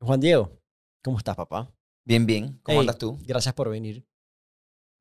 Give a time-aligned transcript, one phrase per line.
[0.00, 0.60] Juan Diego,
[1.02, 1.72] ¿cómo estás, papá?
[2.04, 2.60] Bien, bien.
[2.62, 3.18] ¿Cómo Ey, andas tú?
[3.26, 4.06] Gracias por venir.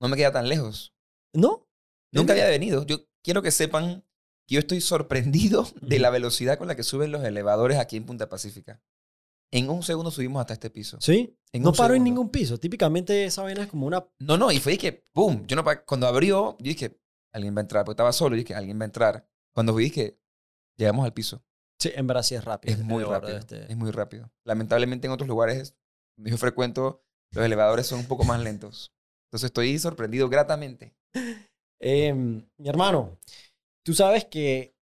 [0.01, 0.93] No me queda tan lejos.
[1.33, 1.67] ¿No?
[2.11, 2.85] Nunca había venido.
[2.85, 4.03] Yo quiero que sepan
[4.47, 8.05] que yo estoy sorprendido de la velocidad con la que suben los elevadores aquí en
[8.05, 8.81] Punta Pacífica.
[9.51, 10.97] En un segundo subimos hasta este piso.
[10.99, 11.37] ¿Sí?
[11.53, 12.57] En no paro en ningún piso.
[12.57, 14.05] Típicamente esa vaina es como una...
[14.19, 15.45] No, no, y fue que, ¡pum!
[15.47, 16.99] Yo no, cuando abrió, yo dije,
[17.31, 19.29] alguien va a entrar, porque estaba solo, yo dije, alguien va a entrar.
[19.53, 20.19] Cuando fui, dije,
[20.75, 21.43] llegamos al piso.
[21.79, 22.73] Sí, en sí es rápido.
[22.73, 23.37] Es muy rápido.
[23.37, 23.71] este.
[23.71, 24.31] Es muy rápido.
[24.43, 25.75] Lamentablemente en otros lugares
[26.17, 28.93] donde yo frecuento, los elevadores son un poco más lentos.
[29.27, 30.95] Entonces estoy sorprendido gratamente.
[31.79, 33.19] Em, mi hermano,
[33.85, 34.75] tú sabes que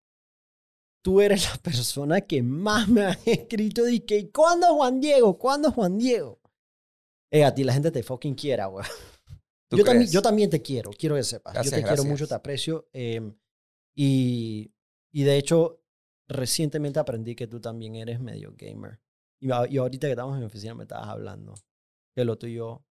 [1.03, 5.37] tú eres la persona que más me ha escrito de que ¿cuándo Juan Diego?
[5.37, 6.39] ¿Cuándo Juan Diego?
[7.33, 8.85] Eh, a ti la gente te fucking quiera, güey.
[9.69, 11.53] ¿Tú Yo también, yo también te quiero, quiero que sepas.
[11.53, 12.11] Gracias, yo te quiero gracias.
[12.11, 12.87] mucho, te aprecio.
[12.93, 13.35] em,
[13.93, 14.71] y,
[15.11, 15.84] y de hecho,
[16.27, 18.99] recientemente aprendí que tú también eres medio gamer.
[19.39, 21.53] Y, y ahorita que estamos en mi oficina me estabas hablando
[22.15, 22.83] que lo tuyo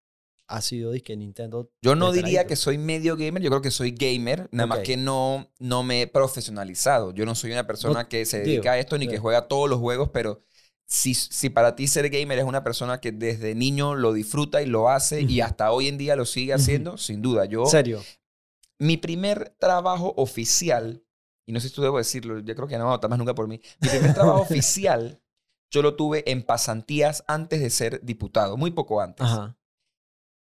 [0.47, 1.71] ha sido disque Nintendo.
[1.83, 4.97] Yo no diría que soy medio gamer, yo creo que soy gamer, nada más que
[4.97, 7.13] no, no me he profesionalizado.
[7.13, 9.11] Yo no soy una persona No, que se dedica a esto ni sí.
[9.11, 10.43] que juega todos los juegos, pero
[10.87, 14.67] si, si para ti ser gamer es una persona que desde niño lo disfruta y
[14.67, 17.47] lo hace y hasta hoy en día lo sigue haciendo, sin duda.
[17.47, 18.03] Yo, ¿En serio?
[18.79, 21.04] mi primer trabajo oficial,
[21.47, 23.19] y no sé si tú debo decirlo, yo creo que no va a votar más
[23.19, 25.21] nunca por mí, mi primer trabajo oficial
[25.71, 29.27] yo lo tuve en pasantías antes de ser diputado, muy poco antes.
[29.27, 29.57] Ajá.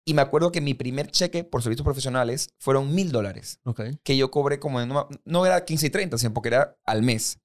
[0.06, 3.80] Y me acuerdo que mi primer cheque por servicios profesionales fueron mil dólares, Ok.
[4.04, 7.02] que yo cobré como, en- no, no era 15 y 30, sino porque era al
[7.02, 7.40] mes.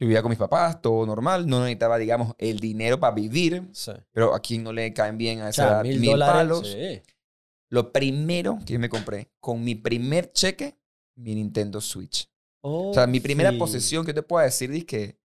[0.00, 3.92] Yo vivía con mis papás, todo normal, no necesitaba, digamos, el dinero para vivir, Sí.
[4.12, 6.34] pero a quien no le caen bien a O esa sea, edad mil mil dólares.
[6.34, 6.68] palos.
[6.70, 7.00] sí.
[7.70, 10.78] Lo primero que yo me compré con mi primer cheque,
[11.16, 12.28] mi Nintendo Switch.
[12.62, 13.56] O sea, mi primera sí.
[13.58, 15.18] posesión que te puedo decir es que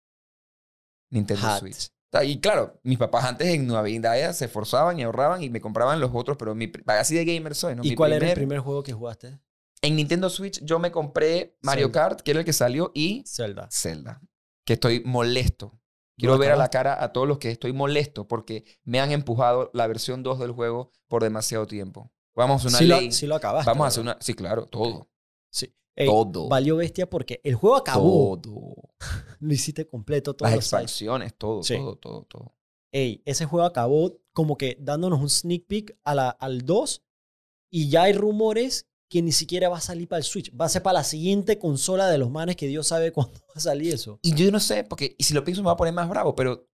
[1.11, 1.61] Nintendo Hat.
[1.61, 1.87] Switch.
[1.87, 5.51] O sea, Y claro, mis papás antes en Nueva Vida se esforzaban y ahorraban y
[5.51, 7.83] me compraban los otros, pero mi, así de gamer soy, ¿no?
[7.85, 9.39] ¿Y Mi cuál era el primer- primer juego que jugaste?
[9.81, 12.01] En Nintendo Switch yo me compré Mario Zelda.
[12.01, 13.69] Kart, que era el que salió, y Zelda.
[13.73, 14.21] Zelda.
[14.65, 15.79] Que estoy molesto.
[16.19, 19.71] Quiero ver a la cara a todos los que estoy molesto porque me han empujado
[19.73, 22.13] la versión 2 del juego por demasiado tiempo.
[22.37, 23.07] Vamos a hacer una Sí ley.
[23.07, 23.69] lo, sí lo acabaste.
[23.69, 24.19] Vamos a hacer una.
[24.21, 25.11] Sí, claro, todo.
[25.51, 25.75] Sí.
[25.97, 26.49] Ey, todo.
[26.49, 28.41] Valió bestia porque el juego acabó.
[28.41, 28.75] Todo.
[29.41, 31.75] Lo hiciste completo, todos Las expansiones, todo, Sí.
[31.77, 32.55] todo, todo, todo.
[32.93, 37.03] Ey, ese juego acabó como que dándonos un sneak peek a la, al 2
[37.71, 40.51] y ya hay rumores que ni siquiera va a salir para el Switch.
[40.59, 43.55] Va a ser para la siguiente consola de los manes que Dios sabe cuándo va
[43.57, 44.19] a salir eso.
[44.23, 46.35] Y yo no sé, porque y si lo pienso me va a poner más bravo,
[46.35, 46.67] pero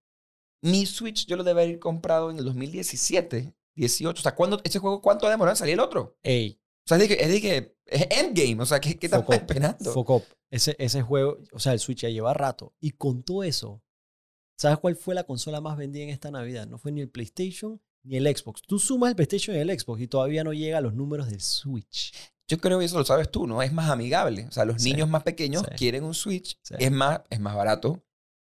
[0.61, 4.19] mi Switch yo lo debe haber comprado en el 2017, 18.
[4.19, 6.17] O sea, ¿cuándo, ese juego cuánto ha demorado en salir el otro?
[6.23, 8.61] Ey, sea, es de que es, de que es Endgame.
[8.61, 9.93] O sea, ¿qué, qué estamos Fuck up, esperando?
[9.93, 10.23] fuck up.
[10.51, 12.73] Ese, ese juego, o sea, el Switch ya lleva rato.
[12.79, 13.81] Y con todo eso,
[14.57, 16.67] ¿sabes cuál fue la consola más vendida en esta Navidad?
[16.67, 18.61] No fue ni el PlayStation ni el Xbox.
[18.61, 21.41] Tú sumas el PlayStation y el Xbox y todavía no llega a los números del
[21.41, 22.13] Switch.
[22.47, 23.61] Yo creo que eso lo sabes tú, ¿no?
[23.61, 24.47] Es más amigable.
[24.47, 25.75] O sea, los Sí, niños más pequeños sí.
[25.77, 26.57] quieren un Switch.
[26.63, 26.73] Sí.
[26.79, 28.03] Es, más, es más barato.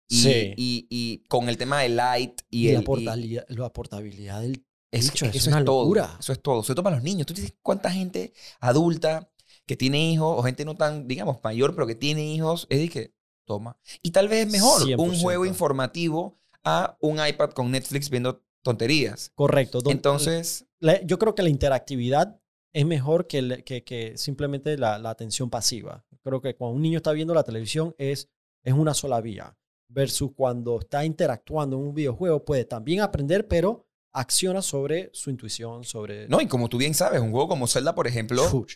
[0.08, 0.54] Y, Sí.
[0.56, 2.74] y, y con el tema de Light y, Y, el...
[2.76, 5.82] la, y- portabilidad, la portabilidad del es, bicho, es que es eso una es todo.
[5.82, 6.16] locura.
[6.20, 6.62] Eso es todo.
[6.62, 7.26] Sobre todo para los niños.
[7.26, 9.28] Tú dices cuánta gente adulta
[9.66, 12.88] que tiene hijos o gente no tan, digamos, mayor, pero que tiene hijos, es de
[12.88, 13.14] que
[13.44, 13.78] toma.
[14.02, 15.20] Y tal vez es mejor un 100%.
[15.22, 19.32] juego informativo a un iPad con Netflix viendo tonterías.
[19.34, 19.80] Correcto.
[19.80, 22.40] Don- Entonces, la- yo creo que la interactividad
[22.72, 26.04] es mejor que, el- que, que simplemente la, la atención pasiva.
[26.22, 28.28] Creo que cuando un niño está viendo la televisión es,
[28.62, 29.56] es una sola vía.
[29.88, 35.84] Versus cuando está interactuando en un videojuego, puede también aprender, pero acciona sobre su intuición,
[35.84, 36.28] sobre...
[36.28, 38.66] no, y como tú bien sabes, un juego como Zelda, por ejemplo,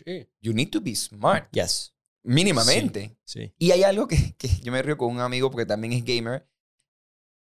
[0.41, 1.49] you need to be smart.
[1.51, 1.93] Yes.
[2.23, 3.17] Mínimamente.
[3.23, 3.53] Sí.
[3.57, 6.47] Y hay algo que, que yo me río con un amigo porque también es gamer.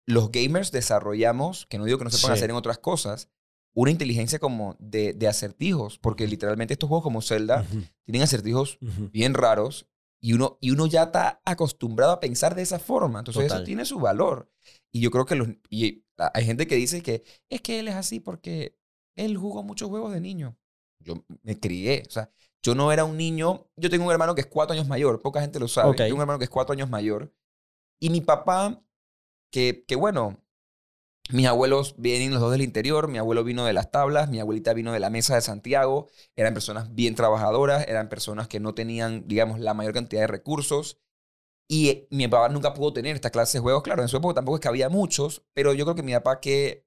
[0.07, 3.29] Los gamers desarrollamos, que no digo que no se puedan hacer en otras cosas,
[3.75, 7.67] una inteligencia como de, de acertijos, porque literalmente estos juegos como Zelda
[8.05, 9.87] tienen acertijos bien raros
[10.21, 13.21] y uno, y uno ya está acostumbrado a pensar de esa forma.
[13.21, 13.59] Entonces Total.
[13.59, 14.51] eso tiene su valor.
[14.93, 17.95] Y yo creo que los, y hay gente que dice que es que él es
[17.95, 18.77] así porque
[19.17, 20.57] él jugó muchos juegos de niño.
[21.01, 22.31] Yo me crié, o sea,
[22.63, 25.41] yo no era un niño, yo tengo un hermano que es cuatro años mayor, poca
[25.41, 25.97] gente lo sabe, Ok.
[25.99, 27.33] tengo un hermano que es cuatro años mayor.
[28.01, 28.83] Y mi papá,
[29.53, 30.43] que, que bueno,
[31.31, 34.73] mis abuelos vienen los dos del interior, mi abuelo vino de las tablas, mi abuelita
[34.75, 39.27] vino de la mesa de Santiago, eran personas bien trabajadoras, eran personas que no tenían,
[39.27, 40.99] digamos, la mayor cantidad de recursos.
[41.69, 43.83] Y eh, mi papá nunca pudo tener esta clase de juegos.
[43.83, 46.39] Claro, en su época tampoco es que había muchos, pero yo creo que mi papá
[46.41, 46.87] que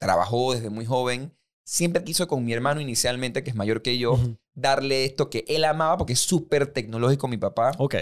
[0.00, 4.18] trabajó desde muy joven, siempre quiso con mi hermano inicialmente, que es mayor que yo,
[4.54, 7.72] darle esto que él amaba, porque es súper tecnológico mi papá.
[7.78, 7.94] Ok.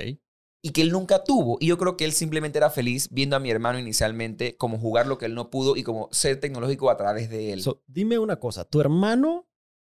[0.67, 1.59] Y que él nunca tuvo.
[1.61, 5.07] Y yo creo que él simplemente era feliz viendo a mi hermano inicialmente como jugar
[5.07, 7.63] lo que él no pudo y como ser tecnológico a través de él.
[7.63, 9.47] So, dime una cosa, ¿tu hermano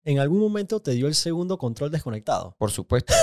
[0.05, 2.55] en algún momento te dio el segundo control desconectado?
[2.59, 3.15] Por supuesto.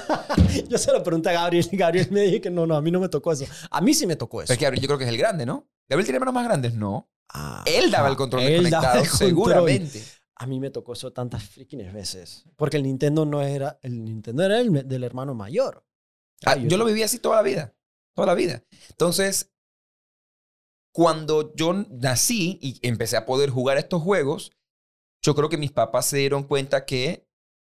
[0.68, 2.90] yo se lo pregunté a Gabriel y Gabriel me dijo que no, no, a mí
[2.90, 3.44] no me tocó eso.
[3.70, 4.48] A mí sí me tocó eso.
[4.48, 5.68] Pero es que Gabriel yo creo que es el grande, ¿no?
[5.88, 7.08] Gabriel tiene hermanos más grandes, no.
[7.28, 9.28] Ah, Él daba ah, el control daba desconectado, el control.
[9.28, 10.02] seguramente.
[10.34, 12.46] A mí me tocó eso tantas freaking veces.
[12.56, 15.84] Porque el Nintendo no era, el Nintendo era el del hermano mayor.
[16.44, 17.74] Ah, yo lo viví así toda la vida.
[18.14, 18.64] Toda la vida.
[18.90, 19.52] Entonces,
[20.92, 24.52] cuando yo nací y empecé a poder jugar estos juegos,
[25.22, 27.28] yo creo que mis papás se dieron cuenta que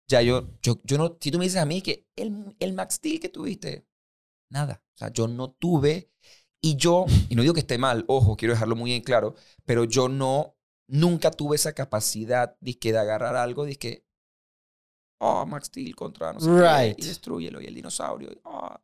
[0.10, 2.96] ya yo, yo, yo no, si tú me dices a mí que el, el Max
[2.96, 3.88] Steel que tuviste,
[4.50, 4.84] nada.
[4.96, 6.12] O sea, yo no tuve
[6.62, 9.36] y yo, y no digo que esté mal, ojo, quiero dejarlo muy en claro,
[9.66, 10.56] pero yo no,
[10.88, 14.06] nunca tuve esa capacidad dizque, de agarrar algo, de que,
[15.19, 16.96] oh, Max Steel contra no sé Right.
[16.98, 18.31] qué, y destruyelo, y el dinosaurio.
[18.31, 18.81] y, ah.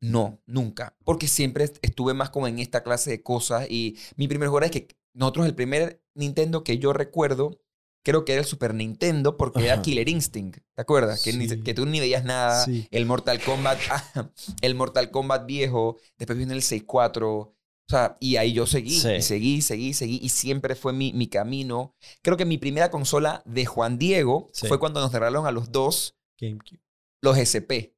[0.00, 0.96] No, nunca.
[1.04, 3.66] Porque siempre est- estuve más como en esta clase de cosas.
[3.70, 7.58] Y mi primer juego es que nosotros, el primer Nintendo que yo recuerdo,
[8.04, 9.82] creo que era el Super Nintendo, porque era Ajá.
[9.82, 10.58] Killer Instinct.
[10.74, 11.22] ¿Te acuerdas?
[11.22, 11.62] Que, ni- Sí.
[11.62, 12.64] que tú ni veías nada.
[12.66, 12.86] Sí.
[12.90, 15.96] El Mortal Kombat, ah, el Mortal Kombat viejo.
[16.18, 17.54] Después vino el 6-4.
[17.86, 19.10] O sea, y ahí yo seguí, Sí.
[19.16, 20.18] y seguí, seguí, seguí.
[20.22, 21.94] Y siempre fue mi, mi camino.
[22.22, 24.66] Creo que mi primera consola de Juan Diego Sí.
[24.68, 26.80] fue cuando nos regalaron a los dos GameCube.
[27.22, 27.92] los SP.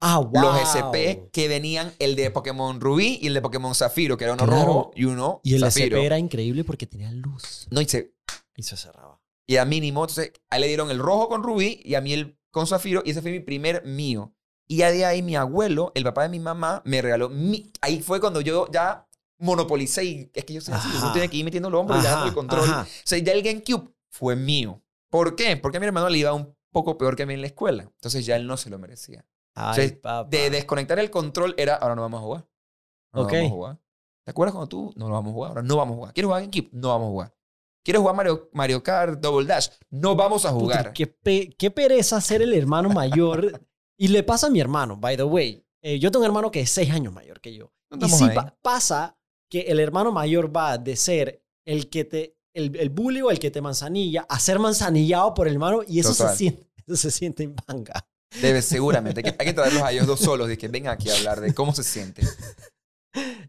[0.00, 0.32] Ah, wow.
[0.42, 4.32] Los SP que venían el de Pokémon Rubí y el de Pokémon Zafiro, que era
[4.34, 4.64] uno Claro.
[4.66, 5.98] rojo y uno Y el zafiro.
[5.98, 7.66] SP era increíble porque tenía luz.
[7.70, 8.14] No, y, se,
[8.56, 9.20] Y se cerraba.
[9.46, 12.12] y a mínimo, entonces, a él le dieron el rojo con Rubí y a mí
[12.12, 14.34] el con Zafiro, y ese fue mi primer mío.
[14.70, 17.28] Y ya de ahí mi abuelo, el papá de mi mamá, me regaló.
[17.28, 19.04] Mi, ahí fue cuando yo ya
[19.38, 21.06] monopolicé y es que yo soy así, yo Ajá.
[21.08, 22.62] estoy aquí metiendo el hombro y dando el control.
[22.68, 22.82] ajá.
[22.82, 24.80] O sea, ya el GameCube fue mío.
[25.10, 25.56] ¿Por qué?
[25.56, 27.82] Porque a mi hermano le iba un poco peor que a mí en la escuela.
[27.82, 29.26] Entonces ya él no se lo merecía.
[29.56, 30.28] Ay, sea, papá.
[30.30, 32.46] De desconectar el control era, ahora no vamos a jugar.
[33.12, 33.32] No Ok.
[33.32, 33.78] vamos a jugar.
[34.24, 34.92] ¿Te acuerdas cuando tú?
[34.94, 35.48] No, no vamos a jugar.
[35.50, 36.14] Ahora no vamos a jugar.
[36.14, 36.68] ¿Quieres jugar GameCube?
[36.72, 37.34] No vamos a jugar.
[37.82, 39.68] ¿Quieres jugar Mario, Mario Kart Double Dash?
[39.90, 40.92] No vamos a Puta, jugar.
[40.92, 43.60] qué, pe- qué pereza ser el hermano mayor.
[44.00, 45.62] Y le pasa a mi hermano, by the way.
[45.82, 47.70] Eh, yo tengo un hermano que es seis años mayor que yo.
[47.90, 49.18] No Y sí pa- pasa
[49.50, 53.38] que el hermano mayor va de ser el que te, el, el bully o el
[53.38, 57.10] que te manzanilla, a ser manzanillado por el hermano y eso se siente, eso se
[57.10, 58.08] siente en manga.
[58.40, 59.20] Debes, seguramente.
[59.38, 61.74] Hay que, traerlos a ellos dos solos de que vengan aquí a hablar de cómo
[61.74, 62.22] se siente.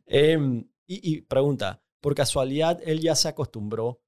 [0.05, 4.01] Em, y, y pregunta, ¿por casualidad él ya se acostumbró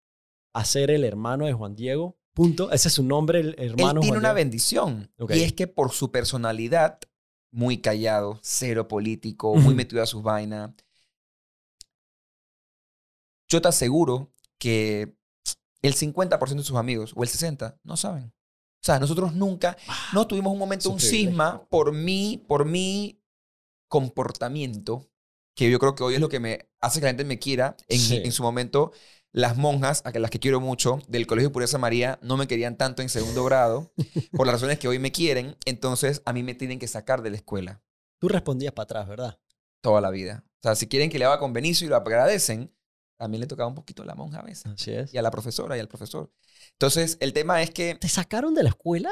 [0.53, 2.17] a ser el hermano de Juan Diego?
[2.33, 2.71] Punto.
[2.71, 4.35] Ese es su nombre, el hermano Él tiene Juan una Diego?
[4.35, 5.11] bendición.
[5.29, 6.99] Y es que por su personalidad,
[7.51, 10.71] muy callado, cero político, muy metido a sus vainas.
[13.47, 15.15] Yo te aseguro que
[15.81, 18.33] el 50% de sus amigos, o el 60%, no saben.
[18.81, 19.77] O sea, nosotros nunca,
[20.13, 23.21] no tuvimos un momento, un cisma por mí, por mi
[23.87, 25.07] comportamiento,
[25.55, 27.77] que yo creo que hoy es lo que me hace que la gente me quiera.
[27.87, 28.21] En, Sí.
[28.23, 28.91] en su momento,
[29.33, 33.01] las monjas, a las que quiero mucho, del Colegio Pureza María, no me querían tanto
[33.01, 33.91] en segundo grado,
[34.31, 35.57] por las razones que hoy me quieren.
[35.65, 37.81] Entonces, a mí me tienen que sacar de la escuela
[38.19, 39.37] Tú respondías para atrás, ¿verdad?
[39.83, 40.43] toda la vida.
[40.45, 42.73] O sea, si quieren que le haga con Benicio y lo agradecen,
[43.17, 44.65] también le tocaba un poquito a la monja a veces.
[44.65, 45.13] Así es.
[45.13, 46.31] Y a la profesora y al profesor.
[46.71, 49.11] Entonces, el tema es que ¿Te sacaron de la escuela?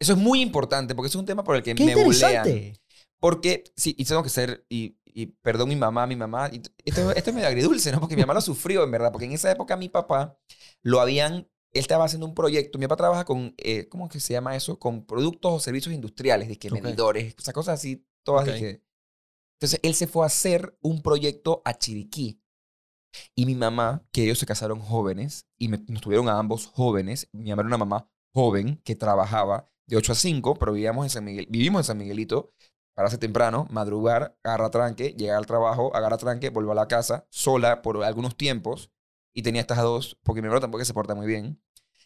[0.00, 2.74] eso es muy importante porque es un tema por el que ¡Qué me bulean.
[3.20, 7.10] Porque, sí, y tengo que ser, y, y perdón mi mamá, mi mamá, y esto,
[7.12, 8.00] esto es medio agridulce, ¿no?
[8.00, 10.38] Porque mi mamá lo sufrió, en verdad, porque en esa época mi papá
[10.82, 14.20] lo habían, él estaba haciendo un proyecto, mi papá trabaja con, eh, ¿cómo es que
[14.20, 14.78] se llama eso?
[14.78, 16.74] Con productos o servicios industriales, de que Ok.
[16.82, 18.58] medidores, o sea, cosas así, todas de Ok.
[18.58, 18.82] que-
[19.58, 22.40] Entonces, él se fue a hacer un proyecto a Chiriquí.
[23.34, 27.28] Y mi mamá, que ellos se casaron jóvenes, y me- nos tuvieron a ambos jóvenes,
[27.32, 31.10] mi mamá era una mamá joven que trabajaba de 8 a 5, pero vivíamos en
[31.10, 32.52] San Miguel, vivimos en San Miguelito,
[33.00, 37.80] pararse temprano, madrugar, agarrar tranque, llegar al trabajo, agarrar tranque, volver a la casa, sola
[37.80, 38.90] por algunos tiempos,
[39.32, 41.62] y tenía estas dos, porque mi hermano tampoco se porta muy bien.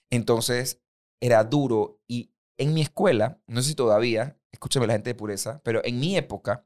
[0.09, 0.81] Entonces,
[1.21, 2.01] era duro.
[2.07, 5.99] Y en mi escuela, no sé si todavía, escúchame la gente de pureza, pero en
[5.99, 6.65] mi época,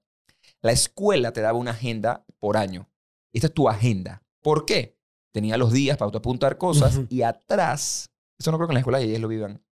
[0.60, 2.86] la escuela te daba una agenda por año.
[3.32, 4.26] Esta es tu agenda.
[4.42, 4.98] ¿Por qué?
[5.32, 8.80] Tenía los días para tú apuntar cosas y atrás, eso no creo que en la
[8.80, 9.64] escuela ellos lo vivan,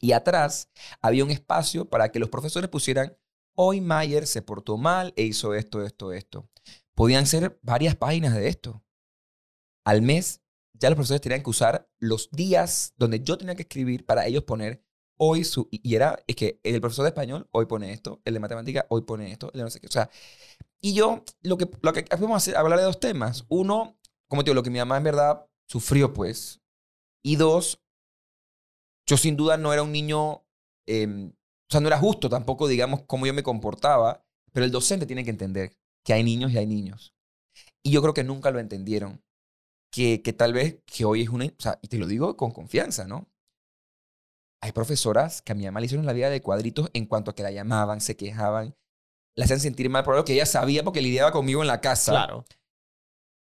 [0.00, 0.68] y atrás
[1.00, 3.16] había un espacio para que los profesores pusieran,
[3.54, 6.48] hoy Mayer se portó mal e hizo esto, esto, esto.
[6.94, 8.84] Podían ser varias páginas de esto.
[9.84, 10.42] Al mes,
[10.72, 14.44] ya los profesores tenían que usar los días donde yo tenía que escribir para ellos
[14.44, 14.84] poner
[15.16, 15.68] hoy su...
[15.70, 19.02] Y era, es que el profesor de español hoy pone esto, el de matemática hoy
[19.02, 19.86] pone esto, el de no sé qué.
[19.86, 20.10] O sea,
[20.80, 23.44] y yo, lo que, lo que a hacer, hablar de dos temas.
[23.48, 23.96] Uno,
[24.28, 26.60] como te digo, lo que mi mamá en verdad sufrió, pues.
[27.22, 27.80] Y dos,
[29.06, 30.44] yo sin duda no era un niño, o
[31.72, 35.30] sea, no era justo tampoco, digamos, cómo yo me comportaba, Pero el docente tiene que
[35.30, 35.72] entender
[36.04, 37.14] que hay niños y hay niños.
[37.82, 39.22] Y yo creo que nunca lo entendieron.
[39.90, 41.46] Que, que tal vez que hoy es una...
[41.46, 43.28] O sea, y te lo digo con confianza, ¿no?
[44.62, 47.34] Hay profesoras que a mi mamá le hicieron la vida de cuadritos en cuanto a
[47.34, 48.76] que la llamaban, se quejaban,
[49.36, 52.12] la hacían sentir mal por algo que ella sabía porque lidiaba conmigo en la casa.
[52.12, 52.44] Claro.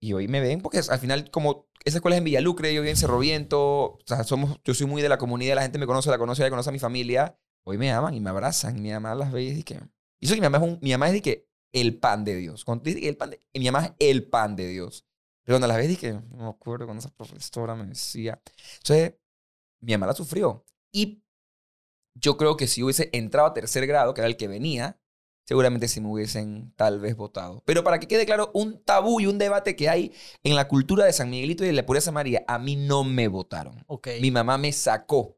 [0.02, 2.92] Y hoy me ven porque al final, como esa escuela es en Villalucre, yo vivo
[2.92, 5.86] en Cerro Viento, o sea, somos, yo soy muy de la comunidad, la gente me
[5.86, 7.38] conoce, la conoce, la conoce a mi familia.
[7.64, 8.78] Hoy me aman y me abrazan.
[8.78, 9.80] Y mi mamá las ve y dice que...
[10.20, 12.36] Y eso que mi mamá es, un, mi mamá es de que el pan de
[12.36, 12.66] Dios.
[12.66, 15.06] Cuando dice que el pan de, mi mamá es el pan de Dios.
[15.44, 18.42] Pero cuando las ves dije, no me acuerdo cuando esa profesora me decía.
[18.78, 19.16] Entonces,
[19.82, 20.66] mi mamá la sufrió.
[20.92, 21.24] Y
[22.16, 25.00] yo creo que si hubiese entrado a tercer grado, que era el que venía,
[25.46, 27.64] seguramente sí me hubiesen tal vez votado.
[27.66, 30.14] Pero para que quede claro, un tabú y un debate que hay
[30.44, 33.28] en la cultura de San Miguelito y de la Pureza María, a mí no me
[33.28, 33.84] votaron.
[33.88, 34.10] Ok.
[34.22, 35.38] Mi mamá me sacó.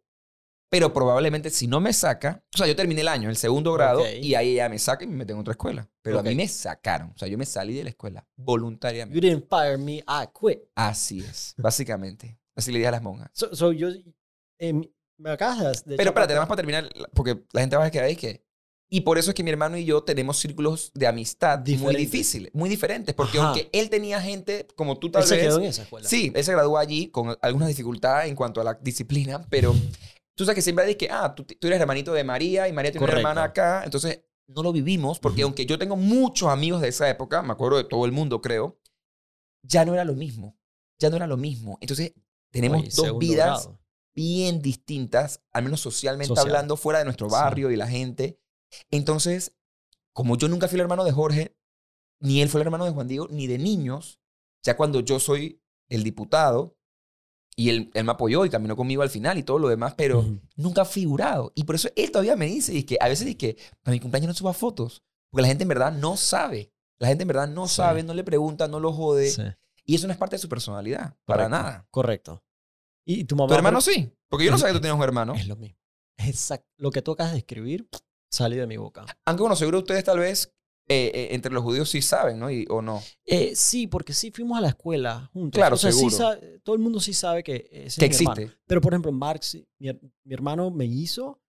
[0.73, 4.01] Pero probablemente si no me saca, o sea, yo terminé el año, el segundo grado,
[4.01, 4.07] Ok.
[4.23, 5.87] y ahí ella me saca y me mete en otra escuela.
[6.01, 6.25] Pero Ok.
[6.25, 7.11] a mí me sacaron.
[7.11, 9.15] O sea, yo me salí de la escuela voluntariamente.
[9.15, 10.61] You didn't fire me, I quit.
[10.73, 12.39] Así es, básicamente.
[12.55, 13.29] Así le dije a las monjas.
[13.33, 13.89] So, so yo...
[14.57, 14.83] em,
[15.19, 15.95] me acabas de...
[15.95, 18.43] Pero espérate, nada más para terminar, porque la gente va a quedar ahí que...
[18.89, 22.51] Y por eso es que mi hermano y yo tenemos círculos de amistad muy difíciles,
[22.53, 23.15] muy diferentes.
[23.15, 23.47] Porque Ajá.
[23.49, 25.45] aunque él tenía gente como tú tal Él se vez...
[25.45, 26.07] quedó en esa escuela.
[26.07, 29.73] Sí, él se graduó allí con algunas dificultades en cuanto a la disciplina, pero
[30.35, 32.91] tú sabes que siempre dices que, ah, tú, tú eres hermanito de María y María
[32.91, 33.21] tiene Correcto.
[33.21, 37.09] una hermana acá, entonces no lo vivimos porque aunque yo tengo muchos amigos de esa
[37.09, 38.79] época, me acuerdo de todo el mundo, creo,
[39.61, 40.57] ya no era lo mismo,
[40.99, 41.77] ya no era lo mismo.
[41.81, 42.13] Entonces
[42.51, 43.79] tenemos Oye, dos vidas grado.
[44.15, 46.47] bien distintas, al menos socialmente Social.
[46.47, 47.33] hablando, fuera de nuestro Sí.
[47.33, 48.39] barrio y la gente.
[48.91, 49.55] Entonces,
[50.13, 51.55] como yo nunca fui el hermano de Jorge,
[52.19, 54.19] ni él fue el hermano de Juan Diego, ni de niños,
[54.63, 56.77] ya cuando yo soy el diputado,
[57.55, 60.25] y él, él me apoyó y caminó conmigo al final y todo lo demás, pero
[60.55, 61.51] nunca ha figurado.
[61.55, 63.99] Y por eso él todavía me dice, y que a veces dice que para mi
[63.99, 66.71] cumpleaños no suba fotos, porque la gente en verdad no sabe.
[66.99, 67.75] La gente en verdad no Sí.
[67.75, 69.29] sabe, no le pregunta, no lo jode.
[69.29, 69.41] Sí,
[69.85, 71.85] Y eso no es parte de su personalidad, para nada.
[71.91, 72.43] Correcto.
[73.05, 73.49] Y tu mamá...
[73.49, 75.33] Tu hermano pero- sí, porque yo no sabía que tú tenías un hermano.
[75.35, 75.77] Es lo mismo.
[76.17, 76.67] Exacto.
[76.77, 77.89] Lo que tú acabas de escribir
[78.31, 79.05] salió de mi boca.
[79.25, 80.52] Aunque bueno, seguro ustedes tal vez
[80.89, 82.51] eh, eh, entre los judíos sí saben, ¿no?
[82.51, 83.01] Y, o no.
[83.25, 85.57] Eh, sí, porque sí fuimos a la escuela juntos.
[85.59, 86.17] Claro, o sea, sí seguro.
[86.17, 88.41] sa- todo el mundo sí sabe que ese Que es mi hermano.
[88.41, 88.61] existe.
[88.67, 89.89] Pero, por ejemplo, Marx, mi,
[90.23, 91.41] mi hermano mellizo...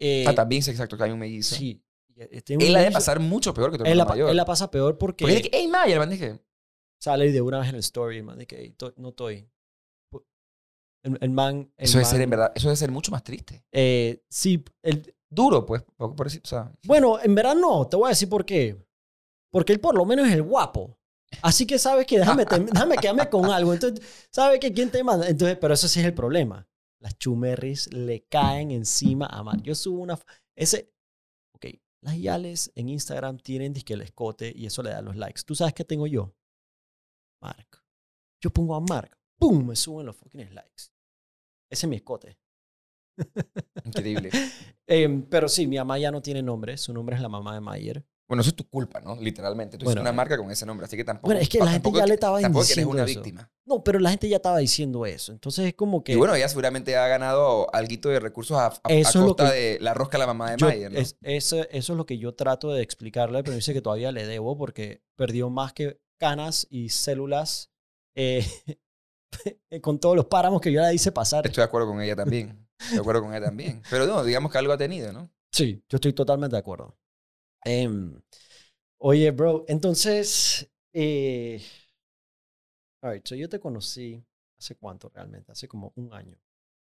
[0.00, 1.54] Eh, ah, también sí, exacto, que hay un mellizo.
[1.54, 1.80] Sí.
[2.16, 2.98] eh, un Él ha de mellizo.
[2.98, 4.30] pasar mucho peor que tu Él hermano la, mayor.
[4.30, 6.40] él la pasa peor porque Porque es que, hey, Maya, el man dije,
[7.00, 9.48] sale de una vez en el story, man, de que "Ey, to- no estoy.
[11.04, 11.72] El, el man...
[11.76, 13.64] el eso debe ser man, en verdad, eso debe ser mucho más triste.
[13.72, 18.06] eh, sí, el, Duro, pues, por, por o sea, Bueno, en verdad no, te voy
[18.06, 18.76] a decir por qué.
[19.50, 20.98] Porque él por lo menos es el guapo.
[21.40, 23.72] Así que sabes que déjame, te- déjame quedarme con algo.
[23.72, 25.26] Entonces, ¿sabes que quién te manda?
[25.28, 26.68] Entonces, pero eso sí es el problema.
[27.00, 29.60] Las chumerris le caen encima a Mar.
[29.62, 30.18] Yo subo una...
[30.54, 30.92] Ese...
[31.54, 31.66] Ok,
[32.02, 35.42] las yales en Instagram tienen disque el escote y eso le da los likes.
[35.46, 36.34] ¿Tú sabes qué tengo yo?
[37.40, 37.82] Mark.
[38.42, 39.18] Yo pongo a Mark.
[39.38, 39.66] ¡Pum!
[39.66, 40.84] Me suben los fucking likes.
[41.70, 42.38] Ese es mi escote.
[43.84, 44.30] increíble.
[44.86, 46.76] Em, pero sí, mi mamá ya no tiene nombre.
[46.76, 48.04] Su nombre es la mamá de Mayer.
[48.28, 49.16] bueno, eso es tu culpa, ¿no?
[49.20, 49.76] Literalmente.
[49.78, 50.16] Tú Bueno, eres una eh.
[50.16, 51.26] marca con ese nombre, así que tampoco.
[51.28, 53.10] Bueno, es que la gente tampoco ya le estaba Tampoco es que eres diciendo una
[53.10, 53.20] eso.
[53.20, 53.52] víctima.
[53.66, 55.32] No, pero la gente ya estaba diciendo eso.
[55.32, 56.12] Entonces es como que...
[56.12, 59.56] Y bueno, ella seguramente ha ganado algo de recursos a, a- a Eso costa que-
[59.56, 60.98] de la rosca de la mamá de yo- Mayer, ¿no?
[60.98, 64.26] es- eso, eso es lo que yo trato de explicarle, pero dice que todavía le
[64.26, 67.70] debo porque perdió más que canas y células
[68.16, 68.44] eh,
[69.82, 71.46] con todos los páramos que yo la hice pasar.
[71.46, 72.61] Estoy de acuerdo con ella también.
[72.90, 73.82] De acuerdo con ella también.
[73.90, 75.30] Pero no, digamos que algo ha tenido, ¿no?
[75.52, 76.96] Sí, yo estoy totalmente de acuerdo.
[77.64, 78.20] Em,
[78.98, 80.68] oye, bro, entonces...
[80.94, 81.62] Eh,
[83.02, 84.24] all right, so yo te conocí
[84.58, 86.38] hace cuánto realmente, hace como un año.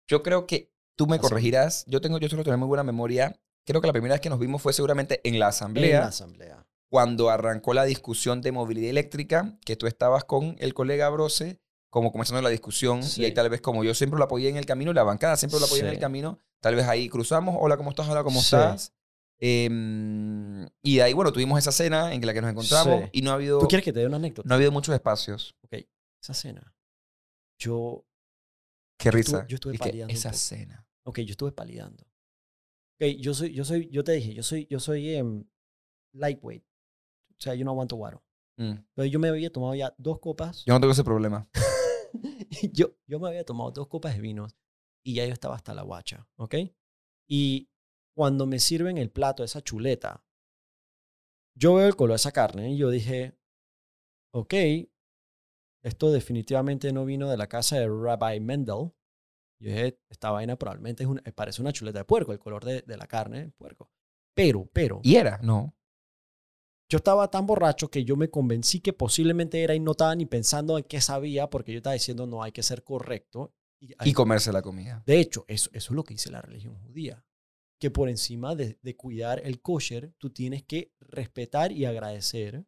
[0.08, 1.22] Yo creo que tú me Así.
[1.22, 1.86] corregirás.
[1.88, 3.40] Yo tengo, yo suelo tener muy buena memoria.
[3.66, 6.08] Creo que la primera vez que nos vimos fue seguramente en la En asamblea, la
[6.08, 6.66] asamblea.
[6.90, 12.12] cuando arrancó la discusión de movilidad eléctrica, que tú estabas con el colega Brose, como
[12.12, 13.22] comenzando la discusión, Sí.
[13.22, 15.60] y ahí tal vez como yo siempre lo apoyé en el camino, la bancada siempre
[15.60, 15.96] lo apoyé en Sí.
[15.96, 18.08] el camino, tal vez ahí cruzamos, hola, ¿cómo estás?
[18.10, 18.46] Hola, ¿cómo Sí.
[18.56, 18.94] estás?
[19.42, 23.32] Em, y de ahí, bueno, tuvimos esa cena en la que nos encontramos y no
[23.32, 24.48] ha habido, ¿Tú quieres que te dé una anécdota?
[24.48, 25.56] no ha habido muchos espacios.
[25.64, 25.76] Ok,
[26.22, 26.76] esa cena.
[27.58, 28.06] Yo,
[28.98, 29.48] Qué Yo estuve- risa.
[29.48, 30.86] yo estuve Y que paliando un esa cena.
[31.04, 32.04] ok, yo estuve palidando.
[33.00, 35.46] Ok, yo soy, yo soy, yo te dije, yo soy, yo soy em,
[36.12, 36.66] lightweight.
[37.32, 38.22] O sea, yo no aguanto guaro.
[38.58, 38.72] Mm.
[38.72, 40.66] Entonces yo me había tomado ya dos copas.
[40.66, 41.48] Yo no tengo ese problema.
[42.74, 44.56] yo, yo me había tomado dos copas de vinos
[45.04, 46.56] y ya yo estaba hasta la guacha, ¿ok?
[47.28, 47.70] Y
[48.16, 50.26] cuando me sirven el plato, esa chuleta,
[51.56, 53.38] yo veo el color de esa carne y yo dije,
[54.34, 54.54] ok,
[55.84, 58.92] esto definitivamente no vino de la casa de Rabbi Mendel.
[59.62, 62.82] Yo dije, esta vaina probablemente es una- parece una chuleta de puerco, el color de,
[62.82, 63.92] de la carne de puerco.
[64.36, 65.40] Pero, pero, ¿Y era?
[65.44, 65.76] No.
[66.90, 70.26] Yo estaba tan borracho que yo me convencí que posiblemente era y no estaba ni
[70.26, 73.54] pensando en qué sabía porque yo estaba diciendo no hay que ser correcto.
[73.80, 75.04] Y, Y comerse la comida.
[75.06, 77.24] de hecho, eso, eso es lo que dice la religión judía.
[77.80, 82.66] Que por encima de, de cuidar el kosher, tú tienes que respetar y agradecer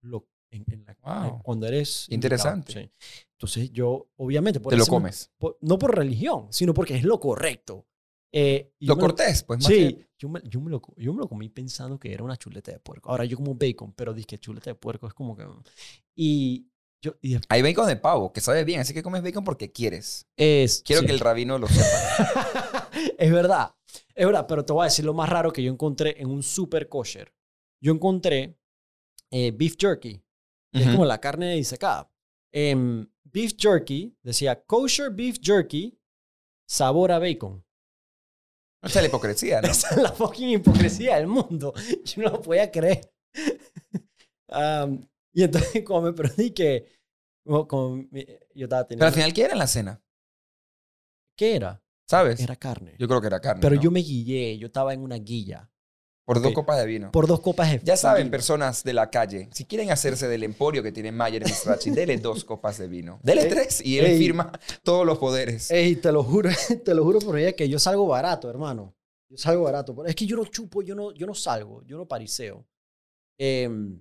[0.00, 1.42] lo, en, en la- Wow.
[1.42, 2.06] cuando eres...
[2.10, 2.72] Interesante.
[2.72, 2.90] sí.
[3.32, 4.60] Entonces yo, obviamente...
[4.60, 5.32] Por Te lo comes.
[5.38, 7.86] por- no por religión, sino porque es lo correcto.
[8.36, 11.28] Eh, Lo cortés, pues más Sí, que- yo me, yo, me lo, yo me lo
[11.28, 13.10] comí pensando que era una chuleta de puerco.
[13.10, 15.46] Ahora yo como bacon, pero dije chuleta de puerco es como que...
[16.16, 16.66] Y
[17.00, 17.14] yo...
[17.22, 20.26] Y después Hay bacon de pavo, que sabe bien, así que comes bacon porque quieres.
[20.36, 20.82] es...
[20.84, 21.06] Quiero sí.
[21.06, 22.90] que el rabino lo sepa.
[23.18, 23.72] es verdad,
[24.16, 26.42] es verdad, pero te voy a decir lo más raro que yo encontré en un
[26.42, 27.32] super kosher.
[27.80, 28.58] Yo encontré
[29.30, 30.20] eh, beef jerky,
[30.72, 30.92] que es Ujú.
[30.96, 32.10] como la carne disecada.
[32.52, 35.96] Em, beef jerky, decía kosher beef jerky,
[36.68, 37.63] sabor a bacon.
[38.84, 39.68] Esa es la hipocresía, ¿no?
[39.70, 41.72] Esa es la fucking hipocresía del mundo.
[42.04, 43.10] Yo no lo podía creer.
[45.36, 46.86] Y entonces, como me perdí que.
[47.44, 48.24] como- como mi-
[48.54, 49.00] yo estaba teniendo.
[49.00, 50.00] Pero al final, ¿qué era en la cena?
[51.36, 51.82] ¿Qué era?
[52.08, 52.38] ¿Sabes?
[52.38, 52.94] Era carne.
[52.98, 53.60] Yo creo que era carne.
[53.60, 53.82] Pero ¿no?
[53.82, 54.56] yo me guillé.
[54.58, 55.68] Yo estaba en una guilla.
[56.24, 57.12] Por dos copas de vino.
[57.12, 57.80] Por dos copas de.
[57.84, 61.50] Ya saben, personas de la calle, si quieren hacerse del emporio que tiene Mayer en
[61.50, 63.20] Mizrachi, dele dos copas de vino.
[63.22, 64.18] Dele Ey, tres y él ey.
[64.18, 64.50] firma
[64.82, 65.70] todos los poderes.
[65.70, 66.48] Ey, te lo juro,
[66.84, 68.94] te lo juro por ella que yo salgo barato, hermano.
[69.28, 70.04] Yo salgo barato.
[70.06, 72.66] Es que yo no chupo, yo no, yo no salgo, yo no pariseo.
[73.38, 74.00] Em,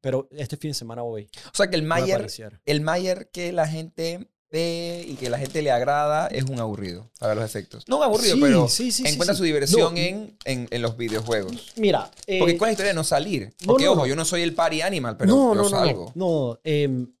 [0.00, 1.28] pero este fin de semana voy.
[1.52, 2.26] O sea que el Mayer,
[2.64, 7.10] el Mayer que la gente ve y que la gente le agrada es un aburrido
[7.18, 7.84] para los efectos.
[7.88, 10.82] No un aburrido, Sí, pero sí, sí, sí, encuentra su diversión No, en, en, en
[10.82, 11.72] los videojuegos.
[11.76, 12.10] Mira.
[12.26, 13.52] eh, Porque con la historia de no salir.
[13.60, 15.68] no, Porque, no, ojo, yo no soy el party animal, pero no, yo no, no,
[15.68, 16.12] salgo.
[16.14, 16.50] no.
[16.52, 17.12] No, em,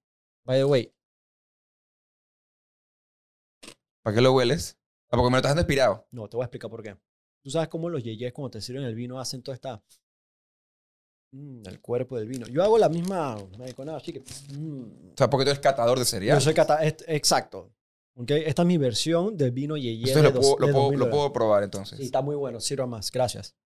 [0.44, 0.90] by the way,
[4.02, 4.76] ¿Para qué lo hueles?
[5.10, 6.06] Ah, porque me lo estás dando inspirado.
[6.10, 6.96] no, te voy a explicar por qué.
[7.42, 9.82] Tú sabes cómo los yeyes cuando te sirven el vino hacen toda esta...
[11.34, 12.46] mm, el cuerpo del vino.
[12.46, 14.20] Yo hago la misma mariconada, así que...
[14.20, 16.38] mm, O sea, porque tú eres catador de cereal.
[16.38, 16.82] Yo soy cata...
[16.84, 17.72] est- Exacto.
[18.16, 18.30] ¿ok?
[18.30, 21.04] Esta es mi versión del vino yeye Esto de lo, puedo, lo, puedo, 2000 lo
[21.06, 21.14] dólares.
[21.16, 21.98] puedo probar entonces.
[21.98, 22.60] Sí, está muy bueno.
[22.60, 23.10] Sirva más.
[23.10, 23.56] Gracias.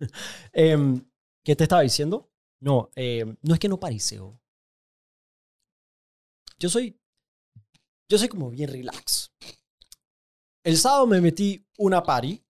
[0.52, 1.04] Em,
[1.44, 2.30] ¿Qué te estaba diciendo?
[2.60, 4.40] No, em, no es que no pariseo.
[6.58, 6.98] Yo soy.
[8.08, 9.32] Yo soy como bien relax.
[10.64, 12.42] El sábado me metí una party,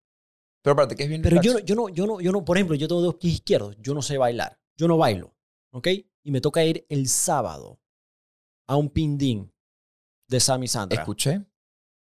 [0.63, 1.69] Pero aparte, que es bien pero yo no, relax.
[1.69, 3.77] yo no, yo no, yo no, por ejemplo, yo tengo dos pies izquierdos.
[3.81, 4.59] Yo no sé bailar.
[4.81, 5.35] Yo no bailo.
[5.73, 5.89] ¿Ok?
[6.23, 7.79] Y me toca ir el sábado
[8.67, 9.53] a un pindín
[10.27, 10.99] de Sammy Sandra.
[11.01, 11.43] Escuché.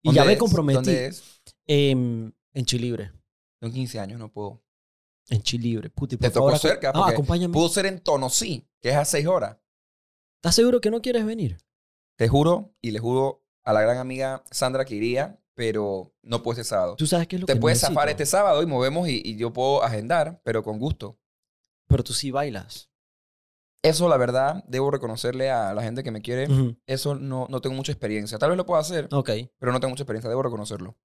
[0.02, 0.40] y ya ¿Dónde me es?
[0.40, 1.42] comprometí ¿Dónde es?
[1.68, 3.12] em, en Chilibre.
[3.60, 4.62] Tengo 15 años, no puedo.
[5.30, 5.90] En Chilibre.
[5.90, 7.54] Puti, Te por tocó favor, aco- cerca, Ah, acompáñame.
[7.54, 9.58] Pudo ser en Tonosí, que es a 6 horas.
[10.38, 11.58] ¿Estás seguro que no quieres venir?
[12.18, 16.60] Te juro, y le juro a la gran amiga Sandra que iría, pero no puedo
[16.60, 16.96] ese sábado.
[16.98, 17.94] Tú sabes qué es lo Te que puedes necesito.
[17.96, 21.18] zafar este sábado y movemos y, y yo puedo agendar, pero con gusto.
[21.88, 22.90] Pero tú sí bailas.
[23.84, 26.48] Eso, la verdad, debo reconocerle a la gente que me quiere.
[26.88, 28.38] Eso no, no tengo mucha experiencia.
[28.38, 29.30] Tal vez lo pueda hacer, Ok.
[29.60, 30.30] pero no tengo mucha experiencia.
[30.30, 30.98] Debo reconocerlo.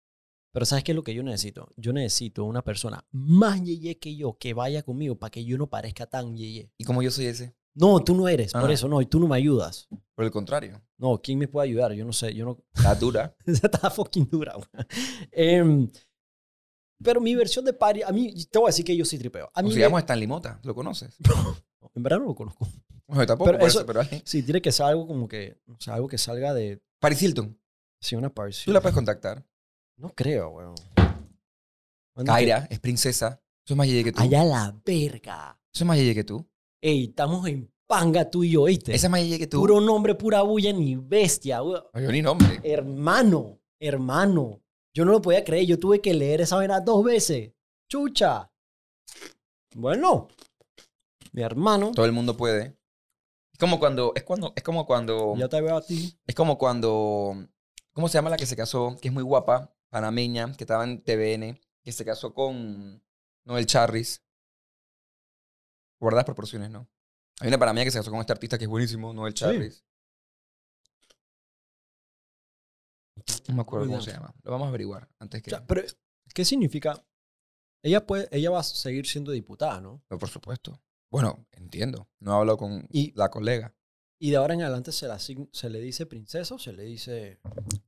[0.53, 1.69] Pero ¿sabes qué es lo que yo necesito?
[1.77, 5.69] Yo necesito una persona más yeye que yo que vaya conmigo para que yo no
[5.69, 6.73] parezca tan yeye.
[6.79, 8.53] Y como yo soy ese, No, tú no eres.
[8.53, 8.73] Por Ajá.
[8.73, 9.03] eso no.
[9.03, 9.89] Y tú no me ayudas.
[10.15, 11.93] por el contrario, No, ¿quién me puede ayudar?
[11.93, 12.33] Yo no sé.
[12.35, 12.65] Yo no...
[12.83, 13.37] la dura.
[13.47, 14.55] Está fucking dura.
[14.55, 15.91] güey.
[17.03, 19.51] Pero mi versión de party, a mí, te voy a decir que yo sí tripeo.
[19.55, 21.17] A mí Nos me- llama Stan Limota, ¿lo conoces?
[21.95, 22.69] En verdad no lo conozco.
[23.07, 25.77] Bueno, tampoco, Pero por eso- eso, pero Sí, tiene que ser algo como que, o
[25.81, 27.59] sea, algo que salga de, Paris Hilton,
[28.01, 28.57] sí, una party.
[28.67, 29.45] tú la puedes contactar.
[29.97, 30.75] No creo, weón.
[32.15, 33.41] ¿Dónde Kaira es princesa.
[33.65, 34.23] Eso es más yeye que tú.
[34.23, 35.59] Allá la verga.
[35.73, 36.47] Eso es más yeye que tú.
[36.81, 38.95] Ey, estamos en panga tú y yo, ¿oíste?
[38.95, 39.59] Esa es más yeye que tú.
[39.61, 41.63] Puro nombre, pura bulla, ni bestia.
[41.63, 41.85] weón.
[41.93, 42.61] Ay, yo ni nombre.
[42.63, 44.61] Hermano, hermano.
[44.99, 45.65] Yo no lo podía creer.
[45.65, 47.53] Yo tuve que leer esa vaina dos veces.
[47.89, 48.51] Chucha.
[49.77, 50.27] Bueno,
[51.31, 51.93] mi hermano.
[51.93, 52.77] Todo el mundo puede.
[53.53, 56.19] Es como cuando, es cuando, es como cuando, Ya te veo a ti.
[56.27, 57.47] es como cuando,
[57.93, 58.97] ¿cómo se llama la que se casó?
[59.01, 63.01] Que es muy guapa, panameña, que estaba en TVN, que se casó con
[63.45, 64.25] Noel Charris.
[66.01, 66.89] Guardas proporciones, ¿no?
[67.39, 69.85] Hay una panameña que se casó con este artista que es buenísimo, Noel Charris.
[73.49, 74.35] No me acuerdo cómo se llama.
[74.43, 75.51] Lo vamos a averiguar antes que...
[75.51, 75.83] O sea, pero,
[76.35, 77.05] ¿qué significa?
[77.83, 80.03] Ella, puede, ella va a seguir siendo diputada, ¿no?
[80.11, 80.81] No, por supuesto.
[81.11, 82.09] Bueno, entiendo.
[82.21, 83.75] No hablo con Y- la colega.
[84.21, 87.39] Y de ahora en adelante se, la, se le dice princesa o se le dice...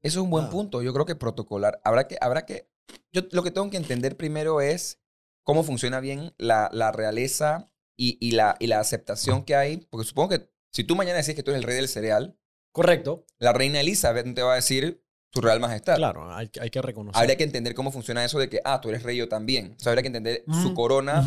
[0.00, 0.50] Eso es un buen Ah.
[0.50, 0.80] punto.
[0.82, 1.80] Yo creo que protocolar.
[1.84, 2.70] Habrá que, habrá que.
[3.12, 5.00] Yo lo que tengo que entender primero es
[5.44, 9.78] cómo funciona bien la, la realeza y, y la, y la aceptación que hay.
[9.90, 12.38] Porque supongo que si tú mañana decís que tú eres el rey del cereal,
[12.72, 13.26] Correcto.
[13.40, 15.96] la reina Elizabeth te va a decir su real majestad.
[15.96, 17.18] Claro, hay, que- hay que reconocer.
[17.20, 19.74] Habría que entender cómo funciona eso de que, ah, tú eres rey yo también.
[19.76, 21.22] O sea, habría que entender su corona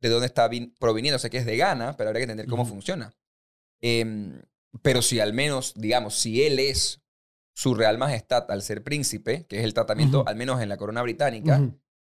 [0.00, 1.18] de dónde está vin- proviniendo.
[1.18, 3.14] Sé que es de Ghana, pero habría que entender cómo funciona.
[3.80, 4.42] Em,
[4.82, 7.00] pero si al menos, digamos, si él es
[7.54, 11.02] su real majestad al ser príncipe, que es el tratamiento, al menos en la corona
[11.02, 11.60] británica,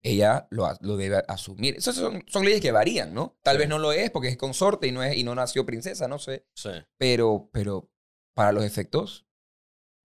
[0.03, 1.77] ella lo, debe asumir.
[1.77, 3.39] Esas son, son leyes que varían, ¿no?
[3.43, 3.59] Tal Sí.
[3.61, 6.19] vez no lo es porque es consorte y no, es, y no nació princesa, no
[6.19, 6.47] sé.
[6.55, 6.71] Sí.
[6.99, 7.91] Pero, pero
[8.35, 9.27] para los efectos,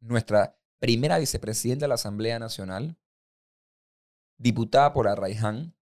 [0.02, 2.98] nuestra primera vicepresidenta de la Asamblea Nacional,
[4.38, 5.78] diputada por Arraiján,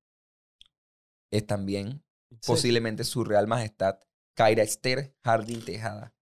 [1.32, 2.04] es también
[2.46, 4.00] posiblemente su real majestad,
[4.36, 6.14] Kaira Esther Jardín Tejada,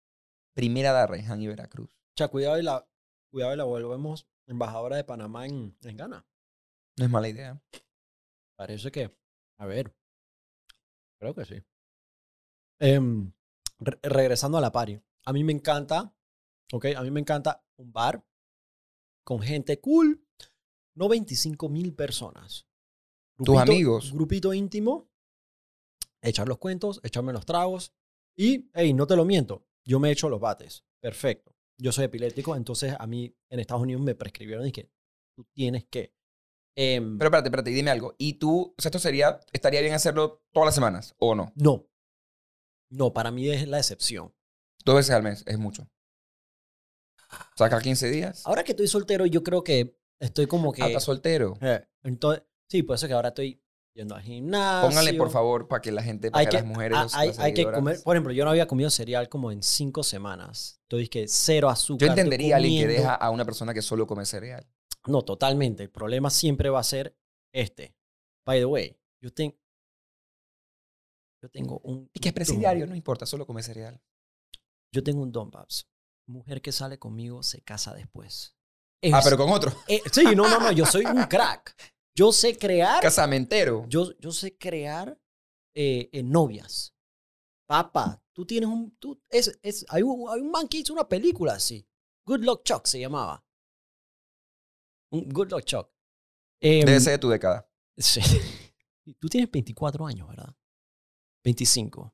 [0.55, 1.99] primera de Arraiján y Veracruz.
[2.17, 2.89] Sea, cuidado y la,
[3.33, 6.25] cuidado y la volvemos embajadora de Panamá en, en Ghana.
[6.97, 7.61] No es mala idea.
[8.57, 9.13] Parece que,
[9.57, 9.93] a ver,
[11.19, 11.61] creo que sí.
[12.79, 13.33] Em,
[13.79, 16.15] re- regresando a la party, a mí me encanta,
[16.71, 18.25] ok, a mí me encanta un bar
[19.29, 20.25] con gente cool,
[20.95, 22.65] no 25 mil personas.
[23.37, 24.11] Tus amigos.
[24.11, 25.07] Grupito íntimo,
[26.19, 27.93] echar los cuentos, echarme los tragos
[28.35, 31.55] y, hey, no te lo miento, yo me echo los bates, perfecto.
[31.77, 34.89] Yo soy epiléptico, entonces a mí en Estados Unidos me prescribieron y que
[35.37, 36.11] tú tienes que...
[36.75, 38.15] em, Pero espérate, espérate, dime algo.
[38.17, 41.53] ¿Y tú, o sea, esto sería, estaría bien hacerlo todas las semanas o no?
[41.55, 41.87] No.
[42.89, 44.33] No, para mí es la excepción.
[44.83, 45.87] Dos veces al mes, es mucho.
[47.55, 48.45] Saca 15 días.
[48.45, 50.83] Ahora que estoy soltero, yo creo que estoy como que...
[50.83, 51.57] Ah, estás soltero.
[51.61, 53.61] Eh, entonces, sí, por eso que ahora estoy
[53.93, 54.89] yendo al gimnasio.
[54.89, 57.53] Póngale, por favor, para que la gente, para Hay que, que, las mujeres, hay, hay
[57.53, 58.01] que comer.
[58.03, 60.79] Por ejemplo, yo no había comido cereal como en cinco semanas.
[60.83, 62.07] Entonces, que cero azúcar.
[62.07, 64.65] Yo entendería a alguien que deja a una persona que solo come cereal.
[65.07, 65.83] No, totalmente.
[65.83, 67.17] El problema siempre va a ser
[67.53, 67.95] este.
[68.45, 69.55] By the way, yo, tengo
[71.41, 72.09] yo tengo un...
[72.13, 74.01] Y que es presidiario, no importa, solo come cereal.
[74.91, 75.87] Yo tengo un don, Babs.
[76.29, 78.55] Mujer que sale conmigo se casa después.
[79.11, 79.73] Ah, pero con otro.
[79.87, 81.75] Eh, sí, no, no, no, yo soy un crack.
[82.15, 83.85] Yo sé crear, Casamentero.
[83.87, 85.19] yo, yo sé crear
[85.73, 86.93] eh, eh, novias.
[87.67, 91.07] Papá, tú tienes un, tú, es, es, hay, un, hay un man que hizo una
[91.07, 91.87] película así.
[92.25, 93.43] Good Luck Chuck se llamaba.
[95.11, 95.89] Un Good Luck Chuck.
[96.61, 97.67] Em, Debe ser de tu década.
[97.97, 98.21] Sí.
[99.19, 100.53] Tú tienes 24 años, ¿verdad?
[101.43, 102.13] 25.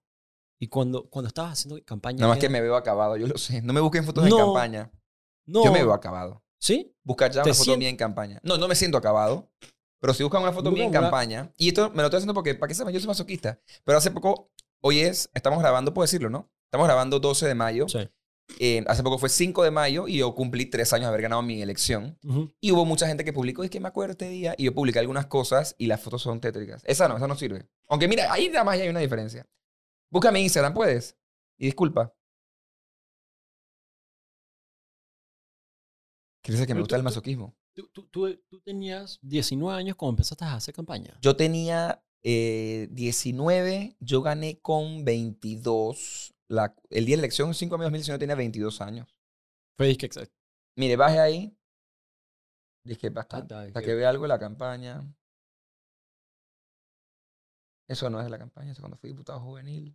[0.60, 2.18] Y cuando, cuando estabas haciendo campaña...
[2.20, 3.62] Nada más ¿qué que me veo acabado, yo lo sé.
[3.62, 4.36] No me busquen fotos No.
[4.38, 4.92] de campaña.
[5.46, 5.64] No.
[5.64, 6.44] Yo me veo acabado.
[6.60, 6.96] ¿Sí?
[7.04, 8.40] Buscar ya ¿Te una foto mía en campaña.
[8.44, 9.52] No, no me siento acabado.
[10.00, 11.52] Pero si buscan una foto mía en una- campaña.
[11.58, 13.60] Y esto me lo estoy haciendo porque, para que sepan, yo soy masoquista.
[13.84, 14.50] Pero hace poco,
[14.82, 16.50] hoy es, estamos grabando, puedo decirlo, ¿no?
[16.68, 17.88] Estamos grabando 12 de mayo.
[17.88, 18.10] Sí.
[18.60, 21.42] Eh, hace poco fue 5 de mayo y yo cumplí tres años de haber ganado
[21.42, 22.18] mi elección.
[22.24, 22.52] Ujú.
[22.62, 25.00] Y hubo mucha gente que publicó, es que me acuerdo este día, y yo publiqué
[25.00, 26.82] algunas cosas y las fotos son tétricas.
[26.86, 27.68] Esa no, esa no sirve.
[27.88, 29.48] Aunque mira, ahí nada más ya hay una diferencia.
[30.16, 31.18] Búscame en Instagram, ¿puedes?
[31.60, 32.16] Y disculpa.
[36.42, 37.58] ¿Quieres decir que me Pero gusta tú- el masoquismo?
[37.76, 41.18] Tú, tú, tú, tú tenías 19 años cuando empezaste a hacer campaña.
[41.22, 46.34] Yo tenía eh, 19, yo gané con 22.
[46.48, 49.14] La, el día de la elección, 5 de mayo de 2019, tenía 22 años.
[49.78, 50.34] Fue disque exacto.
[50.78, 51.58] Mire, baje ahí.
[52.86, 53.54] Dije, bastante.
[53.54, 55.04] Ah, Para que- vea algo de la campaña.
[57.90, 59.94] Eso no es de la campaña, eso es cuando fui diputado juvenil.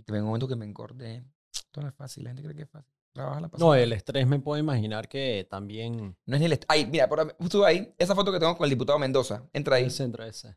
[0.00, 1.22] Y que en un momento que me engordé.
[1.52, 2.92] Esto no es fácil, la gente cree que es fácil.
[3.12, 3.80] Trabaja la No, pasada.
[3.80, 6.16] el estrés me puedo imaginar que también...
[6.26, 8.64] No es ni el est- Ay, mira, por, justo ahí, esa foto que tengo con
[8.64, 9.48] el diputado Mendoza.
[9.52, 9.84] Entra ahí.
[9.84, 10.56] El centro ese.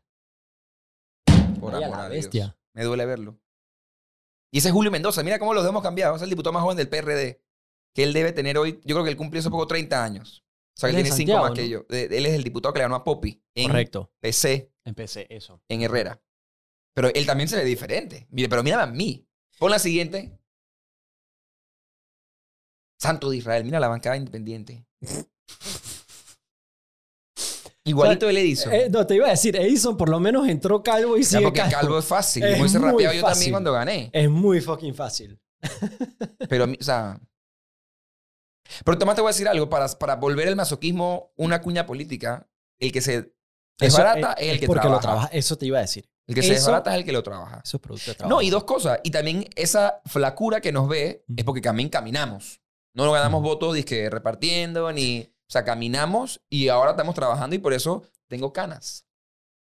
[1.60, 2.24] Por amor a Dios.
[2.24, 2.56] bestia.
[2.74, 3.38] Me duele verlo.
[4.52, 5.22] Y ese es Julio Mendoza.
[5.22, 6.14] Mira cómo los hemos cambiado.
[6.16, 7.42] Es el diputado más joven del PRD.
[7.94, 8.80] Que él debe tener hoy.
[8.84, 10.44] Yo creo que él cumplió hace poco 30 años.
[10.76, 11.86] O sea, que Él él tiene de 5 más que yo.
[11.88, 14.12] Él es el diputado que le ganó a Poppy en Correcto.
[14.20, 15.60] PC, Empecé eso.
[15.68, 16.20] en Herrera.
[16.94, 18.26] Pero él también se ve diferente.
[18.30, 19.26] Mire, pero mira a mí.
[19.58, 20.38] Pon la siguiente.
[23.00, 23.64] Santo de Israel.
[23.64, 24.86] Mira la bancada independiente.
[27.86, 28.72] Igualito el Edison.
[28.72, 31.42] Eh, no, te iba a decir, Edison por lo menos entró calvo y Ya, sigue
[31.42, 31.72] porque calvo.
[31.72, 32.42] calvo es fácil.
[32.42, 33.22] Es muy rapeado yo fácil.
[33.34, 34.10] también cuando gané.
[34.12, 35.38] Es muy fucking fácil.
[36.48, 37.20] Pero, o sea.
[38.84, 39.68] Pero Tomás, te voy a decir algo.
[39.68, 42.48] Para, para volver el masoquismo una cuña política,
[42.80, 43.28] el que se Eso
[43.78, 44.96] desbarata es, el que porque trabaja.
[44.96, 45.26] lo trabaja.
[45.28, 46.08] Eso te iba a decir.
[46.26, 47.60] El que se Eso- desbarata es el que lo trabaja.
[47.64, 48.36] Eso es producto de trabajo.
[48.36, 48.98] No, y dos cosas.
[49.04, 52.60] Y también esa flacura que nos ve es porque también caminamos.
[52.94, 55.20] No nos ganamos votos dizque, repartiendo, ni.
[55.46, 59.06] O sea, caminamos y ahora estamos trabajando y por eso tengo canas.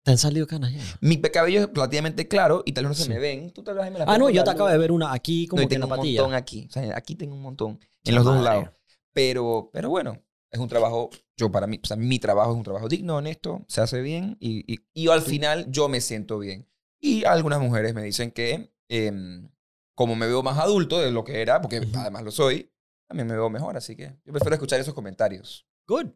[0.06, 0.82] ¿Te han salido canas ya?
[1.02, 3.10] Mi cabello es relativamente claro y tal vez no se Sí.
[3.10, 3.52] me ven.
[3.52, 5.48] Tú tal vez me las Ah, no, yo la te acabo de ver una aquí
[5.48, 6.22] como No, que en tengo la un patilla.
[6.22, 6.68] montón aquí.
[6.70, 7.80] O sea, aquí tengo un montón.
[8.04, 8.50] En los dos Madre.
[8.50, 8.70] lados.
[9.14, 10.22] Pero, pero bueno,
[10.54, 13.66] es un trabajo, yo para mí, o sea, mi trabajo es un trabajo digno, honesto,
[13.68, 16.70] se hace bien y, y, y al final yo me siento bien.
[17.02, 19.50] Y algunas mujeres me dicen que em,
[19.96, 22.72] como me veo más adulto de lo que era, porque además lo soy,
[23.08, 25.68] también me veo mejor, así que yo prefiero escuchar esos comentarios.
[25.88, 26.12] Good.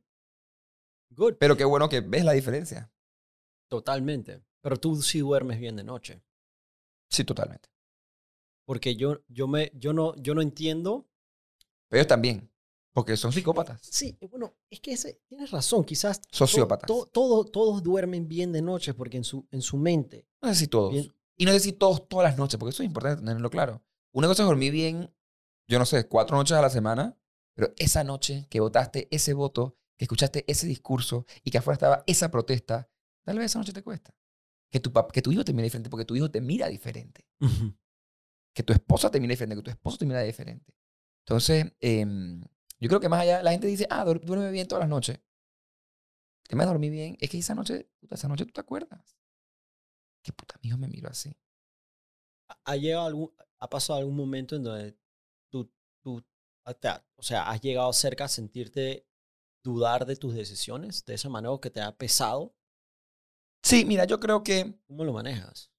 [1.10, 1.36] Good.
[1.40, 2.92] Pero qué bueno que ves la diferencia.
[3.70, 4.44] Totalmente.
[4.62, 6.22] Pero tú sí duermes bien de noche.
[7.10, 7.70] Sí, totalmente.
[8.66, 11.10] Porque yo, yo, me, yo, no, yo no entiendo.
[11.88, 12.52] Pero ellos también.
[12.98, 13.80] Porque son psicópatas.
[13.84, 16.20] Sí, bueno, es que ese, tienes razón, quizás.
[16.32, 16.88] Sociópatas.
[16.88, 20.26] to- todo- todos duermen bien de noche porque en su, en su mente.
[20.42, 20.94] No sé si todos.
[20.94, 21.14] Bien.
[21.38, 23.84] Y no sé si todos todas las noches, porque eso es importante tenerlo claro.
[24.14, 25.14] Una cosa es dormir bien,
[25.70, 27.16] yo no sé, cuatro noches a la semana,
[27.54, 32.04] pero esa noche que votaste ese voto, que escuchaste ese discurso y que afuera estaba
[32.08, 32.90] esa protesta,
[33.24, 34.12] tal vez esa noche te cuesta.
[34.72, 37.28] Que tu, que tu hijo te mira diferente porque tu hijo te mira diferente.
[38.56, 40.74] Que tu esposa te mira diferente, que tu esposo te mira diferente.
[41.28, 42.42] Entonces, em,
[42.80, 45.18] yo creo que más allá, la gente dice, ah, duer- duerme bien todas las noches.
[46.44, 49.18] El tema de dormir bien es que esa noche, puta, esa noche tú te acuerdas.
[50.24, 51.36] Que puta, mi hijo me miró así.
[52.66, 54.98] ¿Ha, llegado algún, ¿Ha pasado algún momento en donde
[55.50, 56.24] tú, tú
[56.64, 59.06] hasta- o sea, has llegado cerca a sentirte
[59.64, 62.56] dudar de tus decisiones de esa manera que te ha pesado?
[63.64, 64.80] Sí, mira, yo creo que.
[64.88, 65.72] ¿Cómo lo manejas?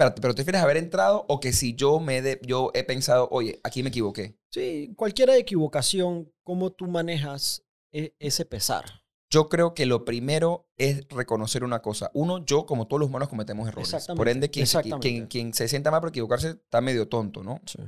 [0.00, 2.84] Espérate, pero te refieres a haber entrado o que si yo me de- yo he
[2.84, 4.34] pensado, oye, aquí me equivoqué.
[4.50, 9.02] Sí, cualquier equivocación, ¿cómo tú manejas e- ese pesar?
[9.30, 12.10] Yo creo que lo primero es reconocer una cosa.
[12.14, 13.90] Uno, yo, como todos los humanos, cometemos errores.
[14.16, 14.64] Por ende, quien,
[15.02, 17.60] quien, quien se sienta mal por equivocarse está medio tonto, ¿no?
[17.66, 17.78] Sí.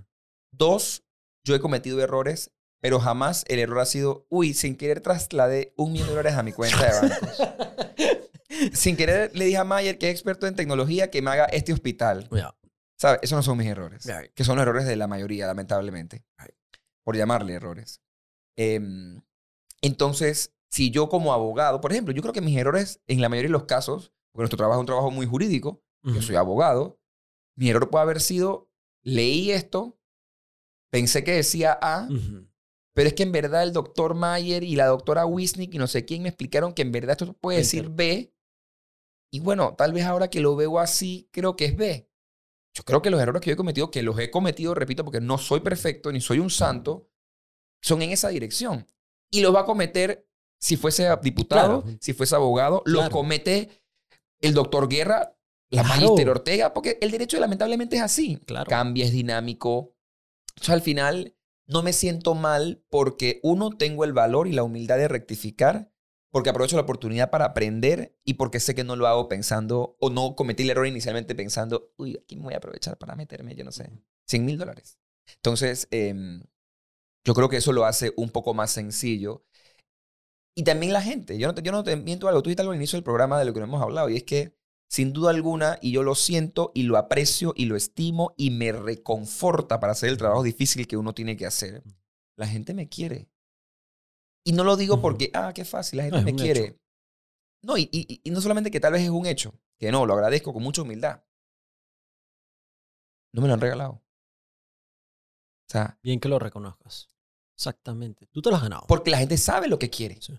[0.52, 1.04] Dos,
[1.46, 5.92] yo he cometido errores, pero jamás el error ha sido, uy, sin querer trasladé un
[5.92, 7.38] millón de dólares a mi cuenta de bancos.
[8.72, 11.72] sin querer le dije a Mayer, que es experto en tecnología, que me haga este
[11.72, 12.28] hospital.
[12.30, 12.54] Ya.
[12.98, 13.20] ¿Sabes?
[13.22, 14.06] Esos no son mis errores.
[14.34, 16.24] Que son los errores de la mayoría, lamentablemente.
[16.38, 16.54] Right.
[17.02, 18.00] Por llamarle errores.
[18.56, 19.20] Em,
[19.80, 23.48] entonces, si yo como abogado, por ejemplo, yo creo que mis errores, en la mayoría
[23.48, 26.98] de los casos, porque nuestro trabajo es un trabajo muy jurídico, yo soy abogado,
[27.56, 28.70] mi error puede haber sido,
[29.02, 29.98] leí esto,
[30.90, 32.08] pensé que decía A,
[32.94, 36.04] pero es que en verdad el doctor Mayer y la doctora Wisnik y no sé
[36.04, 37.88] quién me explicaron que en verdad esto puede decir.
[37.90, 38.31] B.
[39.32, 42.08] Y bueno, tal vez ahora que lo veo así, creo que es B.
[42.74, 45.20] Yo creo que los errores que yo he cometido, que los he cometido, repito, porque
[45.20, 47.08] no soy perfecto ni soy un santo,
[47.82, 48.86] son en esa dirección.
[49.30, 50.28] Y los va a cometer
[50.60, 51.98] si fuese diputado, Claro.
[52.00, 53.12] si fuese abogado, los Claro.
[53.12, 53.82] comete
[54.40, 55.36] el doctor Guerra,
[55.70, 56.00] la Claro.
[56.00, 58.36] magister Ortega, porque el derecho lamentablemente es así.
[58.46, 58.68] Claro.
[58.68, 59.94] Cambia, es dinámico.
[60.50, 64.98] Entonces, al final, no me siento mal porque, uno, tengo el valor y la humildad
[64.98, 65.91] de rectificar,
[66.32, 70.08] porque aprovecho la oportunidad para aprender y porque sé que no lo hago pensando o
[70.08, 73.64] no cometí el error inicialmente pensando, uy, aquí me voy a aprovechar para meterme, yo
[73.64, 73.90] no sé,
[74.26, 74.98] 100 mil dólares.
[75.36, 76.42] Entonces, em,
[77.24, 79.44] yo creo que eso lo hace un poco más sencillo.
[80.54, 81.38] Y también la gente.
[81.38, 82.42] Yo no te, yo no te miento algo.
[82.42, 84.08] Tú dijiste algo al inicio del programa de lo que no hemos hablado.
[84.08, 84.56] Y es que,
[84.88, 88.72] sin duda alguna, y yo lo siento y lo aprecio y lo estimo y me
[88.72, 91.82] reconforta para hacer el trabajo difícil que uno tiene que hacer,
[92.36, 93.31] la gente me quiere.
[94.44, 96.60] Y no lo digo porque, ah, qué fácil, la gente No, me quiere.
[96.66, 96.78] hecho.
[97.62, 100.14] No, y, y- y no solamente que tal vez es un hecho, que no, lo
[100.14, 101.22] agradezco con mucha humildad.
[103.32, 103.92] No me lo han regalado.
[103.92, 104.02] O
[105.72, 107.08] sea, Bien que lo reconozcas.
[107.56, 108.26] Exactamente.
[108.26, 108.84] Tú te lo has ganado.
[108.88, 110.20] porque la gente sabe lo que quiere.
[110.20, 110.38] Sí.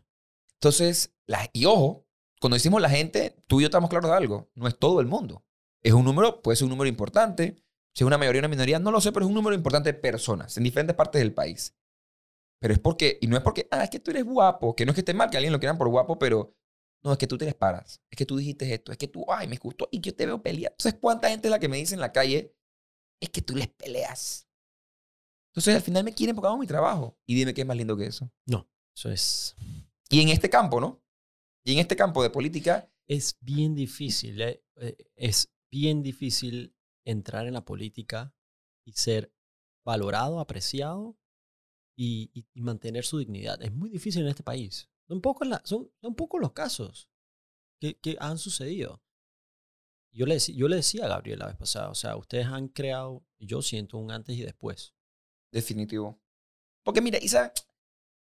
[0.56, 2.06] Entonces, la, y ojo,
[2.40, 4.50] cuando decimos la gente, tú y yo estamos claros de algo.
[4.56, 5.44] No es todo el mundo.
[5.82, 7.56] Es un número, puede ser un número importante.
[7.94, 9.92] Si es una mayoría o una minoría, no lo sé, pero es un número importante
[9.94, 11.76] de personas en diferentes partes del país.
[12.64, 14.92] Pero es porque, y no es porque, ah, es que tú eres guapo, que no
[14.92, 16.56] es que esté mal que alguien lo quieran por guapo, pero
[17.04, 18.02] no, es que tú te les paras.
[18.10, 20.42] Es que tú dijiste esto, es que tú, ay, me gustó y yo te veo
[20.42, 20.72] pelear.
[20.72, 22.56] Entonces, ¿cuánta gente es la que me dice en la calle,
[23.20, 24.48] es que tú les peleas?
[25.52, 27.20] Entonces, al final me quieren porque hago mi trabajo.
[27.26, 28.32] Y dime qué es más lindo que eso.
[28.46, 29.58] No, eso es,
[30.10, 31.04] Y en este campo, ¿no?
[31.66, 34.42] Y en este campo de política, es bien difícil.
[34.42, 36.74] eh, eh, Es bien difícil
[37.04, 38.34] entrar en la política
[38.86, 39.34] y ser
[39.84, 41.18] valorado, apreciado
[41.96, 43.62] y, mantener su dignidad.
[43.62, 44.90] Es muy difícil en este país.
[45.08, 47.10] Son pocos, la- son, son pocos los casos
[47.80, 49.02] que, han sucedido.
[50.12, 53.26] Yo le, yo le decía a Gabriel la vez pasada, o sea, ustedes han creado,
[53.40, 54.94] yo siento un antes y después.
[55.52, 56.20] definitivo.
[56.84, 57.54] Porque mira, Isa,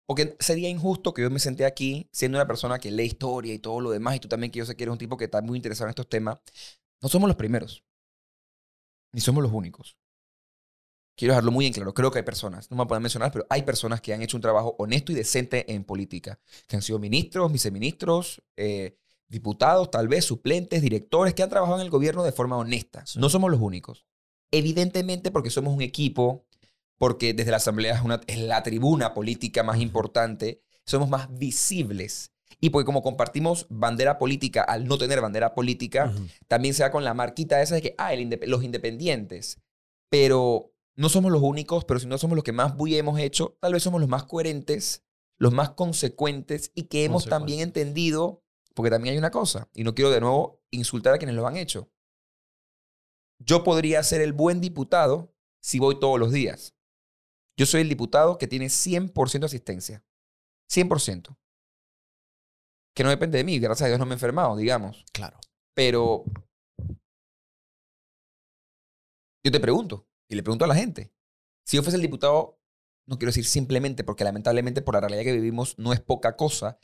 [0.06, 3.58] porque sería injusto que yo me senté aquí siendo una persona que lee historia y
[3.58, 5.40] todo lo demás, y tú también, que yo sé que eres un tipo que está
[5.42, 6.38] muy interesado en estos temas.
[7.00, 7.84] No somos los primeros,
[9.12, 9.96] ni somos los únicos.
[11.14, 11.92] Quiero dejarlo muy en claro.
[11.92, 14.40] Creo que hay personas, no me pueden mencionar, pero hay personas que han hecho un
[14.40, 18.96] trabajo honesto y decente en política, que han sido ministros, viceministros, eh,
[19.28, 23.04] diputados, tal vez suplentes, directores, que han trabajado en el gobierno de forma honesta.
[23.16, 24.06] No somos los únicos.
[24.50, 26.46] Evidentemente porque somos un equipo,
[26.98, 32.30] porque desde la Asamblea es, una, es la tribuna política más importante, somos más visibles.
[32.60, 36.26] Y porque como compartimos bandera política al no tener bandera política, Ujú.
[36.46, 39.58] también se da con la marquita esa de que, ah, el indep- los independientes.
[40.10, 43.56] Pero no somos los únicos, pero si no somos los que más bulla hemos hecho,
[43.60, 45.04] tal vez somos los más coherentes,
[45.38, 48.42] los más consecuentes y que hemos también entendido
[48.74, 51.56] porque también hay una cosa, y no quiero de nuevo insultar a quienes lo han
[51.56, 51.90] hecho.
[53.38, 56.74] Yo podría ser el buen diputado si voy todos los días.
[57.58, 60.04] Yo soy el diputado que tiene 100% asistencia.
[60.70, 61.36] 100%.
[62.94, 65.04] Que no depende de mí, gracias a Dios no me he enfermado, digamos.
[65.12, 65.38] Claro.
[65.74, 66.24] Pero
[69.44, 71.12] yo te pregunto, y le pregunto a la gente,
[71.64, 72.60] si yo fuese el diputado,
[73.06, 76.78] no quiero decir simplemente, porque lamentablemente por la realidad que vivimos no es poca cosa,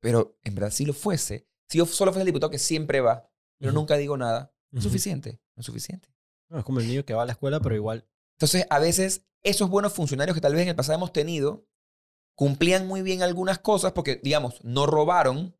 [0.00, 3.30] pero en verdad si lo fuese, si yo solo fuese el diputado que siempre va,
[3.58, 6.08] pero nunca digo nada, no es suficiente, no es suficiente.
[6.48, 8.06] No, es como el niño que va a la escuela, pero igual.
[8.32, 11.66] Entonces, a veces, esos buenos funcionarios que tal vez en el pasado hemos tenido,
[12.34, 15.56] cumplían muy bien algunas cosas porque, digamos, no robaron,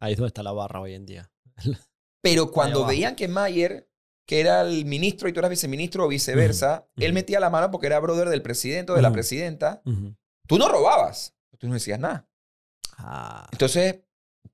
[0.00, 1.30] Ahí es donde está la barra hoy en día.
[2.22, 3.89] pero cuando veían que Mayer,
[4.30, 7.04] que era el ministro y tú eras viceministro o viceversa, Ujú.
[7.04, 9.82] él metía la mano porque era brother del presidente o de la presidenta,
[10.46, 12.30] tú no robabas, tú no decías nada.
[12.96, 13.48] Ah.
[13.50, 14.04] Entonces,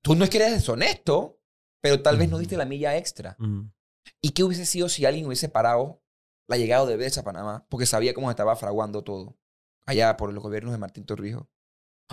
[0.01, 1.43] tú no es que eres deshonesto,
[1.83, 3.37] pero tal vez no diste la milla extra.
[4.23, 6.03] ¿Y qué hubiese sido si alguien hubiese parado
[6.49, 9.37] la llegada de Besa a Panamá porque sabía cómo se estaba fraguando todo
[9.85, 11.45] allá por los gobiernos de Martín Torrijos?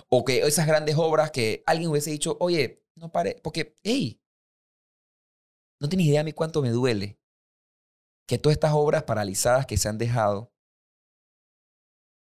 [0.09, 4.21] O que esas grandes obras que alguien hubiese dicho, oye, no pare, porque, hey,
[5.79, 7.22] no tienes idea a mí cuánto me duele
[8.27, 10.53] que todas estas obras paralizadas que se han dejado,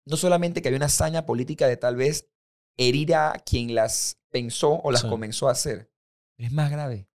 [0.06, 2.28] no solamente que había una hazaña política de tal vez
[2.78, 5.08] herir a quien las pensó o las Sí.
[5.08, 5.92] comenzó a hacer,
[6.38, 7.08] es más grave.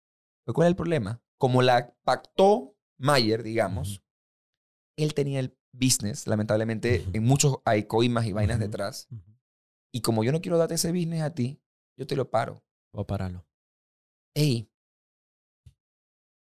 [0.46, 1.22] ¿Pero ¿Cuál es el problema?
[1.38, 4.04] Como la pactó Mayer, digamos,
[4.98, 9.08] él tenía el business, lamentablemente, en muchos hay coimas y vainas detrás.
[9.92, 11.60] Y como yo no quiero darte ese business a ti,
[11.98, 12.64] yo te lo paro.
[12.94, 13.46] A pararlo.
[14.36, 14.70] Ey,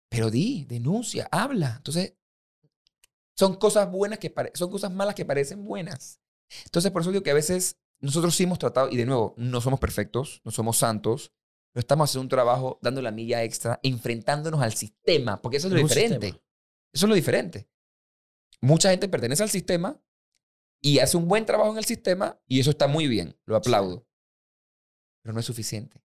[0.09, 1.75] pero di, denuncia, habla.
[1.77, 2.15] Entonces,
[3.37, 6.19] son cosas buenas que son cosas malas que parecen buenas.
[6.65, 9.61] Entonces, por eso digo que a veces nosotros sí hemos tratado, y de nuevo, no
[9.61, 11.33] somos perfectos, no somos santos,
[11.71, 15.73] pero estamos haciendo un trabajo dando la milla extra, enfrentándonos al sistema, porque eso es
[15.73, 16.27] lo un diferente.
[16.27, 16.43] sistema.
[16.93, 17.69] Eso es lo diferente.
[18.61, 20.01] Mucha gente pertenece al sistema
[20.81, 24.07] y hace un buen trabajo en el sistema y eso está muy bien, lo aplaudo.
[25.21, 26.01] Pero no es suficiente.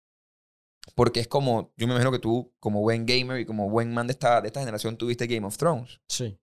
[0.94, 4.08] Porque es como, yo me imagino que tú, como buen gamer y como buen man
[4.08, 6.00] de esta, de esta generación, tuviste Game of Thrones.
[6.08, 6.38] Sí.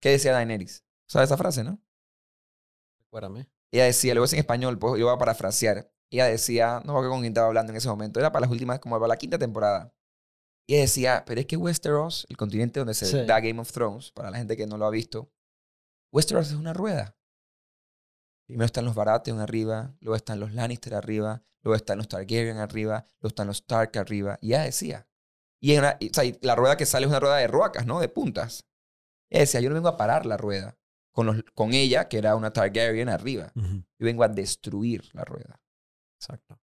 [0.00, 0.84] ¿Qué decía Daenerys?
[1.08, 1.80] ¿Sabes esa frase, no?
[3.00, 3.48] Recuérdame.
[3.72, 5.90] Ella decía, lo voy a decir en español, pues yo voy a parafrasear.
[6.10, 8.78] Ella decía, no sé con quién estaba hablando en ese momento, era para las últimas,
[8.78, 9.92] como para la quinta temporada.
[10.68, 13.24] Y ella decía, pero es que Westeros, el continente donde se Sí.
[13.26, 15.30] da Game of Thrones, para la gente que no lo ha visto,
[16.12, 17.16] Westeros es una rueda.
[18.46, 23.04] Primero están los Baratheon arriba, luego están los Lannister arriba, luego están los Targaryen arriba,
[23.20, 24.38] luego están los Stark arriba.
[24.40, 25.08] Y ella decía,
[25.60, 27.86] y, en una- y, o sea, la rueda que sale es una rueda de roacas,
[27.86, 27.98] ¿no?
[28.00, 28.64] De puntas.
[29.30, 30.76] Ella decía, yo no vengo a parar la rueda
[31.12, 33.52] con, los, con ella, que era una Targaryen arriba.
[33.54, 35.60] Yo vengo a destruir la rueda.
[36.20, 36.60] Exacto.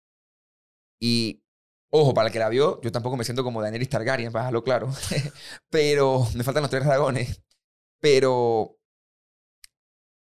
[1.01, 1.43] Y,
[1.91, 4.63] ojo, para el que la vio, yo tampoco me siento como Daenerys Targaryen, para dejarlo
[4.63, 4.91] claro.
[5.71, 7.43] Pero me faltan los tres dragones.
[8.01, 8.79] Pero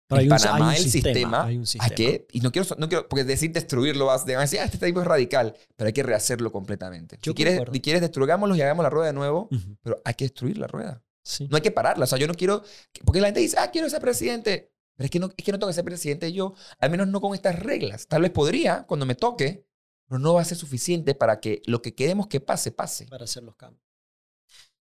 [0.09, 1.95] Pero en Panamá hay un el sistema, hay un ¿a sistema.
[1.95, 2.27] qué?
[2.33, 5.07] Y no quiero, no quiero, porque decir destruirlo vas de decir, ah, este tipo es
[5.07, 7.19] radical, pero hay que rehacerlo completamente.
[7.23, 9.49] Yo si quieres, si quieres destrugámoslo y hagamos la rueda de nuevo,
[9.83, 11.03] pero hay que destruir la rueda.
[11.29, 11.47] Sí.
[11.51, 12.05] No hay que pararla.
[12.05, 12.63] O sea, yo no quiero.
[13.05, 14.73] Porque la gente dice, ah, quiero ser presidente.
[14.97, 17.21] Pero es que no, es que no tengo que ser presidente yo, al menos no
[17.21, 18.09] con estas reglas.
[18.09, 19.67] Tal vez podría cuando me toque,
[20.07, 23.07] pero no va a ser suficiente para que lo que queremos que pase, pase.
[23.07, 23.85] para hacer los cambios.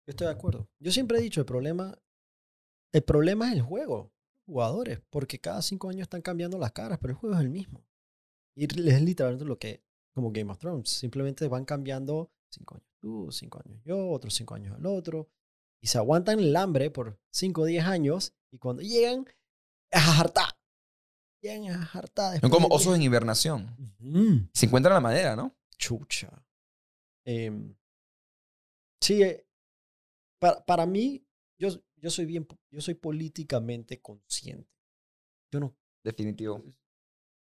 [0.06, 0.70] Yo estoy de acuerdo.
[0.80, 1.98] Yo siempre he dicho, el problema,
[2.94, 4.14] el problema es el juego,
[4.46, 7.84] jugadores, porque cada cinco años están cambiando las caras, pero el juego es el mismo.
[8.56, 13.32] Y es literalmente lo que, como Game of Thrones, simplemente van cambiando cinco años tú,
[13.32, 15.30] cinco años yo, otros cinco años el otro,
[15.82, 19.26] y se aguantan el hambre por cinco o diez años, y cuando llegan,
[19.92, 20.50] es a hartar.
[21.42, 22.40] Llegan a hartar.
[22.40, 23.76] Son como osos en hibernación.
[24.54, 25.56] Se encuentran la manera, ¿no?
[25.78, 26.32] Chucha.
[27.26, 27.76] Em,
[29.02, 29.46] sí, eh,
[30.40, 31.24] para, para mí,
[31.60, 34.70] yo, yo soy bien, yo soy políticamente consciente.
[35.52, 36.64] Yo no, Definitivo.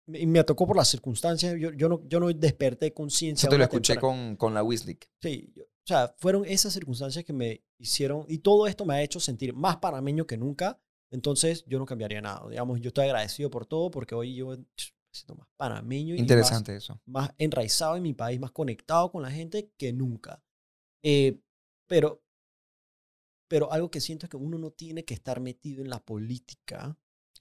[0.06, 3.46] me, me tocó por las circunstancias, yo, yo, no, yo no desperté conciencia.
[3.46, 5.08] Eso te lo escuché con, con la Wisnik.
[5.22, 9.02] Sí, yo- o sea, fueron esas circunstancias que me hicieron, y todo esto me ha
[9.02, 10.78] hecho sentir más panameño que nunca,
[11.10, 12.46] entonces yo no cambiaría nada.
[12.50, 14.58] Digamos, yo estoy agradecido por todo, porque hoy yo me
[15.10, 17.00] siento más panameño y más- Interesante eso.
[17.06, 20.42] más enraizado en mi país, más conectado con la gente que nunca.
[21.02, 21.40] Eh,
[21.86, 22.22] pero,
[23.48, 26.98] pero algo que siento es que uno no tiene que estar metido en la política.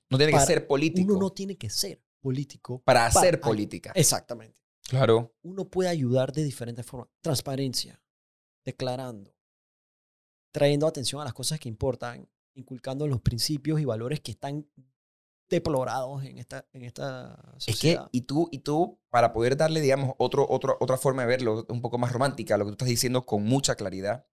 [0.09, 2.81] No tiene que Para- ser político Uno no tiene que ser político.
[2.83, 3.91] para hacer para- política.
[3.93, 4.57] Exactamente.
[4.87, 5.35] Claro.
[5.41, 7.09] Uno puede ayudar de diferentes formas.
[7.19, 8.01] Transparencia,
[8.67, 9.33] declarando,
[10.51, 14.67] trayendo atención a las cosas que importan, inculcando los principios y valores que están
[15.49, 18.09] deplorados en esta, en esta Es que, sociedad.
[18.11, 21.79] y tú, y tú, para poder darle, digamos, otro, otro, otra forma de verlo, un
[21.79, 24.27] poco más romántica, lo que tú estás diciendo con mucha claridad,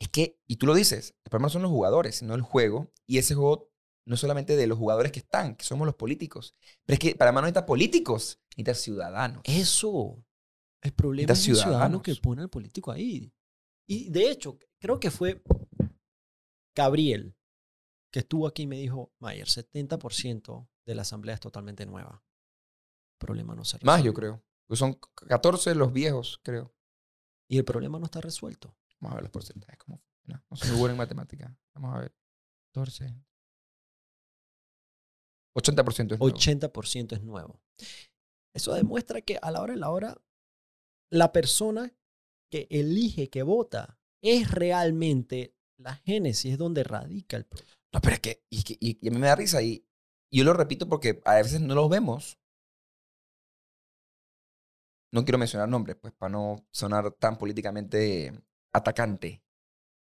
[0.00, 2.92] es que, y tú lo dices, el problema no son los jugadores, sino el juego,
[3.06, 3.70] y ese juego
[4.04, 7.14] no es solamente de los jugadores que están, que somos los políticos, pero es que
[7.14, 9.42] para más no necesitas políticos, necesitas ciudadanos.
[9.44, 10.24] Eso.
[10.82, 13.32] El problema es el ciudadano que pone al político ahí.
[13.88, 15.42] Y de hecho, creo que fue
[16.74, 17.36] Gabriel
[18.12, 22.24] que estuvo aquí y me dijo, Mayer, 70% de la asamblea es totalmente nueva.
[23.14, 24.42] El problema no se Más, yo creo.
[24.66, 26.74] Pues son 14 los viejos, creo.
[27.48, 28.76] Y el problema no está resuelto.
[29.00, 30.44] Vamos a ver los porcentajes, cómo funciona.
[30.50, 31.56] No soy muy bueno en matemática.
[31.74, 32.14] Vamos a ver.
[32.74, 33.14] 14.
[35.54, 36.36] 80% es nuevo.
[36.36, 37.62] 80% es nuevo.
[38.54, 40.20] Eso demuestra que a la hora de la hora,
[41.10, 41.94] la persona
[42.50, 47.70] que elige, que vota, es realmente la génesis, es donde radica el problema.
[47.92, 49.86] No, pero es que, y, y- y a mí me da risa y,
[50.30, 52.38] y yo lo repito porque a veces no los vemos.
[55.12, 58.32] No quiero mencionar nombres, pues, para no sonar tan políticamente
[58.72, 59.42] atacante.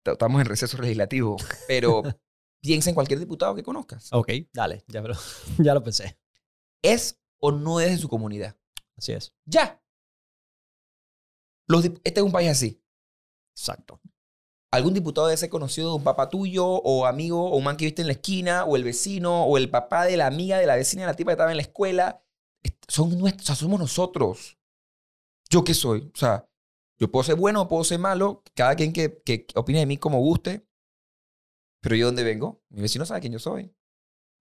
[0.05, 1.37] Estamos en receso legislativo,
[1.67, 2.01] pero
[2.61, 4.09] piensa en cualquier diputado que conozcas.
[4.13, 5.13] Ok, dale, ya lo,
[5.59, 6.17] ya lo pensé.
[6.83, 8.57] ¿Es o no es de su comunidad?
[8.97, 9.33] Así es.
[9.45, 9.81] Ya.
[11.71, 12.81] Los este es un país así.
[13.55, 13.99] Exacto.
[14.71, 17.85] algún diputado debe ser conocido de un papá tuyo o amigo o un man que
[17.85, 20.75] viste en la esquina o el vecino o el papá de la amiga de la
[20.75, 22.23] vecina de la tipa que estaba en la escuela.
[22.87, 24.57] Son nuestros, o sea, somos nosotros.
[25.49, 26.11] ¿Yo qué soy?
[26.13, 26.47] O sea,
[26.99, 29.97] yo puedo ser bueno o puedo ser malo, cada quien que, que opine de mí
[29.97, 30.65] como guste,
[31.81, 33.73] pero yo dónde vengo, mi vecino sabe quién yo soy.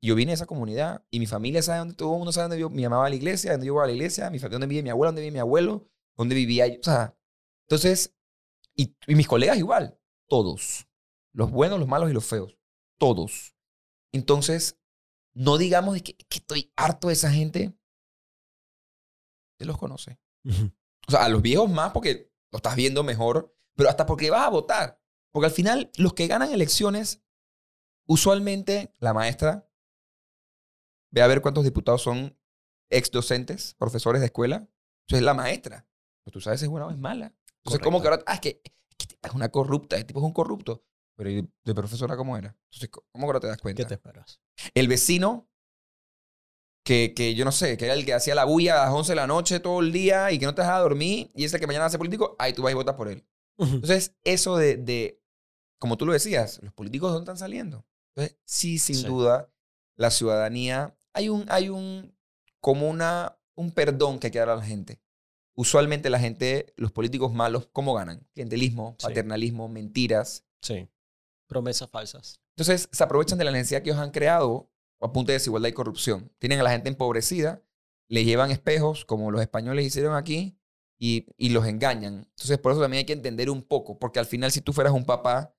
[0.03, 2.61] Yo vine de esa comunidad y mi familia sabe dónde, todo el mundo sabe dónde
[2.61, 4.59] yo, mi mamá va a la iglesia, dónde yo voy a la iglesia, mi familia,
[4.59, 6.81] dónde vive mi abuela, dónde vive mi abuelo, dónde vivía yo.
[6.81, 7.17] O sea,
[7.71, 8.17] entonces,
[8.75, 9.97] y, y mis colegas igual,
[10.29, 10.89] todos.
[11.33, 12.59] Los buenos, los malos y los feos.
[12.99, 13.55] Todos.
[14.13, 14.81] Entonces,
[15.35, 17.73] no digamos de que, que estoy harto de esa gente.
[19.53, 20.19] Usted los conoce.
[21.07, 24.47] O sea, a los viejos más porque lo estás viendo mejor, pero hasta porque vas
[24.47, 25.01] a votar.
[25.33, 27.23] Porque al final, los que ganan elecciones,
[28.09, 29.71] usualmente la maestra
[31.13, 32.37] ve a ver cuántos diputados son
[32.91, 34.57] ex docentes, profesores de escuela.
[34.57, 35.87] Entonces es la maestra.
[36.25, 37.33] Pero tú sabes si es buena o es mala.
[37.65, 38.23] Entonces, ¿cómo que ahora?
[38.27, 38.61] Ah, es que,
[38.99, 40.85] es que es una corrupta, este tipo es un corrupto.
[41.17, 42.57] Pero ¿y de profesora cómo era?
[42.73, 43.83] Entonces, ¿cómo que ahora te das cuenta?
[43.83, 44.41] ¿Qué te esperas?
[44.75, 45.49] El vecino,
[46.85, 49.13] que, que yo no sé, que era el que hacía la bulla a las 11
[49.13, 51.67] de la noche todo el día y que no te dejaba dormir, y ese que
[51.67, 53.27] mañana hace político, ahí tú vas y votas por él.
[53.59, 55.23] Entonces, eso de, de,
[55.79, 57.87] como tú lo decías, los políticos dónde están saliendo.
[58.17, 59.07] Entonces, sí, sin Sí.
[59.07, 59.53] duda,
[59.97, 62.17] la ciudadanía, hay un, hay un,
[62.61, 65.03] como una, un perdón que hay que dar a la gente.
[65.55, 68.27] Usualmente la gente, los políticos malos, ¿cómo ganan?
[68.33, 69.07] Clientelismo, Sí.
[69.09, 70.45] paternalismo, mentiras.
[70.63, 70.89] Sí.
[71.47, 72.41] Promesas falsas.
[72.57, 74.71] Entonces, se aprovechan de la necesidad que ellos han creado
[75.01, 76.31] a punto de desigualdad y corrupción.
[76.39, 77.63] Tienen a la gente empobrecida,
[78.09, 80.59] le llevan espejos, como los españoles hicieron aquí,
[80.99, 82.27] y, y los engañan.
[82.31, 84.93] Entonces, por eso también hay que entender un poco, porque al final, si tú fueras
[84.93, 85.55] un papá,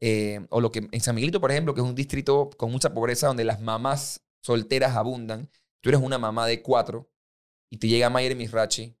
[0.00, 2.94] eh, o lo que en San Miguelito, por ejemplo, que es un distrito con mucha
[2.94, 7.10] pobreza, donde las mamás solteras abundan, tú eres una mamá de cuatro,
[7.70, 8.96] y te llega Mayer Misrachi,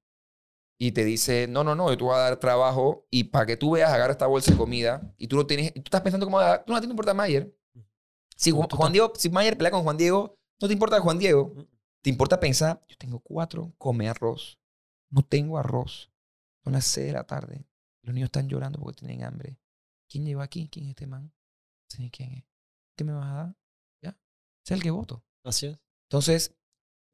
[0.78, 3.56] y te dice, no, no, no, yo te voy a dar trabajo, y para que
[3.56, 6.38] tú veas, agarra esta bolsa de comida, y tú no tienes, tú estás pensando cómo,
[6.66, 7.54] tú no te importa Mayer.
[8.36, 11.52] Si Juan, Diego, si Mayer pelea con Juan Diego, no te importa Juan Diego.
[11.54, 11.64] Mm.
[12.02, 14.58] Te importa pensar, yo tengo cuatro, come arroz.
[15.10, 16.10] No tengo arroz.
[16.62, 17.66] Son las seis de la tarde.
[18.02, 19.58] Los niños están llorando porque tienen hambre.
[20.08, 20.68] ¿Quién llegó aquí?
[20.68, 21.32] ¿Quién es este man?
[21.88, 22.44] Sí, ¿quién es?
[22.96, 23.56] ¿Qué me vas a dar?
[24.02, 24.18] Ya.
[24.64, 25.24] Es el que voto.
[25.44, 25.78] Así es.
[26.10, 26.54] Entonces,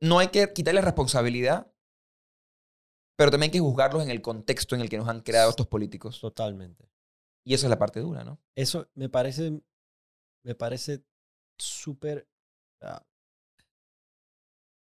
[0.01, 1.73] no hay que quitarle responsabilidad,
[3.21, 5.67] pero también hay que juzgarlos en el contexto en el que nos han creado estos
[5.67, 6.19] políticos.
[6.23, 6.89] Totalmente.
[7.45, 8.41] Y esa es la parte dura, ¿no?
[8.55, 9.61] Eso me parece,
[10.43, 11.05] me parece
[11.59, 12.27] súper...
[12.81, 13.05] ah,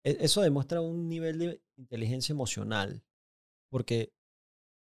[0.04, 3.04] e- eso demuestra un nivel de inteligencia emocional,
[3.68, 4.14] porque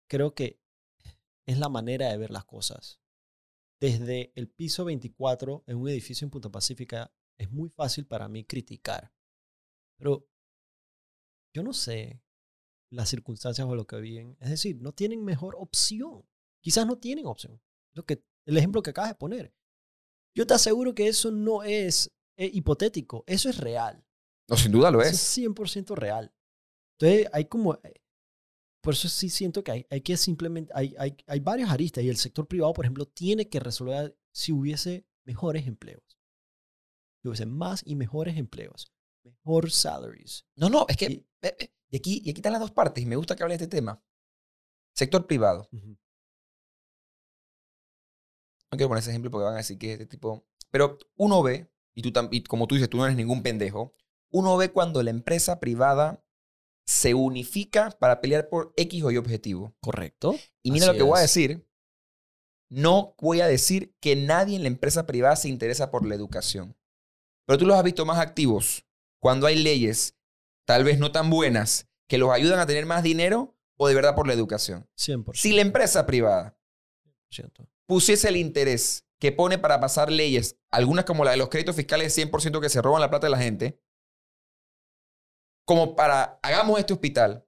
[0.08, 0.60] creo que
[1.48, 3.00] es la manera de ver las cosas.
[3.80, 8.44] Desde el piso 24 en un edificio en Punta Pacífica es muy fácil para mí
[8.44, 9.12] criticar,
[9.98, 10.28] pero
[11.56, 12.22] yo no sé
[12.92, 14.38] las circunstancias o lo que viven.
[14.40, 16.24] Es decir, no tienen mejor opción.
[16.62, 17.60] Quizás no tienen opción.
[17.94, 19.54] Lo que, el ejemplo que acabas de poner.
[20.36, 24.06] Yo te aseguro que eso no es eh, hipotético, eso es real.
[24.48, 25.38] No, sin duda lo Eso es.
[25.38, 26.34] es 100% real.
[27.00, 27.76] Entonces, hay como...
[27.84, 28.02] eh,
[28.82, 30.72] Por eso sí siento que hay, hay que simplemente...
[30.76, 34.52] Hay, hay, hay varios aristas y el sector privado, por ejemplo, tiene que resolver si
[34.52, 36.04] hubiese mejores empleos.
[37.22, 38.92] Si hubiese más y mejores empleos.
[39.24, 40.46] Mejor salaries.
[40.56, 43.04] No, no, es que Y- eh, eh, y aquí, y aquí están las dos partes
[43.04, 44.02] y me gusta que hable de este tema.
[44.96, 45.68] Sector privado.
[45.72, 45.98] No
[48.72, 50.48] quiero poner ese ejemplo porque van a decir que este tipo...
[50.72, 53.94] Pero uno ve, y, tú y como tú dices, tú no eres ningún pendejo,
[54.32, 56.26] uno ve cuando la empresa privada
[56.86, 59.76] se unifica para pelear por X o Y objetivo.
[59.82, 60.36] Correcto.
[60.64, 61.68] Y mira Así lo que voy a decir.
[62.70, 66.78] No voy a decir que nadie en la empresa privada se interesa por la educación.
[67.46, 68.86] Pero tú los has visto más activos
[69.20, 70.18] cuando hay leyes,
[70.66, 74.16] tal vez no tan buenas, que los ayudan a tener más dinero o de verdad
[74.16, 74.88] por la educación.
[74.98, 75.32] 100%.
[75.34, 76.58] Si la empresa privada
[77.32, 77.68] 100%.
[77.86, 82.14] pusiese el interés que pone para pasar leyes, algunas como la de los créditos fiscales
[82.14, 83.80] de 100% que se roban la plata de la gente,
[85.66, 87.46] como para hagamos este hospital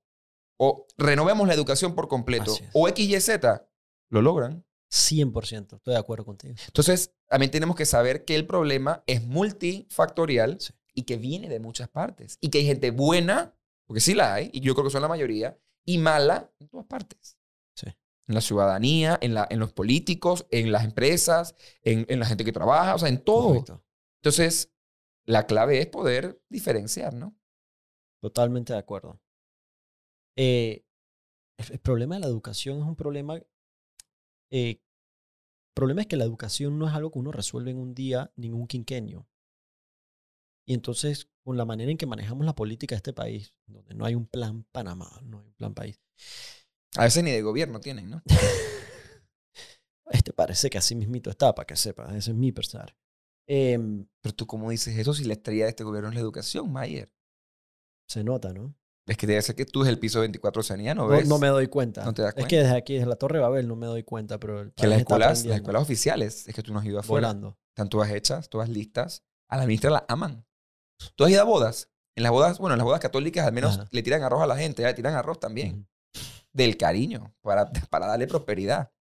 [0.57, 3.67] o renovemos la educación por completo o X, Y, Z,
[4.09, 4.65] lo logran.
[4.91, 5.77] 100%.
[5.77, 6.53] Estoy de acuerdo contigo.
[6.67, 10.73] Entonces, también tenemos que saber que el problema es multifactorial Sí.
[10.93, 12.37] Y que viene de muchas partes.
[12.41, 15.07] Y que hay gente buena, porque sí la hay, y yo creo que son la
[15.07, 17.37] mayoría, y mala en todas partes.
[17.75, 17.87] Sí.
[18.27, 22.45] En la ciudadanía, en, la, en los políticos, en las empresas, en, en la gente
[22.45, 23.65] que trabaja, o sea, en todo.
[24.21, 24.71] Entonces,
[25.25, 27.35] la clave es poder diferenciar, ¿no?
[28.21, 29.19] Totalmente de acuerdo.
[30.37, 30.85] Eh,
[31.57, 33.41] el, el problema de la educación es un problema.
[34.51, 37.93] eh, el problema es que la educación no es algo que uno resuelve en un
[37.95, 39.27] día, ni en un quinquenio.
[40.65, 44.05] Y entonces, con la manera en que manejamos la política de este país, donde no
[44.05, 45.99] hay un plan Panamá, no hay un plan país,
[46.95, 48.21] A veces ni de gobierno tienen, ¿no?
[50.11, 52.95] este parece que así mismito está, para que sepa, ese es mi pensar.
[53.45, 56.71] Em, Pero tú, ¿cómo dices eso si la estrella de este gobierno es la educación,
[56.71, 57.11] Mayer?
[58.07, 58.75] se nota, ¿no?
[59.05, 61.27] Es que debe ser que tú es el piso 24 Oceanía, ¿no ves?
[61.27, 62.05] no me doy cuenta.
[62.05, 64.39] No te das Es que desde aquí, desde la Torre Babel, no me doy cuenta,
[64.39, 67.27] pero el que las escuelas, las escuelas oficiales, es que tú no has ido afuera.
[67.27, 67.57] volando.
[67.69, 69.23] Están todas hechas, todas listas.
[69.49, 70.45] A la ministra la aman.
[71.15, 71.89] ¿Tú has ido a bodas?
[72.15, 73.87] En las bodas, bueno, en las bodas católicas al menos Ajá.
[73.91, 75.87] le tiran arroz a la gente, le tiran arroz también.
[76.51, 78.91] Del cariño, para, para darle prosperidad.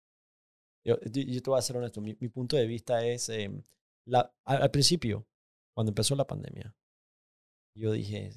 [0.85, 2.01] Yo, yo- te voy a ser honesto.
[2.01, 3.63] Mi, mi punto de vista es, em,
[4.07, 5.27] la, al, al principio,
[5.75, 6.75] cuando empezó la pandemia,
[7.77, 8.33] yo dije,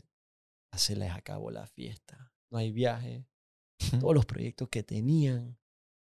[0.74, 2.34] "Ya se les acabó la fiesta.
[2.52, 3.26] No hay viaje.
[4.00, 5.58] Todos los proyectos que tenían,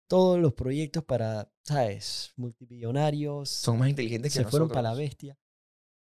[0.09, 2.31] todos los proyectos para, ¿sabes?
[2.37, 5.09] Multimillonarios, Son más inteligentes que se fueron para la nosotros.
[5.09, 5.37] bestia.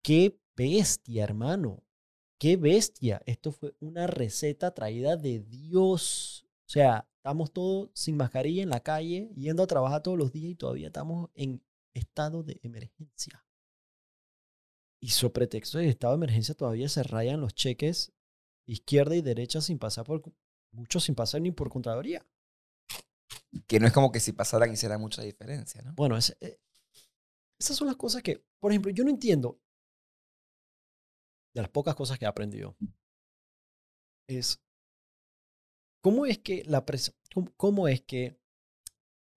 [0.07, 1.83] Qué bestia, hermano.
[2.39, 3.21] Qué bestia.
[3.25, 6.45] Esto fue una receta traída de Dios.
[6.65, 10.51] O sea, estamos todos sin mascarilla en la calle, yendo a trabajar todos los días
[10.51, 11.61] y todavía estamos en
[11.93, 13.45] estado de emergencia.
[15.01, 18.13] Y sobre pretexto de estado de emergencia todavía se rayan los cheques
[18.65, 20.23] izquierda y derecha sin pasar por,
[20.71, 22.25] muchos sin pasar ni por Contraloría.
[23.67, 25.93] Que no es como que si pasaran hiciera mucha diferencia, ¿no?
[25.95, 26.61] Bueno, ese- eh,
[27.59, 29.59] esas son las cosas que, por ejemplo, yo no entiendo.
[31.57, 32.77] De las pocas cosas que he aprendido.
[34.29, 34.61] Es.
[36.03, 38.39] ¿Cómo es que la pres- cómo, cómo es que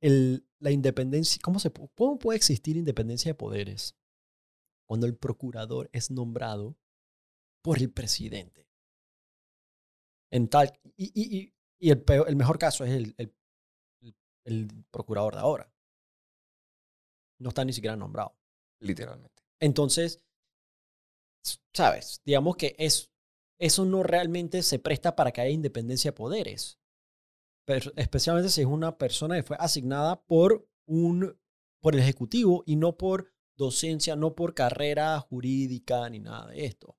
[0.03, 1.41] el, la independencia.
[1.43, 3.97] ¿cómo, se, ¿Cómo puede existir independencia de poderes
[4.87, 6.77] cuando el procurador es nombrado
[7.63, 8.69] por el presidente?
[10.31, 10.79] En tal.
[10.99, 13.35] Y, y, y, y el, peor- el mejor caso es el, el,
[14.45, 15.73] el- procurador de ahora
[17.39, 18.37] no está ni siquiera nombrado.
[18.81, 19.43] Literalmente.
[19.61, 20.23] Entonces,
[21.75, 23.11] sabes, digamos que es,
[23.59, 26.79] eso no realmente se presta para que haya independencia de poderes.
[27.67, 31.39] Pero especialmente si es una persona que fue asignada por, un,
[31.81, 36.97] por el Ejecutivo y no por docencia, no por carrera jurídica ni nada de esto.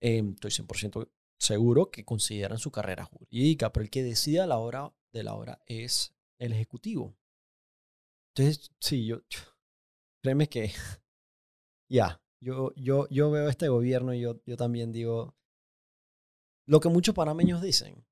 [0.00, 4.58] Em, estoy 100% seguro que consideran su carrera jurídica, pero el que decide a la
[4.58, 7.16] hora de la hora es el Ejecutivo.
[8.34, 9.20] Entonces, sí, yo,
[10.22, 10.72] créeme que,
[11.88, 15.34] ya, yo, yo, yo veo este gobierno y yo, yo también digo
[16.66, 18.04] lo que muchos panameños dicen.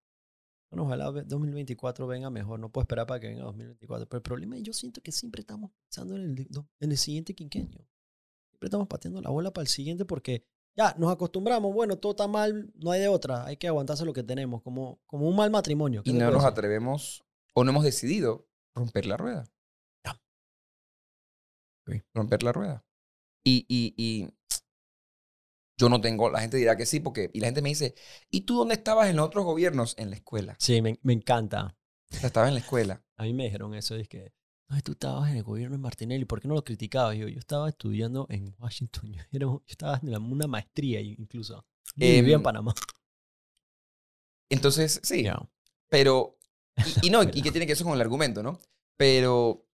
[0.71, 4.09] Bueno, ojalá ve- 2024 venga mejor, no puedo esperar para que venga 2024.
[4.09, 6.99] Pero el problema es yo siento que siempre estamos pensando en el, no, en el
[6.99, 7.87] siguiente quinquenio.
[8.51, 10.45] Siempre estamos pateando la bola para el siguiente porque
[10.77, 14.13] ya nos acostumbramos, bueno, todo está mal, no hay de otra, hay que aguantarse lo
[14.13, 16.03] que tenemos, como, como un mal matrimonio.
[16.05, 17.25] ¿qué Y no nos atrevemos
[17.55, 19.45] o no hemos decidido romper la rueda.
[20.05, 20.21] Ya.
[22.15, 22.85] Romper la rueda.
[23.45, 24.29] Y, y, y
[25.77, 27.95] yo no tengo, la gente dirá que sí, porque, y la gente me dice,
[28.31, 29.95] ¿y tú dónde estabas en los otros gobiernos?
[29.99, 30.57] En la escuela.
[30.59, 31.77] Sí, me, me encanta.
[32.23, 33.03] Estaba en la escuela.
[33.17, 34.33] A mí me dijeron eso, es que,
[34.69, 37.17] no, tú estabas en el gobierno de Martinelli, ¿por qué no lo criticabas?
[37.17, 41.65] Yo, yo estaba estudiando en Washington, yo, era, yo estaba en la- una maestría incluso.
[41.97, 42.75] Yo vivía en Em, Panamá.
[44.49, 45.27] Entonces, sí,
[45.89, 46.37] pero,
[46.83, 48.61] y, y no, y que tiene que ver eso con el argumento, ¿no?
[48.97, 49.67] Pero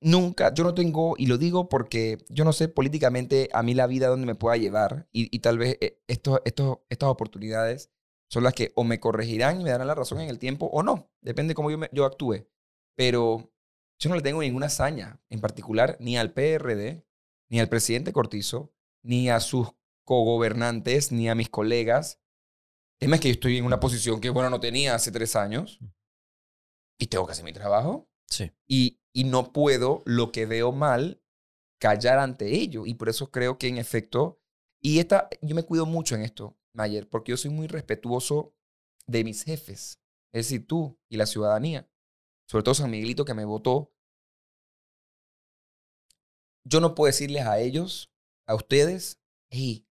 [0.00, 3.86] nunca, yo no tengo, y lo digo porque yo no sé políticamente a mí la
[3.86, 7.90] vida dónde me pueda llevar, y, y tal vez eh, estos, estos, estas oportunidades
[8.28, 10.82] son las que o me corregirán y me darán la razón en el tiempo o
[10.82, 12.46] no, depende cómo yo, me- yo actúe.
[12.96, 13.50] Pero
[13.98, 17.04] yo no le tengo ninguna hazaña en particular ni al PRD,
[17.50, 19.68] ni al presidente Cortizo, ni a sus
[20.04, 22.20] cogobernantes ni a mis colegas.
[23.00, 25.80] Es más que yo estoy en una posición que, bueno, no tenía hace tres años
[26.98, 28.08] y tengo que hacer mi trabajo.
[28.28, 28.52] Sí.
[28.68, 31.22] Y, y no puedo, lo que veo mal,
[31.78, 32.86] callar ante ello.
[32.86, 34.40] Y por eso creo que en efecto,
[34.80, 38.54] y esta, yo me cuido mucho en esto, Mayer, porque yo soy muy respetuoso
[39.06, 40.00] de mis jefes,
[40.32, 41.88] es decir, tú y la ciudadanía,
[42.46, 43.92] sobre todo San Miguelito que me votó.
[46.64, 48.12] Yo no puedo decirles a ellos,
[48.46, 49.86] a ustedes, hey,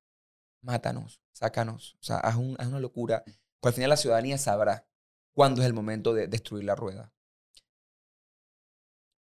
[0.61, 3.23] mátanos, sácanos, o sea, haz, un- haz una locura.
[3.61, 4.87] Al final la ciudadanía sabrá
[5.33, 7.13] cuándo es el momento de destruir la rueda.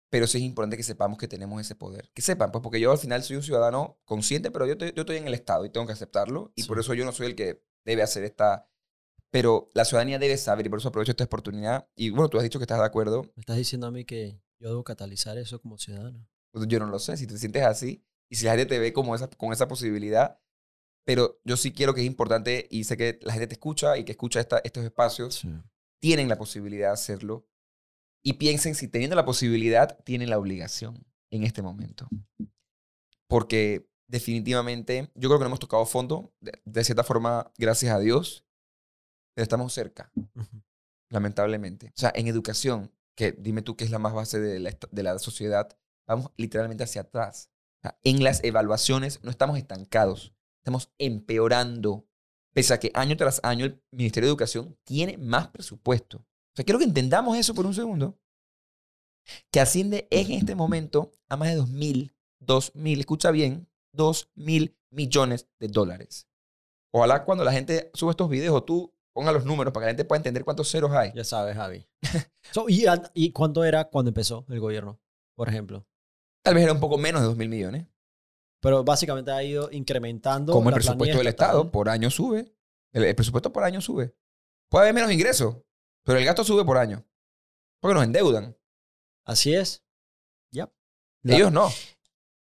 [0.09, 2.09] Pero sí es importante que sepamos que tenemos ese poder.
[2.13, 5.01] Que sepan, pues porque yo al final soy un ciudadano consciente, pero yo, estoy- yo
[5.01, 6.51] estoy en el Estado y tengo que aceptarlo.
[6.55, 8.69] Y por eso yo no soy el que debe hacer esta...
[9.29, 11.89] Pero la ciudadanía debe saber y por eso aprovecho esta oportunidad.
[11.95, 13.23] Y bueno, tú has dicho que estás de acuerdo.
[13.35, 16.25] Me estás diciendo a mí que yo debo catalizar eso como ciudadano.
[16.51, 18.93] Pues yo no lo sé, si te sientes así y si la gente te ve
[18.93, 20.39] como esa, con esa posibilidad.
[21.05, 24.05] Pero yo sí quiero que es importante y sé que la gente te escucha y
[24.05, 25.35] que escucha esta, estos espacios.
[25.35, 25.49] Sí.
[25.99, 27.47] tienen la posibilidad de hacerlo
[28.27, 32.09] y piensen si teniendo la posibilidad, tienen la obligación en este momento.
[33.29, 37.99] Porque definitivamente yo creo que no hemos tocado fondo, de, de cierta forma, gracias a
[37.99, 38.45] Dios,
[39.33, 40.11] pero estamos cerca,
[41.09, 41.93] lamentablemente.
[41.95, 45.03] O sea, en educación, que dime tú que es la más base de la, de
[45.03, 47.49] la sociedad, vamos literalmente hacia atrás.
[47.79, 52.05] O sea, en las evaluaciones no estamos estancados, estamos empeorando
[52.53, 56.25] pese a que año tras año el Ministerio de Educación tiene más presupuesto.
[56.57, 58.17] O sea, quiero que entendamos eso por un segundo.
[59.51, 64.31] Que asciende en este momento a más de 2 mil, 2 mil, escucha bien, 2
[64.33, 66.27] mil millones de dólares.
[66.91, 69.91] Ojalá cuando la gente sube estos videos o tú ponga los números para que la
[69.91, 71.11] gente pueda entender cuántos ceros hay.
[71.13, 71.87] Ya sabes, Javi.
[72.51, 74.99] So, ¿y, ¿Y cuánto era cuando empezó el gobierno,
[75.35, 75.85] por ejemplo?
[76.43, 77.85] Tal vez era un poco menos de 2 mil millones.
[78.63, 80.53] Pero básicamente ha ido incrementando.
[80.53, 81.49] Como el presupuesto del estatal.
[81.49, 82.51] Estado por año sube.
[82.93, 84.15] El, el presupuesto por año sube.
[84.71, 85.57] Puede haber menos ingresos,
[86.07, 87.05] pero el gasto sube por año.
[87.79, 88.57] Porque nos endeudan.
[89.25, 89.83] Así es.
[90.51, 90.73] Ya.
[91.21, 91.69] La- Ellos no.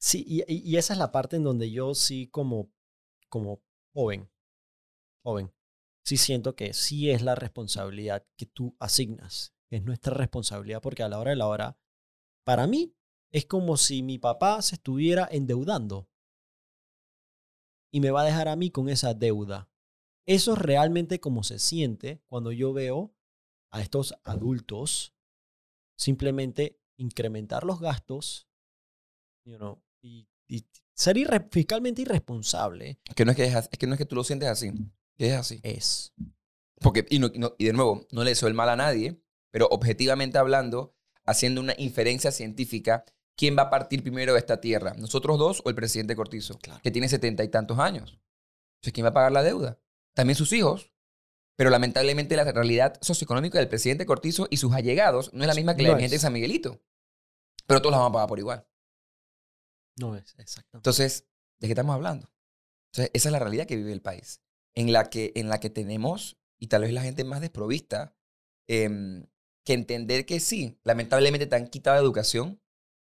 [0.01, 2.73] Sí, y, y- esa es la parte en donde yo sí como,
[3.29, 3.61] como
[3.93, 4.31] joven,
[5.25, 5.53] joven,
[6.05, 11.09] sí siento que sí es la responsabilidad que tú asignas, es nuestra responsabilidad, porque a
[11.09, 11.79] la hora de la hora,
[12.45, 12.95] para mí,
[13.33, 16.09] es como si mi papá se estuviera endeudando
[17.93, 19.69] y me va a dejar a mí con esa deuda.
[20.27, 23.15] Eso es realmente como se siente cuando yo veo
[23.71, 25.15] a estos adultos
[25.97, 28.49] simplemente incrementar los gastos
[29.45, 30.65] you know, y, y
[30.95, 34.25] ser irre- fiscalmente irresponsable Que no es que, es, que no es que tú lo
[34.25, 34.73] sientes así.
[35.17, 35.61] Que es así.
[35.63, 36.13] es.
[36.81, 39.21] Porque, y, no- y no- y de nuevo, no le deseo el mal a nadie,
[39.51, 40.95] pero objetivamente hablando,
[41.25, 43.05] haciendo una inferencia científica,
[43.37, 44.95] ¿quién va a partir primero de esta tierra?
[44.99, 46.59] ¿Nosotros dos o el presidente Cortizo?
[46.59, 46.81] Claro.
[46.83, 48.21] Que tiene setenta y tantos años.
[48.77, 49.79] Entonces, ¿quién va a pagar la deuda?
[50.15, 50.93] También sus hijos.
[51.59, 55.75] Pero lamentablemente la realidad socioeconómica del presidente Cortizo y sus allegados no es la misma
[55.75, 56.21] que la No de gente de.
[56.21, 56.81] San Miguelito.
[57.67, 58.65] Pero todos la van a pagar por igual.
[59.97, 60.77] No es, exactamente.
[60.77, 61.27] Entonces,
[61.59, 62.31] ¿de qué estamos hablando?
[62.93, 64.41] Entonces, esa es la realidad que vive el país,
[64.77, 68.17] en la que, en la que tenemos, y tal vez la gente más desprovista,
[68.69, 69.27] em,
[69.65, 72.63] que entender que sí, lamentablemente te han quitado educación,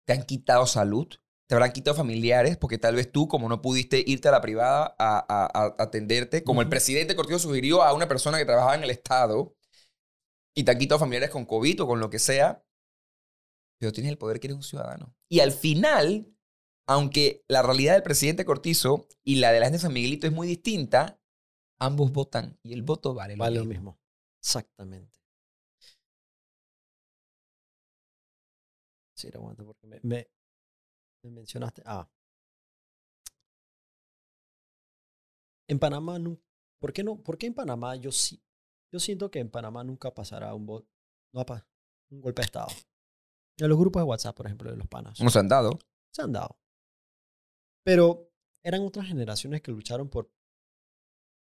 [0.07, 1.07] te han quitado salud,
[1.49, 4.94] te habrán quitado familiares, porque tal vez tú, como no pudiste irte a la privada
[4.99, 8.84] a, a- a atenderte, como el presidente Cortijo sugirió a una persona que trabajaba en
[8.84, 9.57] el Estado,
[10.55, 12.64] y te han quitado familiares con COVID o con lo que sea,
[13.78, 15.14] pero tienes el poder que eres un ciudadano.
[15.28, 16.34] Y al final,
[16.86, 20.32] aunque la realidad del presidente Cortizo y la de la gente de San Miguelito es
[20.32, 21.20] muy distinta,
[21.78, 23.92] ambos votan y el voto vale lo Vale lo mismo.
[23.92, 23.99] mismo.
[24.42, 25.18] Exactamente.
[29.14, 30.28] Sí, aguanta porque me, me,
[31.22, 31.82] me mencionaste.
[31.84, 32.08] Ah.
[35.66, 36.18] En Panamá,
[36.78, 37.22] ¿por qué no?
[37.22, 38.42] ¿Por qué en Panamá yo sí?
[38.90, 41.44] Yo siento que en Panamá nunca pasará un, no
[42.10, 42.68] un golpe de Estado.
[43.58, 45.20] En los grupos de WhatsApp, por ejemplo, de los panas.
[45.20, 45.78] Nos han dado.
[46.10, 46.58] se han dado.
[47.84, 50.32] Pero eran otras generaciones que lucharon por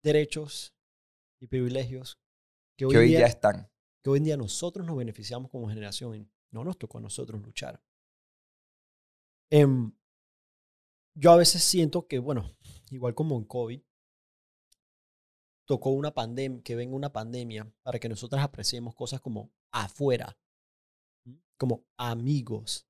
[0.02, 0.74] derechos
[1.40, 2.20] y privilegios
[2.76, 3.70] que hoy, que hoy en día, ya están.
[4.02, 7.40] que hoy en día nosotros nos beneficiamos como generación y no nos tocó a nosotros
[7.42, 7.82] luchar.
[9.57, 9.92] Em,
[11.16, 12.57] yo a veces siento que, bueno,
[12.90, 13.80] igual como en COVID,
[15.64, 20.36] tocó una pandemia, que venga una pandemia para que nosotros apreciemos cosas como afuera,
[21.57, 22.88] como amigos.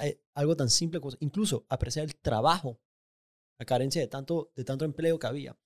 [0.00, 2.80] Eh, Algo tan simple, incluso apreciar el trabajo,
[3.58, 5.58] la carencia de tanto, de tanto empleo que había.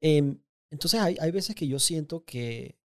[0.00, 0.42] Em,
[0.72, 2.78] entonces hay, hay veces que yo siento que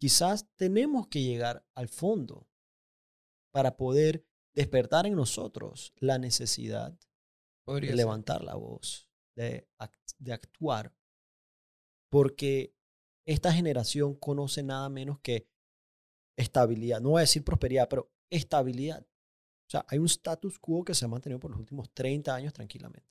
[0.00, 2.48] quizás tenemos que llegar al fondo
[3.52, 4.24] para poder
[4.54, 6.98] despertar en nosotros la necesidad
[7.64, 7.96] Podría de ser.
[7.96, 10.94] levantar la voz de, act- de actuar
[12.10, 12.74] porque
[13.26, 15.48] esta generación conoce nada menos que
[16.36, 17.00] estabilidad.
[17.00, 19.02] No voy a decir prosperidad, pero estabilidad.
[19.02, 22.52] O sea, hay un status quo que se ha mantenido por los últimos 30 años
[22.52, 23.08] tranquilamente.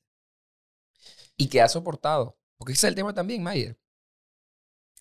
[1.37, 2.37] Y que ha soportado.
[2.57, 3.79] Porque ese es el tema también, Mayer.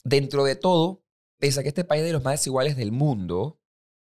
[0.05, 1.03] Dentro de todo,
[1.41, 3.61] pese a que este país es de los más desiguales del mundo,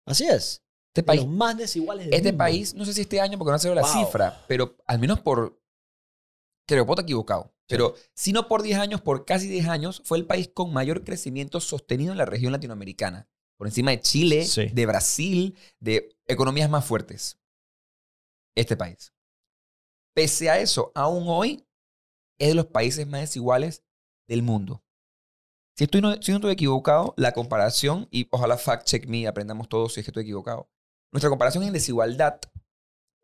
[0.06, 0.63] Así es.
[0.94, 2.38] Este país los más desiguales del Este mundo.
[2.38, 3.90] país, no sé si este año, porque no sé la Wow.
[3.90, 5.60] cifra, pero al menos por.
[6.68, 7.52] Creo, puedo estar equivocado.
[7.66, 11.02] Pero si no por 10 años, por casi 10 años, fue el país con mayor
[11.02, 13.28] crecimiento sostenido en la región latinoamericana.
[13.58, 14.66] Por encima de Chile, Sí.
[14.72, 17.38] de Brasil, de economías más fuertes.
[18.54, 19.12] Este país.
[20.14, 21.66] Pese a eso, aún hoy
[22.38, 23.82] es de los países más desiguales
[24.28, 24.84] del mundo.
[25.76, 29.68] Si, estoy no, si no estoy equivocado, la comparación, y ojalá fact check me, aprendamos
[29.68, 30.68] todos si es que estoy equivocado.
[31.14, 32.40] Nuestra comparación en desigualdad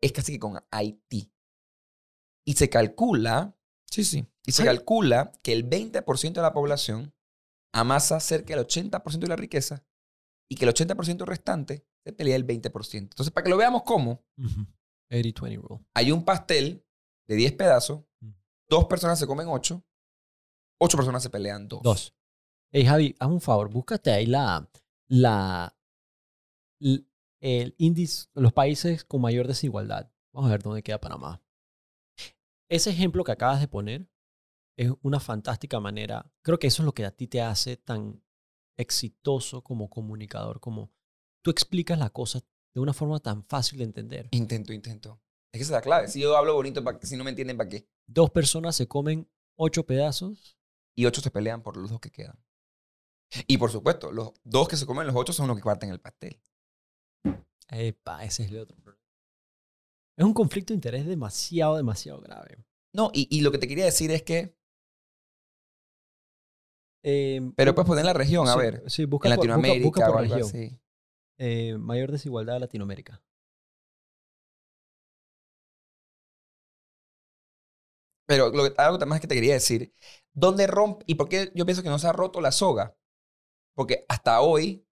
[0.01, 1.31] es casi que con Haití.
[2.47, 4.69] Y se calcula, sí, sí, y se Ay.
[4.69, 7.13] calcula que el 20% de la población
[7.73, 9.83] amasa cerca del 80% de la riqueza
[10.49, 12.97] y que el 80% restante se pelea el 20%.
[13.11, 14.65] Entonces, para que lo veamos cómo, Ujú.
[15.11, 15.85] 80-20 rule.
[15.93, 16.85] hay un pastel
[17.27, 18.31] de 10 pedazos, Mm.
[18.69, 19.83] dos personas se comen 8,
[20.79, 21.81] 8 personas se pelean 2.
[21.83, 22.15] Dos.
[22.71, 24.67] Hey, Javi, haz un favor, búscate ahí la,
[27.41, 30.11] el índice, los países con mayor desigualdad.
[30.31, 31.41] Vamos a ver dónde queda Panamá.
[32.69, 34.09] Ese ejemplo que acabas de poner
[34.77, 36.31] es una fantástica manera.
[36.41, 38.23] Creo que eso es lo que a ti te hace tan
[38.77, 40.91] exitoso como comunicador, como
[41.43, 42.39] tú explicas la cosa
[42.73, 44.29] de una forma tan fácil de entender.
[44.31, 45.21] Intento, intento.
[45.51, 46.07] Es que esa es la clave.
[46.07, 47.89] Si yo hablo bonito, si no me entienden, ¿para qué?
[48.07, 50.57] Dos personas se comen ocho pedazos.
[50.95, 52.37] Y 8 se pelean por los dos que quedan.
[53.47, 56.01] Y por supuesto, los dos que se comen los 8 son los que parten el
[56.01, 56.41] pastel.
[57.71, 59.01] Epa, ese es el otro problema.
[60.15, 62.63] Es un conflicto de interés demasiado, demasiado grave.
[62.93, 64.55] No, y, y lo que te quería decir es que,
[67.03, 70.05] Eh, pero puedes poner la región, a sí, ver, Sí, busca en busca- Latinoamérica busca
[70.05, 70.47] por o algo región.
[70.47, 70.79] así.
[71.39, 73.21] Eh, mayor desigualdad de Latinoamérica.
[78.25, 79.93] Pero lo que, algo más que te quería decir,
[80.33, 81.03] ¿dónde rompe?
[81.07, 82.95] ¿Y por qué yo pienso que no se ha roto la soga?
[83.75, 84.85] Porque hasta hoy,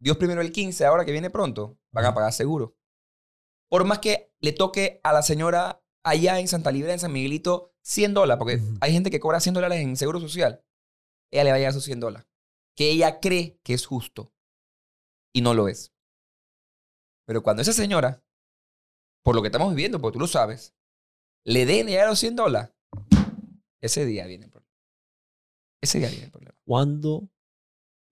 [0.00, 2.76] Dios primero el 15, ahora que viene pronto, van a pagar seguro.
[3.68, 7.74] Por más que le toque a la señora allá en Santa Libre, en San Miguelito,
[7.82, 10.64] 100 dólares, porque hay gente que cobra 100 dólares en seguro social,
[11.30, 12.26] ella le va a llegar sus 100 dólares.
[12.74, 14.32] Que ella cree que es justo
[15.34, 15.94] y no lo es.
[17.26, 18.24] Pero cuando esa señora,
[19.22, 20.74] por lo que estamos viviendo, porque tú lo sabes,
[21.44, 22.74] le den ya los 100 dólares,
[23.82, 24.74] ese día viene el problema.
[25.82, 26.58] Ese día viene el problema.
[26.64, 27.28] ¿Cuándo,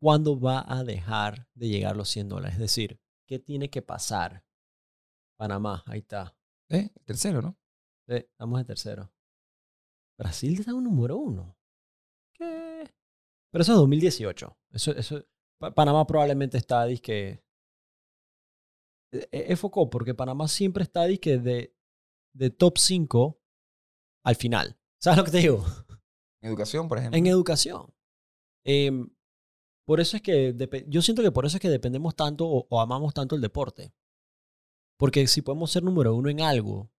[0.01, 2.55] ¿Cuándo va a dejar de llegar los 100 dólares?
[2.55, 4.45] Es decir, ¿qué tiene que pasar?
[5.39, 6.37] Panamá, ahí está.
[6.71, 6.91] ¿Eh?
[7.05, 7.57] Tercero, ¿no?
[8.09, 9.13] Eh, estamos de tercero.
[10.19, 11.57] Brasil está un número uno.
[12.35, 12.89] ¿Qué?
[13.51, 14.59] Pero eso es 2018.
[14.71, 15.25] Eso, eso,
[15.61, 17.43] Pa- Panamá probablemente está disque.
[19.13, 21.75] eh, eh, Es foco porque Panamá siempre está disque de,
[22.35, 23.41] de top 5
[24.25, 24.79] al final.
[25.01, 25.65] ¿Sabes lo que te digo?
[26.43, 27.19] En educación, por ejemplo.
[27.19, 27.93] En educación.
[28.65, 29.09] Em,
[29.89, 30.55] por eso es que
[30.87, 33.95] yo siento que por eso es que dependemos tanto o, o amamos tanto el deporte.
[34.99, 36.91] Porque si podemos ser número uno en algo,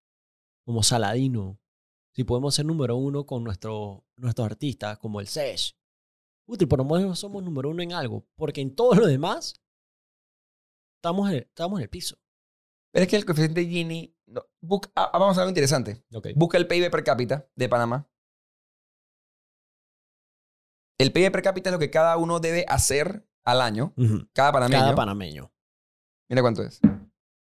[0.64, 1.60] como Saladino,
[2.16, 5.76] si podemos ser número uno con nuestro, nuestros artistas, como el Sesh,
[6.48, 8.26] y por lo menos somos número uno en algo.
[8.34, 9.54] Porque en todo lo demás,
[10.96, 12.16] estamos en, estamos en el piso.
[12.92, 14.12] Pero es que el coeficiente Gini...
[14.26, 16.02] no, busca- ah, vamos a algo interesante.
[16.34, 18.09] Busca el PIB per cápita de Panamá.
[21.00, 23.94] El PIB per cápita es lo que cada uno debe hacer al año.
[24.34, 24.80] Cada panameño.
[24.80, 25.50] Cada panameño.
[26.28, 26.82] Mira cuánto es.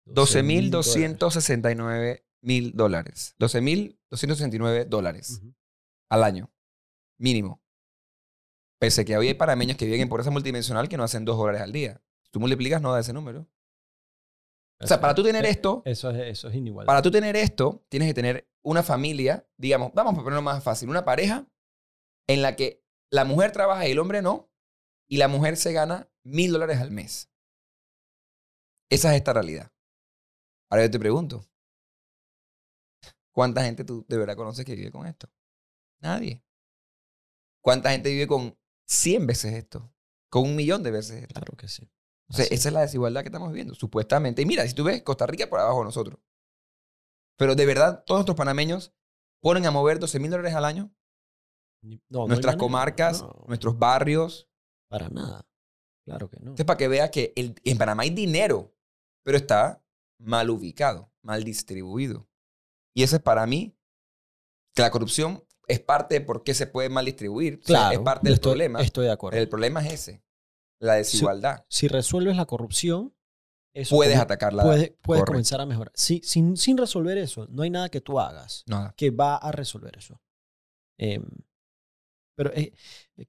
[0.05, 3.35] 12.269 mil dólares.
[3.39, 5.41] 12.269 dólares
[6.09, 6.51] al año.
[7.17, 7.63] Mínimo.
[8.79, 11.61] Pese que hoy hay panameños que viven en pobreza multidimensional que no hacen 2 dólares
[11.61, 12.01] al día.
[12.23, 13.47] Si tú multiplicas, no da ese número.
[14.81, 16.85] O sea, para tú tener esto, Eso es, eso es inigual.
[16.85, 20.89] para tú tener esto, tienes que tener una familia, digamos, vamos a ponerlo más fácil,
[20.89, 21.47] una pareja
[22.27, 24.49] en la que la mujer trabaja y el hombre no,
[25.07, 27.29] y la mujer se gana mil dólares al mes.
[28.89, 29.71] Esa es esta realidad.
[30.69, 31.45] Ahora yo te pregunto,
[33.31, 35.29] ¿cuánta gente tú de verdad conoces que vive con esto?
[35.99, 36.43] Nadie.
[37.61, 39.93] ¿Cuánta gente vive con 100 veces esto?
[40.29, 41.33] Con un millón de veces esto.
[41.33, 41.89] Claro que sí.
[42.29, 44.41] O sea, Así esa es la desigualdad que estamos viviendo, supuestamente.
[44.41, 46.19] Y mira, si tú ves, Costa Rica por abajo de nosotros.
[47.37, 48.93] Pero de verdad, todos nuestros panameños
[49.41, 50.91] ponen a mover 12 mil dólares al año.
[51.87, 54.47] Ni- no, no nuestras comarcas, No, nuestros barrios.
[54.89, 55.45] Para nada.
[56.05, 56.43] Claro que no.
[56.51, 58.73] Entonces, para que veas que el- en Panamá hay dinero,
[59.23, 59.83] pero está
[60.19, 62.27] mal ubicado, mal distribuido.
[62.95, 63.77] Y eso es para mí
[64.73, 67.55] que la corrupción es parte de por qué se puede mal distribuir.
[67.63, 67.93] O sea, Claro.
[67.93, 68.81] es parte del estoy, problema.
[68.81, 69.37] Estoy de acuerdo.
[69.37, 70.23] El problema es ese,
[70.79, 71.65] la desigualdad.
[71.69, 73.13] Si resuelves la corrupción,
[73.75, 74.63] eso Puedes come- atacarla.
[74.63, 75.31] puedes, puedes Correcto.
[75.33, 75.91] comenzar a mejorar.
[75.93, 78.93] Si- sin, sin resolver eso, no hay nada que tú hagas Nada.
[78.95, 80.21] que va a resolver eso.
[80.97, 81.23] Em,
[82.37, 82.73] pero, eh,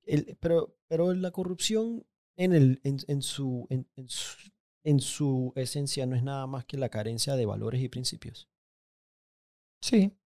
[0.07, 2.07] el- pero, pero la corrupción
[2.39, 4.37] en, el, en, en su, en, en su,
[4.85, 8.49] en su esencia no es nada más que la carencia de valores y principios.
[9.81, 10.17] Sí.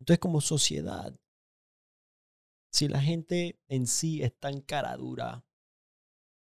[0.00, 1.14] Entonces, como sociedad,
[2.72, 5.44] si la gente en sí es tan cara dura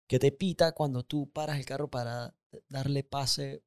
[0.08, 2.34] que te pita cuando tú paras el carro para
[2.70, 3.64] darle pase,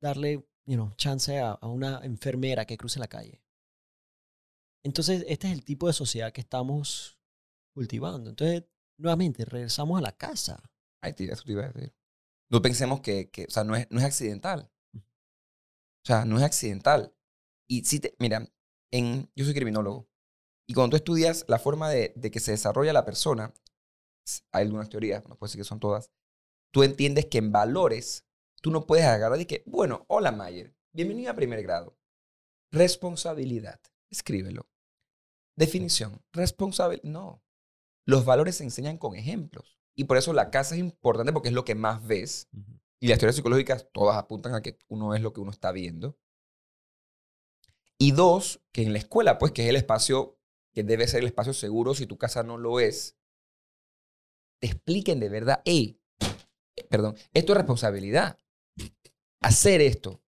[0.00, 3.42] darle you know, chance a, a una enfermera que cruce la calle.
[4.84, 7.15] Entonces, este es el tipo de sociedad que estamos
[7.76, 8.30] cultivando.
[8.30, 8.64] Entonces,
[8.96, 10.62] nuevamente, regresamos a la casa.
[11.02, 11.94] Ahí te, eso te iba a decir.
[12.50, 14.72] No pensemos que, que o sea, no es, no es accidental.
[14.94, 17.14] O sea, no es accidental.
[17.68, 18.48] Y si te, mira,
[18.90, 20.08] en, yo soy criminólogo.
[20.66, 23.52] Y cuando tú estudias la forma de, de que se desarrolla la persona,
[24.52, 26.10] hay algunas teorías, no puedo decir que son todas,
[26.72, 28.26] tú entiendes que en valores
[28.62, 31.98] tú no puedes agarrar y que, bueno, hola Mayer, bienvenido a primer grado.
[32.72, 34.66] Responsabilidad, escríbelo.
[35.56, 37.45] Definición, responsable, no.
[38.06, 39.78] Los valores se enseñan con ejemplos.
[39.94, 42.48] Y por eso la casa es importante porque es lo que más ves.
[43.00, 46.16] Y las teorías psicológicas todas apuntan a que uno es lo que uno está viendo.
[47.98, 50.38] Y dos, que en la escuela, pues, que es el espacio
[50.72, 53.16] que debe ser el espacio seguro si tu casa no lo es,
[54.60, 55.98] te expliquen de verdad, hey,
[56.90, 58.38] perdón, esto es responsabilidad.
[59.40, 60.22] Hacer esto.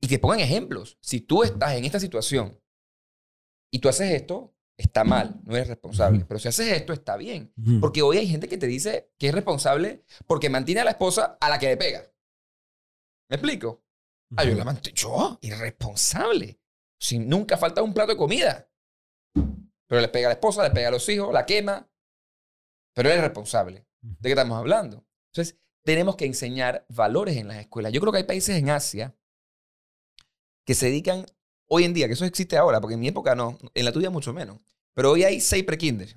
[0.00, 0.98] Y te pongan ejemplos.
[1.02, 2.58] Si tú estás en esta situación
[3.70, 4.51] y tú haces esto,
[4.82, 6.24] está mal, no eres responsable.
[6.26, 7.52] Pero si haces esto, está bien.
[7.54, 10.90] Porque Porque hoy hay gente que te dice que es responsable porque mantiene a la
[10.92, 12.02] esposa a la que le pega.
[13.28, 13.84] ¿Me explico?
[14.36, 14.94] Ah, yo la mantengo.
[14.94, 16.60] Yo, irresponsable.
[16.98, 18.70] Si nunca falta un plato de comida.
[19.34, 21.88] Pero le pega a la esposa, le pega a los hijos, la quema.
[22.94, 23.86] Pero él es responsable.
[24.00, 25.06] ¿De qué estamos hablando?
[25.32, 27.92] Entonces, tenemos que enseñar valores en las escuelas.
[27.92, 29.14] Yo creo que hay países en Asia
[30.64, 31.26] que se dedican
[31.68, 34.10] hoy en día, que eso existe ahora, porque en mi época no, en la tuya
[34.10, 34.60] mucho menos.
[34.94, 36.16] Pero hoy hay seis prekinder.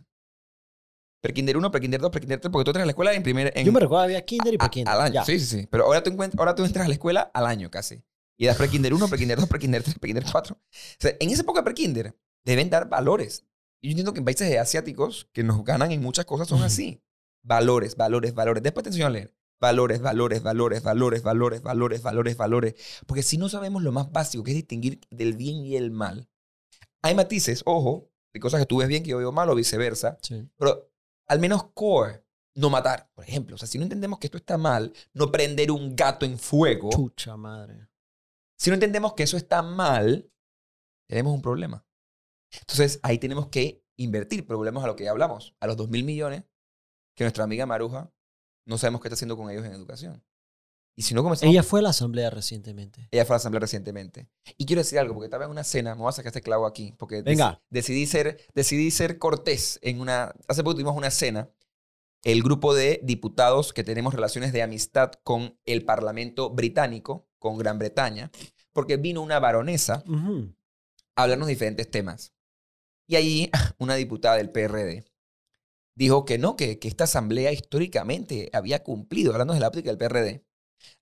[1.21, 3.51] Prekinder 1, prekinder 2, prekinder 3, porque tú entras a la escuela en primer...
[3.55, 4.93] En, Yo me recuerdo había kinder y prekinder.
[4.93, 5.13] al año.
[5.15, 5.25] ya.
[5.25, 5.67] Sí, sí, sí.
[5.71, 8.03] Pero ahora tú, ahora tú entras a la escuela al año casi.
[8.37, 10.55] Y das prekinder 1, prekinder 2, prekinder 3, prekinder 4.
[10.55, 10.59] O
[10.99, 13.45] sea, en esa época de prekinder deben dar valores.
[13.81, 17.01] Y yo entiendo que en países asiáticos que nos ganan en muchas cosas son así.
[17.43, 18.61] Valores, valores, valores.
[18.61, 19.33] Después te enseño a leer.
[19.59, 22.75] Valores, valores, valores, valores, valores, valores, valores, valores.
[23.07, 26.29] Porque si no sabemos lo más básico, que es distinguir del bien y el mal,
[27.01, 30.17] hay matices, ojo, de cosas que tú ves bien que yo veo mal o viceversa,
[30.21, 30.45] Sí.
[30.57, 30.91] pero
[31.27, 32.23] al menos core,
[32.55, 33.55] no matar, por ejemplo.
[33.55, 36.89] O sea, si no entendemos que esto está mal, no prender un gato en fuego,
[36.91, 37.87] Chucha madre.
[38.57, 40.29] si no entendemos que eso está mal,
[41.07, 41.85] tenemos un problema.
[42.59, 45.89] Entonces, ahí tenemos que invertir, pero volvemos a lo que ya hablamos, a los 2
[45.89, 46.43] mil millones
[47.15, 48.11] que nuestra amiga Maruja
[48.65, 50.21] no sabemos qué está haciendo con ellos en educación.
[50.97, 51.51] Y si no comenzamos...
[51.51, 53.09] Ella fue a la asamblea recientemente.
[53.11, 54.29] Ella fue a la asamblea recientemente.
[54.57, 56.65] Y quiero decir algo, porque estaba en una cena, me voy a sacar este clavo
[56.65, 57.61] aquí, porque dec- Venga.
[57.69, 60.33] decidí, ser, decidí ser cortés en una...
[60.47, 61.49] Hace poco tuvimos una cena,
[62.23, 67.77] el grupo de diputados que tenemos relaciones de amistad con el Parlamento británico, con Gran
[67.77, 68.31] Bretaña,
[68.71, 70.55] porque vino una baronesa Ujú.
[71.15, 72.31] a hablarnos de diferentes temas.
[73.05, 75.03] Y allí una diputada del PRD
[75.93, 79.97] dijo que no, que, que esta asamblea históricamente había cumplido, hablando de la óptica del
[79.97, 80.44] PRD,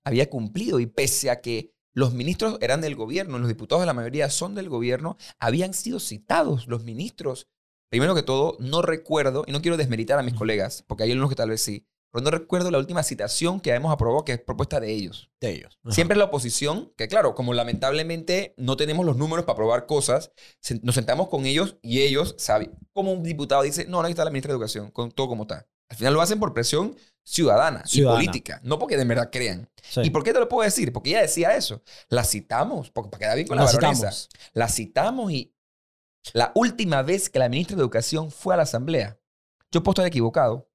[0.04, 3.92] había cumplido y pese a que los ministros eran del gobierno, los diputados de la
[3.94, 7.46] mayoría son del gobierno, habían sido citados los ministros.
[7.88, 11.30] Primero que todo, no recuerdo, y no quiero desmeritar a mis colegas, porque hay algunos
[11.30, 14.40] que tal vez sí, pero no recuerdo la última citación que hemos aprobado, que es
[14.40, 15.32] propuesta de ellos.
[15.40, 15.80] De ellos.
[15.82, 15.94] Ajá.
[15.94, 20.30] Siempre la oposición, que claro, como lamentablemente no tenemos los números para aprobar cosas,
[20.82, 22.78] nos sentamos con ellos y ellos saben.
[22.92, 25.42] Como un diputado dice, no, no, aquí está la ministra de Educación, con todo como
[25.42, 25.66] está.
[25.90, 28.22] Al final lo hacen por presión ciudadana, Ciudadana.
[28.22, 29.68] y política, no porque de verdad crean.
[29.82, 30.00] Sí.
[30.04, 30.92] ¿Y por qué te lo puedo decir?
[30.92, 31.82] Porque ella decía eso.
[32.08, 34.10] La citamos, porque para quedar bien con la, La baronesa.
[34.12, 34.28] citamos.
[34.52, 35.54] La citamos y
[36.32, 39.18] la última vez que la ministra de Educación fue a la asamblea,
[39.70, 40.68] yo puedo estar equivocado,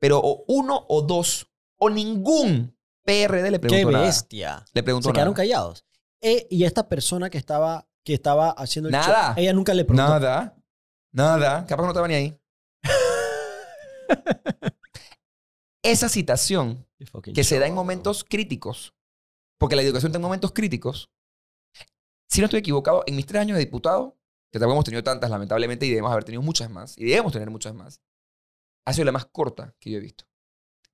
[0.00, 4.04] pero o uno o dos o ningún PRD le Qué preguntó nada.
[4.04, 4.64] bestia.
[4.72, 5.42] Le preguntó Se quedaron nada.
[5.42, 5.84] callados.
[6.20, 9.28] Eh, y esta persona que estaba, que estaba haciendo el Nada.
[9.34, 10.10] show, ella nunca le preguntó.
[10.10, 10.56] Nada.
[11.12, 11.64] Nada.
[11.66, 12.38] Capaz que no estaba ni ahí.
[15.82, 16.86] Esa citación
[17.34, 18.94] que se da en momentos críticos,
[19.58, 21.10] porque la educación está en momentos críticos,
[22.28, 24.18] si no estoy equivocado, en mis tres años de diputado,
[24.52, 27.50] que tampoco hemos tenido tantas lamentablemente y debemos haber tenido muchas más, y debemos tener
[27.50, 28.02] muchas más,
[28.86, 30.24] ha sido la más corta que yo he visto.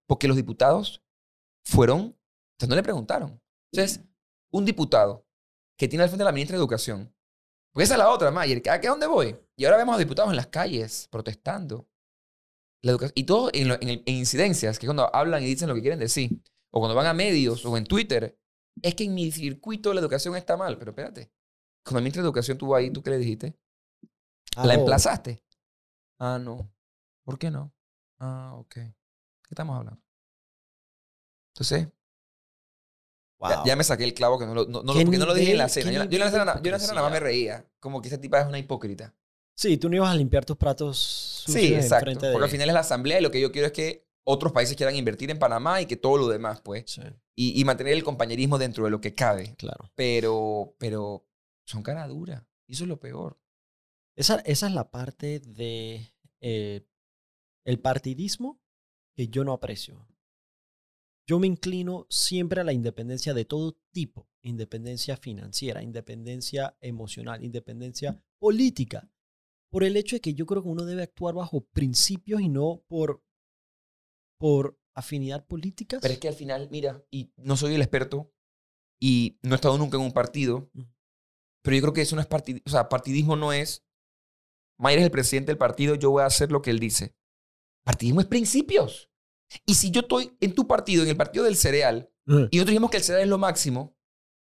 [0.07, 1.03] Porque los diputados
[1.65, 3.41] fueron, o sea, no le preguntaron.
[3.73, 4.05] Entonces,
[4.53, 5.27] un diputado
[5.77, 7.15] que tiene al frente a la ministra de Educación
[7.73, 8.63] Porque esa es la otra, Mayer.
[8.71, 9.37] ¿A qué dónde voy?
[9.57, 11.89] Y ahora vemos a diputados en las calles protestando.
[12.85, 15.47] La educación, y todo en, lo- en el- en incidencias, que es cuando hablan y
[15.47, 16.31] dicen lo que quieren decir.
[16.71, 18.39] O cuando van a medios o en Twitter.
[18.83, 20.77] Es que en mi circuito la educación está mal.
[20.79, 21.31] Pero espérate.
[21.85, 23.57] Cuando el ministro de Educación tuvo ahí, ¿tú qué le dijiste?
[24.57, 24.73] ¿La Aló.
[24.75, 25.43] emplazaste?
[26.19, 26.71] Ah, no.
[27.25, 27.73] ¿Por qué no?
[28.19, 28.75] Ah, ok.
[28.75, 28.93] ¿Qué
[29.51, 30.03] estamos hablando?
[31.55, 31.89] Entonces,
[33.41, 33.65] ya, Wow.
[33.67, 35.35] ya me saqué el clavo que no lo, no, no lo- ¿Qué porque no lo
[35.35, 35.91] dije en la cena.
[35.93, 37.67] Yo, yo en la cena, yo en la cena nada más me reía.
[37.81, 39.15] Como que esa tipa es una hipócrita.
[39.57, 42.11] Sí, tú no ibas a limpiar tus platos sucios Sí, exacto.
[42.11, 42.33] de...
[42.33, 44.77] Porque al final es la asamblea y lo que yo quiero es que otros países
[44.77, 46.85] quieran invertir en Panamá y que todo lo demás, pues.
[46.87, 47.03] Sí,
[47.37, 49.55] Y, y mantener el compañerismo dentro de lo que cabe.
[49.57, 49.91] claro.
[49.95, 51.27] Pero, pero
[51.67, 52.47] son cara dura.
[52.67, 53.39] Y eso es lo peor.
[54.17, 56.87] Esa, esa es la parte de eh,
[57.65, 58.61] el partidismo
[59.17, 60.07] que yo no aprecio.
[61.27, 64.29] Yo me inclino siempre a la independencia de todo tipo.
[64.43, 69.11] Independencia financiera, independencia emocional, independencia política.
[69.75, 72.85] Por el hecho de que yo creo que uno debe actuar bajo principios y no
[72.87, 73.25] por,
[74.39, 75.99] por afinidad política.
[76.01, 78.33] Pero es que al final, mira, y no soy el experto
[79.01, 80.71] y no he estado nunca en un partido,
[81.63, 82.63] pero yo creo que eso no es partidismo.
[82.69, 83.85] O sea, partidismo no es.
[84.79, 87.17] Mayer es el presidente del partido, yo voy a hacer lo que él dice.
[87.85, 89.11] Partidismo es principios.
[89.67, 92.67] Y si yo estoy en tu partido, en el partido del cereal, Eh, y nosotros
[92.67, 93.97] dijimos que el cereal es lo máximo,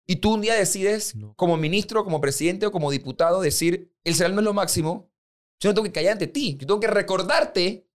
[0.07, 1.33] y tú un día decides, No.
[1.35, 5.11] como ministro, como presidente o como diputado, decir el cereal no es lo máximo,
[5.59, 6.57] yo no tengo que callar ante ti.
[6.59, 7.87] Yo tengo que recordarte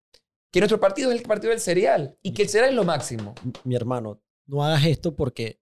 [0.50, 3.34] que nuestro partido es el partido del cereal y que el cereal es lo máximo.
[3.64, 5.61] mi hermano, no hagas esto porque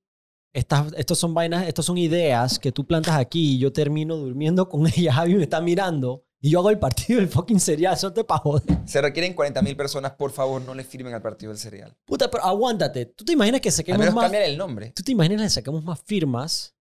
[0.55, 4.68] estas, estos son vainas, estos son ideas que tú plantas aquí y yo termino durmiendo
[4.68, 5.12] con ella.
[5.12, 7.94] Javi me está mirando y yo hago el partido del fucking cereal.
[7.94, 8.78] Eso te pa' joder.
[8.86, 11.94] Se requieren 40 mil personas, por favor, no le firmen al partido del cereal.
[12.07, 13.07] Puta, pero aguántate.
[13.07, 14.24] ¿Tú te imaginas que Al saquemos menos más?
[14.24, 14.92] cambiar el nombre.
[14.92, 16.74] ¿Tú te imaginas que saquemos más firmas?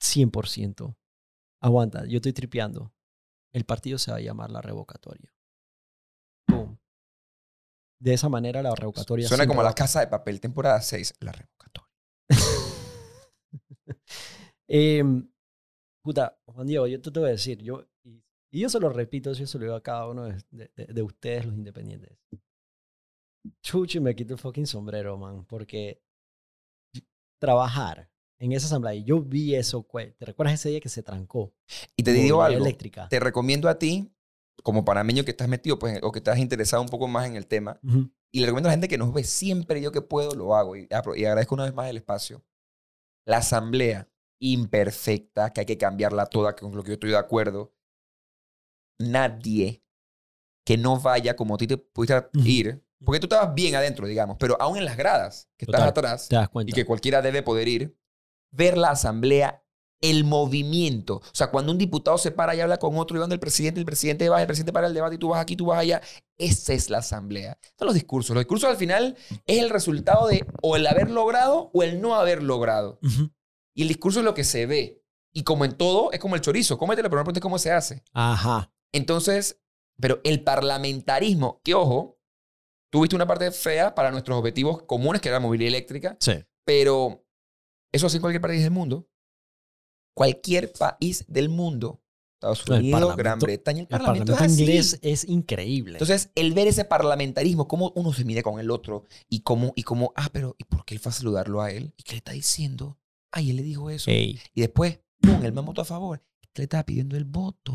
[0.00, 0.96] 100%.
[1.60, 2.92] Aguanta, yo estoy tripeando.
[3.54, 5.32] El partido se va a llamar la revocatoria.
[6.48, 6.78] Boom.
[8.00, 11.90] De esa manera la revocatoria Suena como la casa de papel, temporada 6, la revocatoria.
[14.68, 15.30] Em,
[16.02, 18.88] puta, Juan Diego, yo te, te voy a decir, yo, y, y yo se lo
[18.88, 22.18] repito, yo se lo digo a cada uno de- de ustedes, los independientes.
[23.62, 26.02] Chuchi, me quito el fucking sombrero, man, porque
[27.40, 29.86] trabajar en esa asamblea, y yo vi eso,
[30.18, 31.52] ¿te recuerdas ese día que se trancó?
[31.96, 33.08] Y te digo algo, eléctrica.
[33.08, 34.10] te recomiendo a ti,
[34.62, 37.46] como panameño que estás metido, pues, o que estás interesado un poco más en el
[37.46, 38.10] tema, Ujú.
[38.32, 40.76] y le recomiendo a la gente que nos ve siempre, yo que puedo, lo hago,
[40.76, 42.44] y, y agradezco una vez más el espacio.
[43.26, 44.08] La asamblea
[44.40, 47.72] imperfecta, que hay que cambiarla toda, con lo que yo estoy de acuerdo,
[48.98, 49.82] nadie
[50.64, 54.36] que no vaya como a ti te pudiste ir, porque tú estabas bien adentro, digamos,
[54.40, 57.42] pero aún en las gradas, que estás Total, atrás, Te das y que cualquiera debe
[57.42, 57.96] poder ir,
[58.54, 59.62] ver la asamblea,
[60.00, 61.16] el movimiento.
[61.16, 63.80] O sea, cuando un diputado se para y habla con otro y van del presidente,
[63.80, 66.02] el presidente va, el presidente para el debate y tú vas aquí, tú vas allá.
[66.36, 67.58] Esa es la asamblea.
[67.78, 68.34] Son los discursos.
[68.34, 72.14] Los discursos al final es el resultado de o el haber logrado o el no
[72.16, 72.98] haber logrado.
[73.74, 75.02] Y el discurso es lo que se ve.
[75.32, 76.76] Y como en todo, es como el chorizo.
[76.78, 78.02] Cómetelo, pero no preguntes cómo se hace.
[78.12, 78.72] Ajá.
[78.92, 79.60] Entonces,
[79.98, 82.18] pero el parlamentarismo, que ojo,
[82.90, 86.34] tuviste una parte fea para nuestros objetivos comunes, que era la movilidad eléctrica, Sí.
[86.64, 87.23] pero
[87.94, 89.08] eso sí en cualquier país del mundo.
[90.16, 92.00] Cualquier país del mundo.
[92.36, 95.92] Estados Unidos, Gran Bretaña, el El parlamento, parlamento es inglés es increíble.
[95.92, 99.82] Entonces, el ver ese parlamentarismo, cómo uno se mide con el otro y cómo, y
[99.82, 101.94] cómo, ah, pero ¿y por qué él fue a saludarlo a él?
[101.96, 102.98] ¿Y qué le está diciendo?
[103.32, 104.10] Ay, él le dijo eso.
[104.10, 104.38] Ey.
[104.52, 105.42] Y después, ¡pum!
[105.42, 106.22] Él me votó a favor.
[106.52, 107.72] ¿Qué le estaba pidiendo el voto?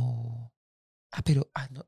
[1.12, 1.88] Ah, pero, ah, no.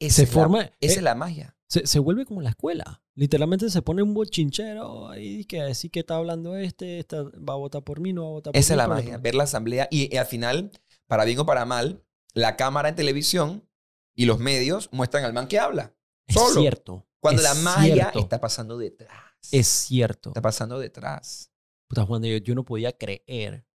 [0.00, 0.60] Esa Se es la- forma.
[0.62, 1.54] esa eh, es la magia.
[1.68, 3.02] se, se vuelve como la escuela.
[3.20, 7.84] Literalmente se pone un bochinchero ahí que así que está hablando este, va a votar
[7.84, 8.74] por mí, no va a votar por Esa mí.
[8.74, 10.72] es la magia, ver la asamblea y, y al final,
[11.06, 12.02] para bien o para mal,
[12.32, 13.68] la cámara en televisión
[14.16, 15.94] y los medios muestran al man que habla.
[16.26, 16.60] Es solo.
[16.62, 17.06] cierto.
[17.20, 19.20] Cuando es la magia cierto, está pasando detrás.
[19.52, 20.30] Es cierto.
[20.30, 21.52] Está pasando detrás.
[21.88, 23.66] Puta, Juan, yo, yo no podía creer.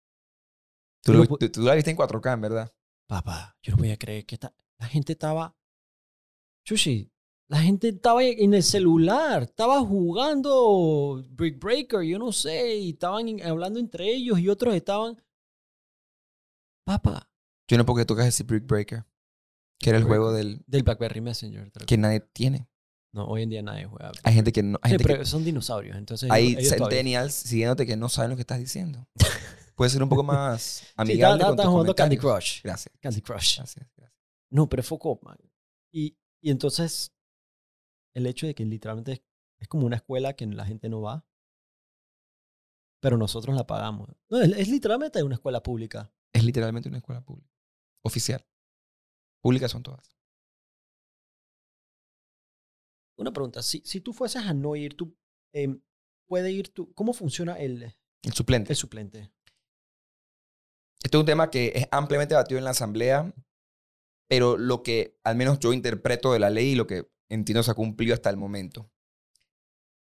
[1.02, 2.74] Tú, lo- no tú- tú la viste en 4K, en verdad.
[3.06, 5.54] Papá, yo no podía creer que esta- la gente estaba...
[6.66, 7.12] Chushi,
[7.54, 13.40] la gente estaba en el celular, estaba jugando Brick Breaker, yo no sé, y estaban
[13.42, 15.16] hablando entre ellos y otros estaban...
[16.84, 17.30] Papá,
[17.68, 19.04] Yo no porque tocas ese Brick Breaker,
[19.80, 21.70] que era el juego del del BlackBerry Messenger.
[21.86, 22.68] que nadie tiene.
[23.14, 24.10] No, hoy en día nadie juega.
[24.24, 24.78] Hay gente que no.
[24.82, 28.08] Hay, Sí, gente pero que- son dinosaurios, entonces hay ellos todavía- centennials siguiéndote que no
[28.08, 29.06] saben lo que estás diciendo.
[29.76, 31.42] Puede ser un poco más Sí, amigable.
[31.42, 32.16] estaba tus jugando Candy.
[32.16, 32.62] Crush.
[32.62, 32.92] Gracias.
[33.00, 33.56] Candy Crush.
[33.58, 33.86] Gracias.
[33.96, 34.12] gracias.
[34.50, 35.38] No, pero foco, man.
[35.92, 37.13] Y, y entonces,
[38.14, 39.22] el hecho de que literalmente es,
[39.58, 41.26] es como una escuela que la gente no va,
[43.00, 44.08] pero nosotros la pagamos.
[44.30, 46.12] No, es, es literalmente una escuela pública.
[46.32, 47.50] Es Es literalmente una escuela pública.
[48.02, 48.46] Oficial.
[49.42, 50.16] Públicas son todas.
[53.16, 55.16] Una pregunta, si, si tú fueses a no ir, tú
[55.52, 55.80] em,
[56.26, 58.72] puede ir tú, ¿cómo funciona el, El suplente.
[58.72, 59.30] el suplente?
[61.02, 63.32] Este es un tema que es ampliamente debatido en la Asamblea,
[64.28, 67.70] pero lo que al menos yo interpreto de la ley y lo que entiendo se
[67.70, 68.90] ha cumplido hasta el momento.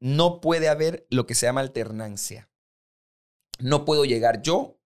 [0.02, 2.50] No puede haber lo que se llama alternancia.
[3.60, 4.80] No puedo llegar yo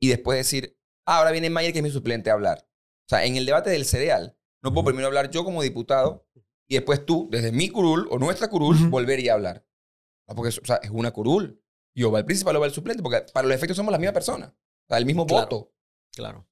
[0.00, 2.68] y después decir, "Ah, ahora viene Mayer, que es mi suplente, a hablar.
[2.68, 6.26] O sea, en el debate del cereal, no puedo primero hablar yo como diputado
[6.68, 9.64] y después tú, desde mi curul o nuestra curul, volver y hablar.
[10.28, 11.62] No, porque es, o sea, es una curul.
[11.94, 13.98] Y o va el principal o va el suplente, porque para los efectos somos la
[13.98, 14.46] misma persona.
[14.56, 15.42] O sea, el mismo Claro.
[15.44, 15.72] voto.
[16.12, 16.48] Claro.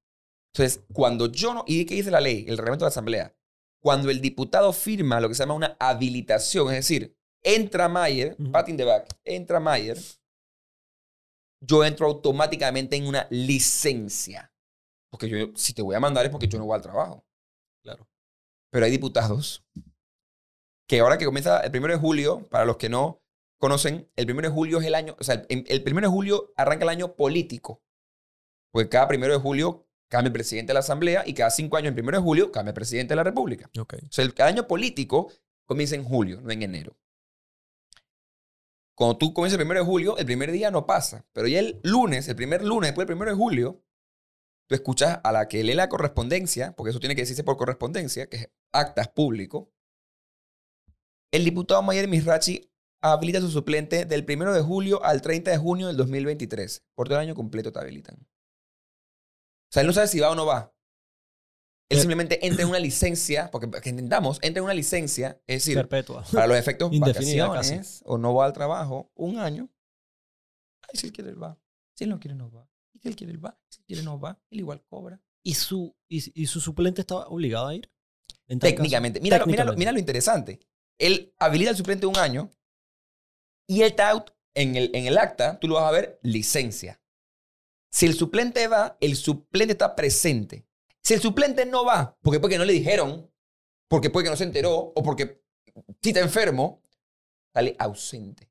[0.54, 1.64] Entonces, cuando yo no.
[1.66, 2.44] ¿Y qué dice la ley?
[2.46, 3.36] El reglamento de la Asamblea.
[3.84, 8.50] Cuando el diputado firma lo que se llama una habilitación, es decir, entra Mayer, Ujú.
[8.50, 9.98] pat in the back, entra Mayer,
[11.60, 14.50] yo entro automáticamente en una licencia.
[15.10, 17.26] Porque yo, si te voy a mandar es porque yo no voy al trabajo.
[17.82, 18.08] Claro.
[18.70, 19.62] Pero hay diputados
[20.88, 23.22] que ahora que comienza el primero de julio, para los que no
[23.60, 26.54] conocen, el primero de julio es el año, o sea, el, el primero de julio
[26.56, 27.82] arranca el año político.
[28.72, 31.88] Porque cada primero de julio cambia el presidente de la Asamblea y cada cinco años,
[31.88, 33.70] el primero de julio, cambia el presidente de la República.
[33.78, 33.94] Ok.
[33.94, 35.32] O sea, el año político
[35.66, 36.96] comienza en julio, no en enero.
[38.94, 41.26] Cuando tú comienzas el primero de julio, el primer día no pasa.
[41.32, 43.82] Pero ya el lunes, el primer lunes después del primero de julio,
[44.68, 48.28] tú escuchas a la que lee la correspondencia, porque eso tiene que decirse por correspondencia,
[48.28, 49.72] que es actas público.
[51.32, 52.70] El diputado Mayer Misrachi
[53.02, 56.84] habilita a su suplente del primero de julio al 30 de junio del 2023.
[56.94, 58.16] Por todo el año completo te habilitan.
[59.74, 60.72] O sea, él no sabe si va o no va.
[61.90, 62.00] Él Eh.
[62.00, 66.24] simplemente entra en una licencia, porque que entendamos, entra en una licencia, es decir, Perpetua.
[66.32, 69.68] para los efectos Indefinida vacaciones o no va al trabajo, un año.
[70.82, 71.58] Ay, si él quiere, él va.
[71.96, 72.68] Si él no quiere, no va.
[73.02, 73.58] Si él quiere, él va.
[73.68, 74.40] Si él quiere, no va.
[74.50, 75.20] Él igual cobra.
[75.42, 77.90] ¿Y su, y, y su suplente estaba obligado a ir?
[78.60, 79.20] Técnicamente.
[79.20, 80.60] Mira, lo- mira, lo, mira lo interesante.
[80.98, 82.50] Él habilita al suplente un año
[83.66, 87.00] y el out en el, en el acta, tú lo vas a ver, licencia.
[87.94, 90.66] Si el suplente va, el suplente está presente.
[91.00, 93.30] Si el suplente no va, porque porque no le dijeron,
[93.88, 95.44] porque puede que no se enteró, o porque
[96.02, 96.82] si está enfermo,
[97.54, 98.50] sale ausente.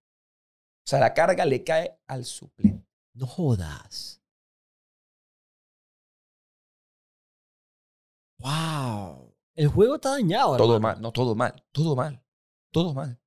[0.85, 2.87] O sea, la carga le cae al suplente.
[3.15, 4.21] No jodas.
[8.39, 9.35] Wow.
[9.55, 10.55] El juego está dañado.
[10.55, 10.95] Todo hermano.
[10.95, 12.23] mal, no todo mal, todo mal,
[12.71, 13.19] todo mal,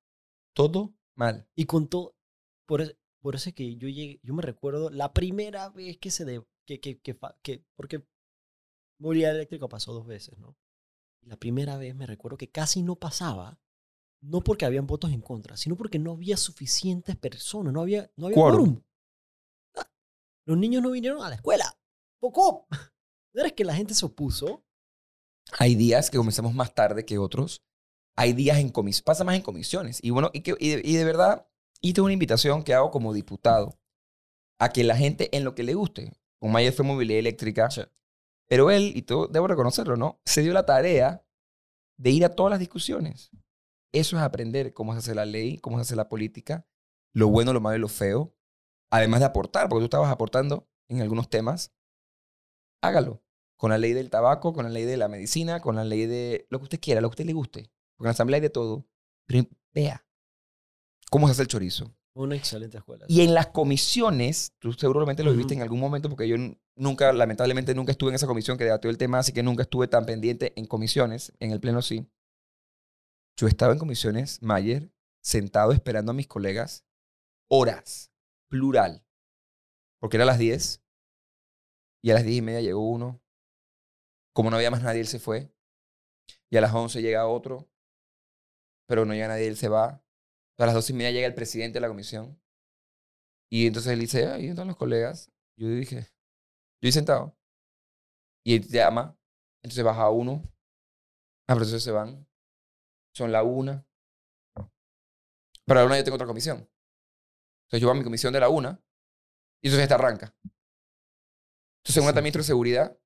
[0.53, 1.47] todo mal.
[1.55, 2.15] Y con todo.
[2.65, 4.19] Por, es- por eso es que yo llegué.
[4.23, 6.25] Yo me recuerdo la primera vez que se.
[6.25, 8.05] De, que, que, que, que- porque
[8.99, 10.57] movilidad eléctrica pasó dos veces, ¿no?
[11.21, 13.59] La primera vez me recuerdo que casi no pasaba.
[14.19, 17.71] No porque habían votos en contra, sino porque no había suficientes personas.
[17.71, 18.81] No había, no había Quórum.
[19.75, 19.87] Ah,
[20.45, 21.77] Los niños no vinieron a la escuela.
[22.19, 22.67] Poco.
[23.33, 24.63] ¿No eres que la gente se opuso?
[25.59, 27.63] Hay días que comenzamos más tarde que otros.
[28.15, 29.99] Hay días en comisiones, pasa más en comisiones.
[30.03, 31.47] Y bueno, y, que, y, de, y de verdad,
[31.81, 33.79] y tengo una invitación que hago como diputado
[34.59, 36.13] a que la gente en lo que le guste.
[36.39, 37.69] Con Mayer fue movilidad eléctrica.
[37.69, 37.81] Sí.
[38.47, 40.21] Pero él, y todo, debo reconocerlo, ¿no?
[40.25, 41.25] Se dio la tarea
[41.97, 43.31] de ir a todas las discusiones.
[43.93, 46.67] Eso es aprender cómo se hace la ley, cómo se hace la política,
[47.13, 48.35] lo bueno, lo malo y lo feo.
[48.91, 51.73] Además de aportar, porque tú estabas aportando en algunos temas.
[52.81, 53.23] Hágalo.
[53.57, 56.45] Con la ley del tabaco, con la ley de la medicina, con la ley de
[56.49, 57.71] lo que usted quiera, lo que a usted le guste.
[57.95, 58.87] Porque en la asamblea hay de todo.
[59.25, 60.06] Pero vea
[61.09, 61.93] cómo se hace el chorizo.
[62.13, 63.05] Una excelente escuela.
[63.07, 66.35] Y en las comisiones, tú seguramente lo viviste en algún momento, porque yo
[66.75, 69.87] nunca, lamentablemente, nunca estuve en esa comisión que debatió el tema, así que nunca estuve
[69.87, 72.09] tan pendiente en comisiones, en el pleno sí.
[73.39, 76.85] Yo estaba en comisiones, Mayer, sentado esperando a mis colegas,
[77.49, 78.11] horas,
[78.49, 79.05] plural,
[79.99, 80.81] porque era a las 10,
[82.01, 83.21] y a las 10 y media llegó uno.
[84.33, 85.51] Como no había más nadie, él se fue.
[86.49, 87.69] Y a las 11 llega otro,
[88.87, 90.03] pero no llega nadie, él se va.
[90.59, 92.41] A las 12 y media llega el presidente de la comisión.
[93.51, 95.31] Y entonces él dice, ahí están los colegas.
[95.57, 96.01] Yo dije,
[96.81, 97.37] yo ahí sentado.
[98.45, 99.17] Y él llama.
[99.63, 100.43] Entonces baja uno.
[101.47, 102.27] Ah, pero entonces se van.
[103.15, 103.85] Son la una.
[105.65, 106.57] Pero a la una yo tengo otra comisión.
[106.57, 108.81] Entonces yo voy a mi comisión de la una.
[109.61, 110.35] Y entonces esta arranca.
[111.79, 112.13] Entonces en una Sí.
[112.13, 112.99] está ministro de seguridad.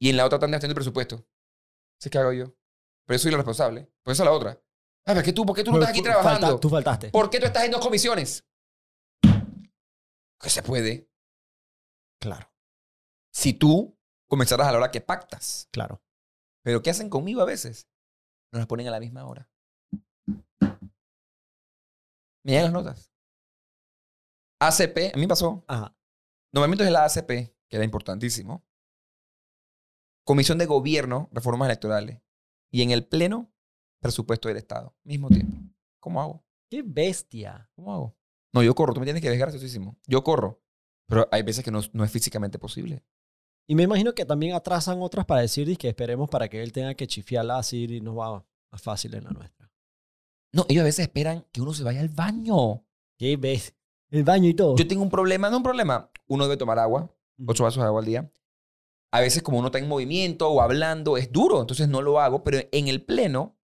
[0.00, 1.16] Y en la otra están haciendo el presupuesto.
[1.16, 2.46] Entonces, ¿qué hago yo?
[3.06, 3.92] Pero yo soy el responsable.
[4.02, 4.62] Por eso la otra.
[5.06, 6.60] Ah, pero es que tú, ¿por qué tú no estás aquí falta- trabajando?
[6.60, 7.10] tú faltaste.
[7.10, 8.44] ¿Por qué tú estás en dos comisiones?
[10.40, 11.10] Que se puede.
[12.20, 12.50] Claro,
[13.32, 13.98] Si tú
[14.28, 15.68] comenzaras a la hora que pactas.
[15.72, 16.02] claro.
[16.62, 17.88] Pero ¿qué hacen conmigo a veces?
[18.52, 19.50] Nos las ponen a la misma hora.
[22.44, 23.12] Me llegan las notas.
[24.60, 25.64] ACP, a mí pasó.
[25.68, 25.96] Ajá.
[26.52, 27.28] Normalmente es la ACP.
[27.68, 28.66] que era importantísimo.
[30.26, 32.20] Comisión de Gobierno, reformas electorales.
[32.72, 33.49] Y en el Pleno,
[34.00, 34.94] presupuesto del Estado.
[35.04, 35.56] Mismo tiempo.
[36.00, 36.44] ¿Cómo hago?
[36.68, 37.70] ¡Qué bestia!
[37.74, 38.16] ¿Cómo hago?
[38.52, 38.94] No, yo corro.
[38.94, 39.98] Tú me tienes que dejar graciosísimo.
[40.06, 40.62] Yo corro.
[41.06, 43.04] Pero hay veces que no, no es físicamente posible.
[43.68, 46.94] Y me imagino que también atrasan otras para decir que esperemos para que él tenga
[46.94, 49.70] que chifiarla así y nos va más fácil en la nuestra.
[50.52, 52.84] No, ellos a veces esperan que uno se vaya al baño.
[53.16, 53.74] ¿Qué ves?
[54.10, 54.76] El baño y todo.
[54.76, 56.10] Yo tengo un problema, no un problema.
[56.26, 57.14] Uno debe tomar agua,
[57.46, 58.32] ocho vasos de agua al día.
[59.12, 62.42] A veces como uno está en movimiento o hablando, es duro, entonces no lo hago,
[62.42, 63.56] pero en el pleno,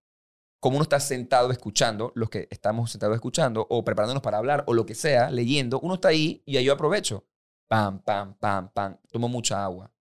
[0.59, 4.73] como uno está sentado escuchando, los que estamos sentados escuchando, o preparándonos para hablar, o
[4.73, 7.27] lo que sea, leyendo, uno está ahí y ahí yo aprovecho.
[7.69, 8.97] Pam, pam, pam, pam.
[9.11, 9.93] Tomo mucha agua.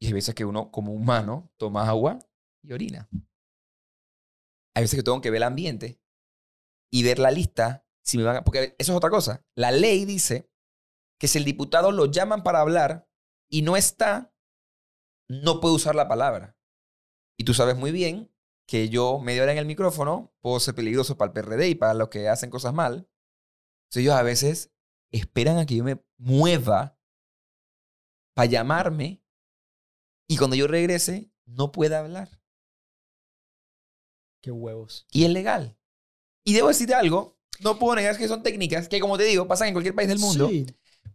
[0.00, 2.18] Y hay veces que uno, como humano, toma agua
[2.62, 3.08] y orina.
[4.74, 6.00] Hay veces que tengo que ver el ambiente
[6.92, 7.86] y ver la lista.
[8.04, 9.44] Si me van a- porque eso es otra cosa.
[9.56, 10.50] La ley dice
[11.18, 13.08] que si el diputado lo llaman para hablar
[13.50, 14.34] y no está,
[15.28, 16.56] no puede usar la palabra.
[17.38, 18.30] Y tú sabes muy bien
[18.66, 21.94] que yo, media hora en el micrófono, puedo ser peligroso para el PRD y para
[21.94, 23.08] los que hacen cosas mal.
[23.86, 24.72] Entonces ellos a veces
[25.10, 26.98] esperan a que yo me mueva
[28.34, 29.22] para llamarme
[30.28, 32.28] y cuando yo regrese no pueda hablar.
[34.42, 35.06] Qué huevos.
[35.12, 35.76] Y es legal.
[36.44, 39.68] Y debo decirte algo, no puedo negar que son técnicas que, como te digo, pasan
[39.68, 40.66] en cualquier país del mundo, Sí,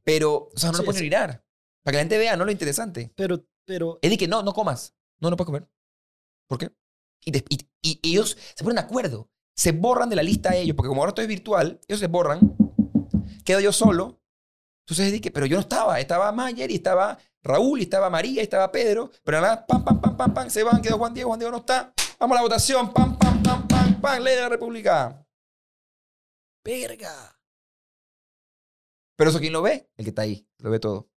[0.03, 1.03] pero, o sea, no Sí, lo pueden sí.
[1.06, 1.45] orinar.
[1.84, 3.11] Para que la gente vea, no lo interesante.
[3.15, 4.95] pero, pero Es de que no, no comas.
[5.19, 5.68] No, no puedes comer.
[6.48, 6.72] ¿Por qué?
[7.23, 9.30] Y, des- y- y ellos se ponen de acuerdo.
[9.56, 12.56] Se borran de la lista ellos, porque como ahora esto es virtual, ellos se borran.
[13.45, 14.22] Quedo yo solo.
[14.85, 15.99] Entonces es de que, pero yo no estaba.
[15.99, 19.11] Estaba Mayer y estaba Raúl y estaba María y estaba Pedro.
[19.23, 21.57] Pero nada, pam, pam, pam, pam, pam, se van, quedó Juan Diego, Juan Diego no
[21.60, 21.93] está.
[22.19, 25.26] Vamos a la votación, pam, pam, pam, pam, pam, ley de la República.
[26.64, 27.38] verga.
[29.18, 29.89] Pero eso, ¿quién lo ve?
[29.98, 31.10] El que está ahí, lo ve todo.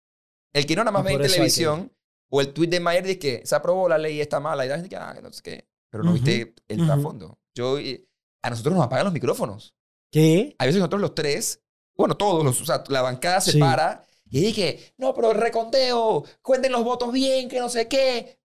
[0.52, 1.92] El que no nada más Y ve en que- televisión,
[2.30, 4.68] o el tweet de Mayer dice que se aprobó la ley y está mala, y
[4.68, 5.68] la gente que, ah, no sé qué.
[5.94, 6.86] Pero no viste el ujú.
[6.86, 7.38] trasfondo.
[7.54, 8.04] Yo, eh,
[8.42, 9.76] a nosotros nos apagan los micrófonos.
[10.10, 10.56] ¿Qué?
[10.58, 11.62] A veces nosotros los tres,
[11.96, 13.60] bueno, todos, los, o sea, la bancada se Sí.
[13.60, 18.40] para y dije, no, pero el reconteo, cuenten los votos bien, que no sé qué.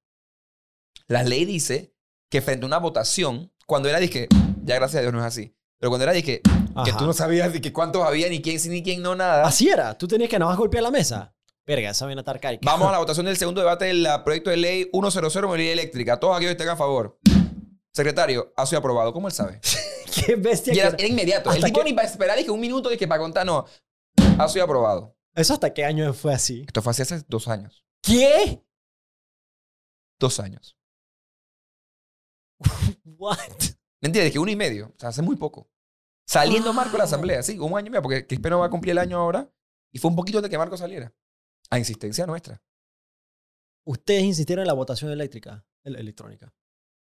[1.08, 1.96] La ley dice
[2.30, 4.28] que frente a una votación, cuando era, dije,
[4.64, 6.44] ya gracias a Dios no es así, pero cuando era, dije,
[6.86, 9.48] que tú no sabías de que cuántos había, ni quién sí, ni quién no, nada.
[9.48, 9.98] Así era.
[9.98, 11.34] Tú tenías que nada más golpear la mesa.
[11.66, 12.62] Verga, esa vaina está arcaica.
[12.64, 16.20] Vamos a la votación del segundo debate del ah, proyecto de ley 100 movilidad eléctrica.
[16.20, 17.18] Todos aquellos que estén a favor.
[17.94, 19.12] Secretario, ha sido aprobado.
[19.14, 19.60] ¿Cómo él sabe?
[20.26, 20.74] Qué bestia.
[20.74, 21.52] Y era, inmediato.
[21.52, 23.66] El tipo que- ni para esperar, dije un minuto, dije para contar, no.
[24.38, 25.16] Ha sido aprobado.
[25.36, 26.64] ¿Eso hasta qué año fue así?
[26.68, 27.84] Esto fue así hace dos años.
[28.02, 28.64] ¿Qué?
[30.20, 30.78] Dos años.
[33.06, 33.38] What?
[34.02, 34.32] ¿Me entiendes?
[34.34, 34.88] Que uno y medio.
[34.96, 35.70] O sea, hace muy poco.
[36.28, 37.08] Saliendo Marco de la Wow.
[37.14, 39.50] asamblea, sí, un año y medio, porque Crispeno va a cumplir el año ahora.
[39.92, 41.14] Y fue un poquito de que Marco saliera.
[41.70, 42.62] A insistencia nuestra.
[43.86, 46.54] Ustedes insistieron en la votación eléctrica, el- electrónica.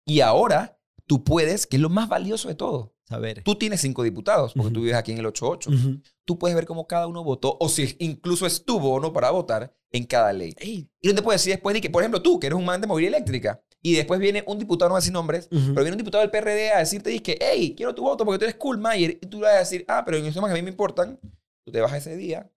[0.05, 2.93] Y ahora tú puedes, que es lo más valioso de todo.
[3.05, 3.43] Saber.
[3.43, 5.69] Tú tienes cinco diputados, porque tú vives aquí en el 88.
[5.69, 6.01] Ujú.
[6.25, 9.75] Tú puedes ver cómo cada uno votó, o si incluso estuvo o no para votar
[9.91, 10.55] en cada ley.
[10.57, 12.63] Ey, Y no te puedes decir después de que, por ejemplo, tú, que eres un
[12.65, 15.73] man de movilidad eléctrica, y después viene un diputado, no voy a decir nombres, pero
[15.75, 18.55] viene un diputado del PRD a decirte, que, hey, quiero tu voto porque tú eres
[18.55, 19.19] cool, Mayer.
[19.21, 20.71] Y tú le vas a decir, ah, pero en esos temas que a mí me
[20.71, 21.19] importan,
[21.65, 22.49] tú te vas ese día,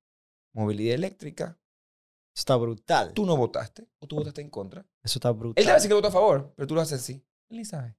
[0.55, 1.59] movilidad eléctrica,
[2.35, 3.13] Está brutal.
[3.15, 4.87] tú no votaste, o tú votaste en contra.
[5.03, 5.75] Eso está Él te va a brutal.
[5.75, 7.25] decir que votó a favor, pero tú lo haces así.
[7.65, 7.97] Sabe.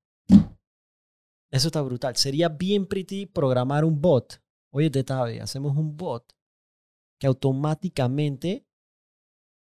[1.51, 2.15] Eso está brutal.
[2.15, 4.41] Sería bien pretty programar un bot.
[4.71, 6.33] Oye, Tetabe, hacemos un bot
[7.19, 8.67] que automáticamente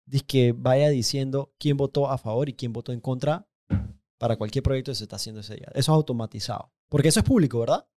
[0.06, 3.48] dice que vaya diciendo quién votó a favor y quién votó en contra
[4.18, 5.68] para cualquier proyecto que se está haciendo ese día.
[5.72, 6.72] Eso es automatizado.
[6.90, 7.88] Porque eso es público, ¿verdad?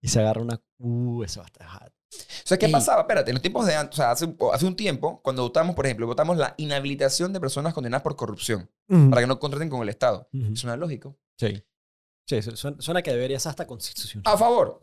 [0.00, 0.62] Y se agarra una...
[0.78, 1.93] Uh, eso va a estar hot.
[2.20, 2.72] O sea, ¿qué Ey.
[2.72, 3.02] pasaba?
[3.02, 5.74] Espérate, en los tiempos de antes, o sea, hace, un- hace un tiempo, cuando votamos,
[5.74, 9.82] por ejemplo, votamos la inhabilitación de personas condenadas por corrupción, para que no contraten con
[9.82, 10.28] el Estado.
[10.32, 10.56] Ujú.
[10.56, 11.16] Suena lógico.
[11.38, 11.64] Sí.
[12.26, 14.32] Sí, su- suena, suena que debería ser hasta constitucional.
[14.32, 14.80] A favor.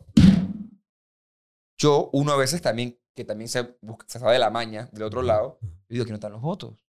[1.78, 5.02] Yo, uno a veces también, que también se, busca- se sabe de la maña del
[5.04, 6.84] otro lado, digo que no están los votos.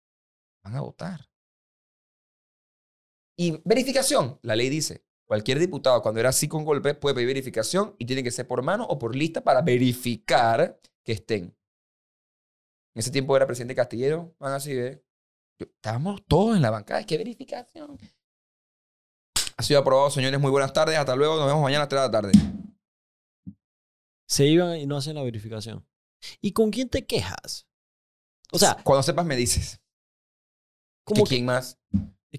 [0.64, 1.28] Van a votar.
[3.38, 4.38] Y verificación.
[4.42, 8.22] La ley dice, cualquier diputado cuando era así con golpe puede pedir verificación y tiene
[8.22, 11.44] que ser por mano o por lista para verificar que estén.
[12.94, 14.74] En ese tiempo era presidente Castillero, van así.
[14.74, 17.98] Yo- estábamos todos en la bancada, es que verificación.
[19.56, 20.38] Ha sido aprobado, señores.
[20.38, 20.98] Muy buenas tardes.
[20.98, 21.36] Hasta luego.
[21.36, 22.32] Nos vemos mañana a las 3 de la tarde.
[24.28, 25.82] Se iban y no hacen la verificación.
[26.42, 27.66] ¿Y con quién te quejas?
[28.52, 29.80] O sea, cuando sepas me dices.
[31.04, 31.78] como ¿Que ¿Quién más?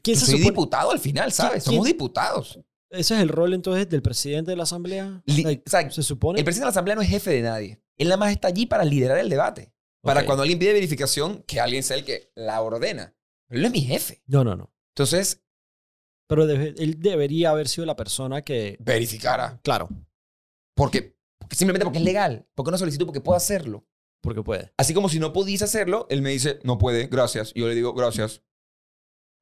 [0.04, 1.64] ¿quién se soy supone- diputado al final, ¿sabes?
[1.64, 2.60] Somos diputados.
[2.94, 5.22] Ese es el rol entonces del presidente de la asamblea.
[5.26, 6.40] Li- Like, o sea, se supone.
[6.40, 7.82] El presidente de la asamblea no es jefe de nadie.
[7.98, 9.74] Él nada más está allí para liderar el debate.
[10.02, 13.16] Para cuando alguien pide verificación, que alguien sea el que la ordena.
[13.48, 14.22] Pero él no es mi jefe.
[14.28, 14.74] No, no, no.
[14.96, 15.42] Entonces,
[16.28, 18.78] Pero debe- él debería haber sido la persona que...
[18.80, 19.60] verificara.
[19.64, 19.90] Claro,
[20.76, 22.48] Porque, porque simplemente porque es legal.
[22.56, 23.86] Porque una solicitud, porque puedo hacerlo.
[24.22, 24.72] porque puede.
[24.78, 27.52] Así como si no pudiese hacerlo, él me dice, no puede, gracias.
[27.56, 28.42] Y yo le digo, gracias.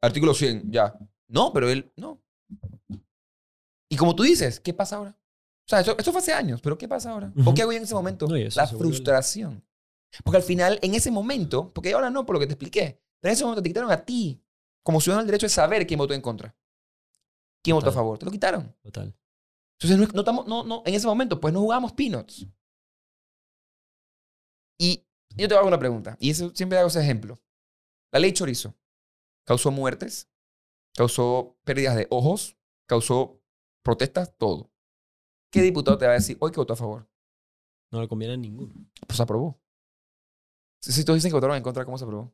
[0.01, 0.97] Artículo 100, ya.
[1.27, 2.21] No, pero él, no.
[3.91, 5.11] Y como tú dices, ¿qué pasa ahora?
[5.11, 7.33] O sea, eso, esto fue hace años, pero ¿qué pasa ahora?
[7.45, 8.25] ¿O qué hago yo en ese momento?
[8.25, 9.63] No, eso La vuelve- frustración.
[10.23, 13.31] Porque al final, en ese momento, porque ahora no, por lo que te expliqué, pero
[13.31, 14.41] en ese momento te quitaron a ti,
[14.83, 16.55] como ciudadano, el derecho de saber quién votó en contra.
[17.63, 18.17] ¿Quién votó a favor?
[18.17, 18.73] Te lo quitaron.
[18.81, 19.13] Total.
[19.79, 22.47] Entonces, no, no, no, no, en ese momento, pues no jugamos peanuts.
[24.79, 25.05] Y
[25.35, 27.39] yo te hago una pregunta, y eso, siempre hago ese ejemplo.
[28.11, 28.73] La ley Chorizo
[29.45, 30.29] causó muertes,
[30.95, 32.57] causó pérdidas de ojos,
[32.87, 33.40] causó
[33.83, 34.71] protestas, todo.
[35.51, 37.09] ¿Qué diputado te va a decir hoy que votó a favor?
[37.91, 38.73] No le conviene a ninguno.
[39.05, 39.59] Pues se aprobó.
[40.81, 42.33] Si, si todos dicen que votaron en contra, ¿cómo se aprobó?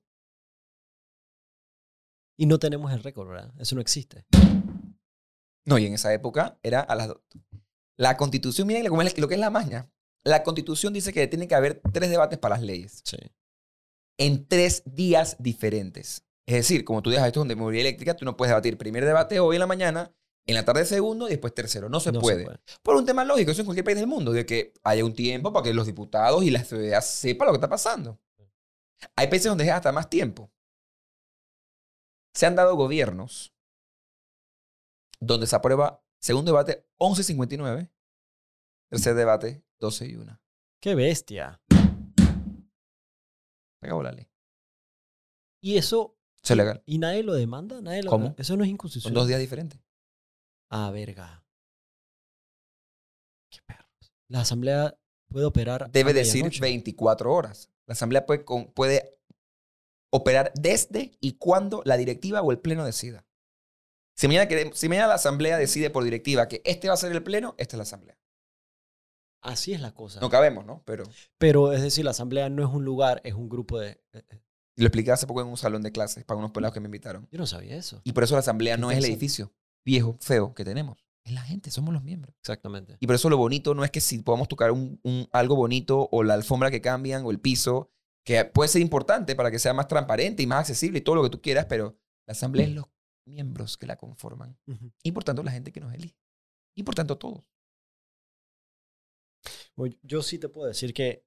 [2.38, 3.54] Y no tenemos el récord, ¿verdad?
[3.58, 4.26] Eso no existe.
[5.66, 7.22] No, y en esa época era a las dos.
[7.98, 9.92] La constitución, miren es- lo que es la maña.
[10.24, 13.02] La constitución dice que tiene que haber tres debates para las leyes.
[13.04, 13.18] Sí.
[14.20, 16.26] en tres días diferentes.
[16.48, 19.40] Es decir, como tú dejas esto donde movilidad eléctrica, tú no puedes debatir primer debate
[19.40, 20.12] hoy en la mañana,
[20.48, 21.90] en la tarde segundo y después tercero.
[21.90, 22.48] No se, No puede.
[22.82, 25.52] Por un tema lógico, eso en cualquier país del mundo, de que haya un tiempo
[25.52, 28.20] para que los diputados y la sociedad sepan lo que está pasando.
[29.16, 30.50] Hay países donde es hasta más tiempo.
[32.34, 33.54] Se han dado gobiernos
[35.20, 37.90] donde se aprueba segundo debate 11.59,
[38.90, 40.40] tercer debate 12 y 1.
[40.80, 41.62] ¡Qué bestia!
[43.82, 44.30] Acabó la ley.
[45.62, 46.16] Y eso...
[46.44, 46.84] Eso es legal.
[46.86, 47.82] ¿Y nadie lo demanda?
[47.82, 48.12] ¿Nadie lo...
[48.12, 48.36] ¿Cómo?
[48.38, 49.16] Eso no es Son inconstitucional.
[49.16, 49.80] dos días diferentes.
[50.70, 51.44] Ah, verga.
[53.52, 54.14] Qué perros.
[54.28, 54.98] La asamblea
[55.30, 55.84] puede operar.
[55.84, 56.62] a debe decir medianoche.
[56.62, 57.70] 24 horas.
[57.86, 59.18] La asamblea puede, con- puede
[60.12, 63.26] operar desde y cuando la directiva o el pleno decida.
[64.16, 67.12] Si mañana, queremos- si mañana la asamblea decide por directiva que este va a ser
[67.12, 68.18] el pleno, esta es la asamblea.
[69.44, 70.20] Así es la cosa.
[70.20, 70.82] No cabemos, ¿no?
[70.86, 71.04] Pero
[71.38, 73.92] Pero es decir, la asamblea no es un lugar, es un grupo de.
[74.14, 74.42] eh, eh,
[74.76, 77.28] lo expliqué hace poco en un salón de clases para unos pelados que me invitaron.
[77.32, 78.02] Yo no sabía eso.
[78.04, 79.54] Y por eso la asamblea no es el edificio
[79.88, 80.98] viejo, feo que tenemos.
[81.24, 82.36] Es la gente, somos los miembros.
[82.42, 82.98] Exactamente.
[83.00, 86.10] Y por eso lo bonito no es que si podamos tocar un, un- algo bonito
[86.12, 87.90] o la alfombra que cambian o el piso,
[88.26, 91.24] que puede ser importante para que sea más transparente y más accesible y todo lo
[91.24, 91.98] que tú quieras, pero
[92.28, 92.86] la asamblea es los
[93.26, 94.58] miembros que la conforman
[95.04, 96.18] y por tanto la gente que nos elige.
[96.76, 97.46] Y por tanto todos.
[100.04, 101.26] Yo sí te puedo decir que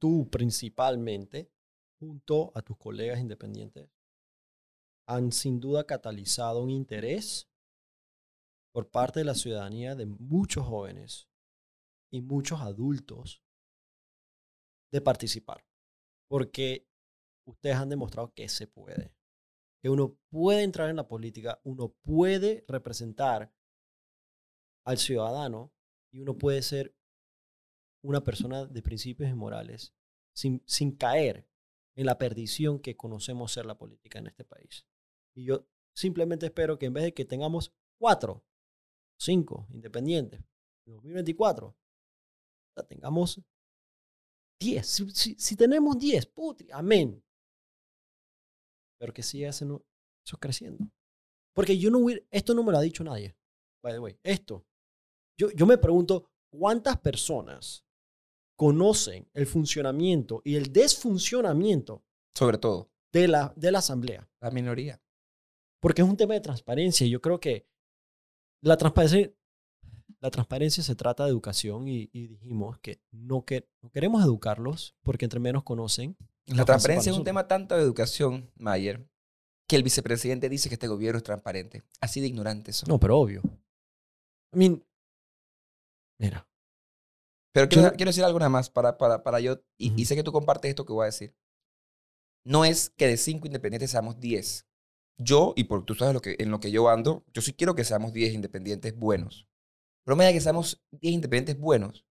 [0.00, 1.50] tú principalmente,
[2.00, 3.88] junto a tus colegas independientes,
[5.06, 7.48] han sin duda catalizado un interés
[8.72, 11.28] por parte de la ciudadanía de muchos jóvenes
[12.10, 13.42] y muchos adultos
[14.92, 15.64] de participar.
[16.28, 16.88] Porque
[17.46, 19.14] ustedes han demostrado que se puede.
[19.80, 23.52] Que uno puede entrar en la política, uno puede representar
[24.84, 25.72] al ciudadano
[26.10, 26.96] y uno puede ser
[28.02, 29.94] una persona de principios y morales
[30.34, 31.48] sin, sin caer
[31.96, 34.86] en la perdición que conocemos ser la política en este país.
[35.36, 38.44] Y yo simplemente espero que en vez de que tengamos cuatro,
[39.18, 40.40] cinco independientes
[40.86, 41.76] en 2024,
[42.76, 43.40] la tengamos
[44.60, 44.86] diez.
[44.86, 47.22] Si, si- si tenemos diez, putri, amén.
[48.98, 49.84] Pero que siga eso
[50.40, 50.88] creciendo.
[51.54, 53.36] Porque yo no hubiera, esto no me lo ha dicho nadie.
[53.82, 54.66] By the way, esto.
[55.38, 57.84] Yo, yo me pregunto cuántas personas
[58.56, 62.04] conocen el funcionamiento y el desfuncionamiento
[62.36, 64.28] Sobre todo, de la, de la asamblea.
[64.40, 65.00] la minoría.
[65.84, 67.06] Porque es un tema de transparencia.
[67.06, 67.68] Yo creo que
[68.62, 69.30] la transparencia,
[70.20, 74.96] la transparencia se trata de educación y, y dijimos que no, que no queremos educarlos
[75.02, 76.16] porque entre menos conocen.
[76.46, 79.06] La transparencia es un tema tanto de educación, Mayer,
[79.68, 81.82] que el vicepresidente dice que este gobierno es transparente.
[82.00, 82.88] Así de ignorantes son.
[82.88, 83.42] No, pero obvio.
[84.54, 84.84] I mean,
[86.18, 86.48] mira,
[87.52, 90.16] Pero quiero, Yo- quiero decir algo nada más para, para, para yo, y, y sé
[90.16, 91.34] que tú compartes esto que voy a decir.
[92.44, 94.66] No es que de cinco independientes seamos diez.
[95.18, 97.74] Yo, y por tú sabes lo que, en lo que yo ando, yo sí quiero
[97.74, 99.46] que seamos diez independientes buenos.
[100.04, 102.04] Pero me da que seamos diez independientes buenos.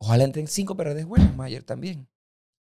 [0.00, 2.08] Ojalá entren cinco PRDs buenos, Mayer, también.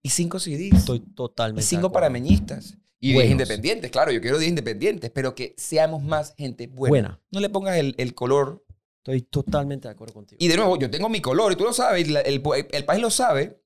[0.03, 0.73] Y cinco CDs.
[0.79, 1.63] estoy y totalmente.
[1.63, 1.93] cinco acuerdo.
[1.93, 2.77] parameñistas.
[2.99, 3.31] Y diez Buenos.
[3.33, 6.89] independientes, claro, yo quiero diez independientes, pero que seamos más gente buena.
[6.89, 7.21] Buena.
[7.31, 8.65] No le pongas el, el color
[9.03, 10.37] Estoy totalmente de acuerdo contigo.
[10.41, 12.41] y de nuevo, yo tengo mi color y tú lo sabes, y la- el,
[12.71, 13.61] el país lo sabe,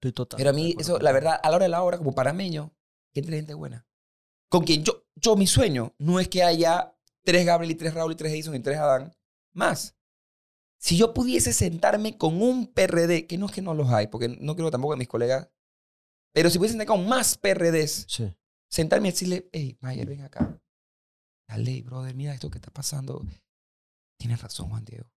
[0.00, 2.12] Estoy totalmente pero a mí, eso, la verdad, a la hora de la hora, como
[2.14, 2.74] parameño,
[3.14, 3.86] que entre gente buena.
[4.50, 6.94] Con quien yo, yo, mi sueño no es que haya
[7.24, 9.12] tres Gabriel y tres Raúl y tres Edison y tres Adán
[9.52, 9.94] más,
[10.78, 14.28] Si yo pudiese sentarme con un PRD, que no es que no los hay, porque
[14.28, 15.48] no creo tampoco que mis colegas,
[16.34, 18.30] pero si pudiese sentarme con más PRDs, Sí.
[18.70, 20.60] sentarme y decirle, hey, Mayer, ven acá.
[21.48, 23.24] La ley, brother, mira esto que está pasando.
[24.18, 25.10] Tienes razón, Juan Diego.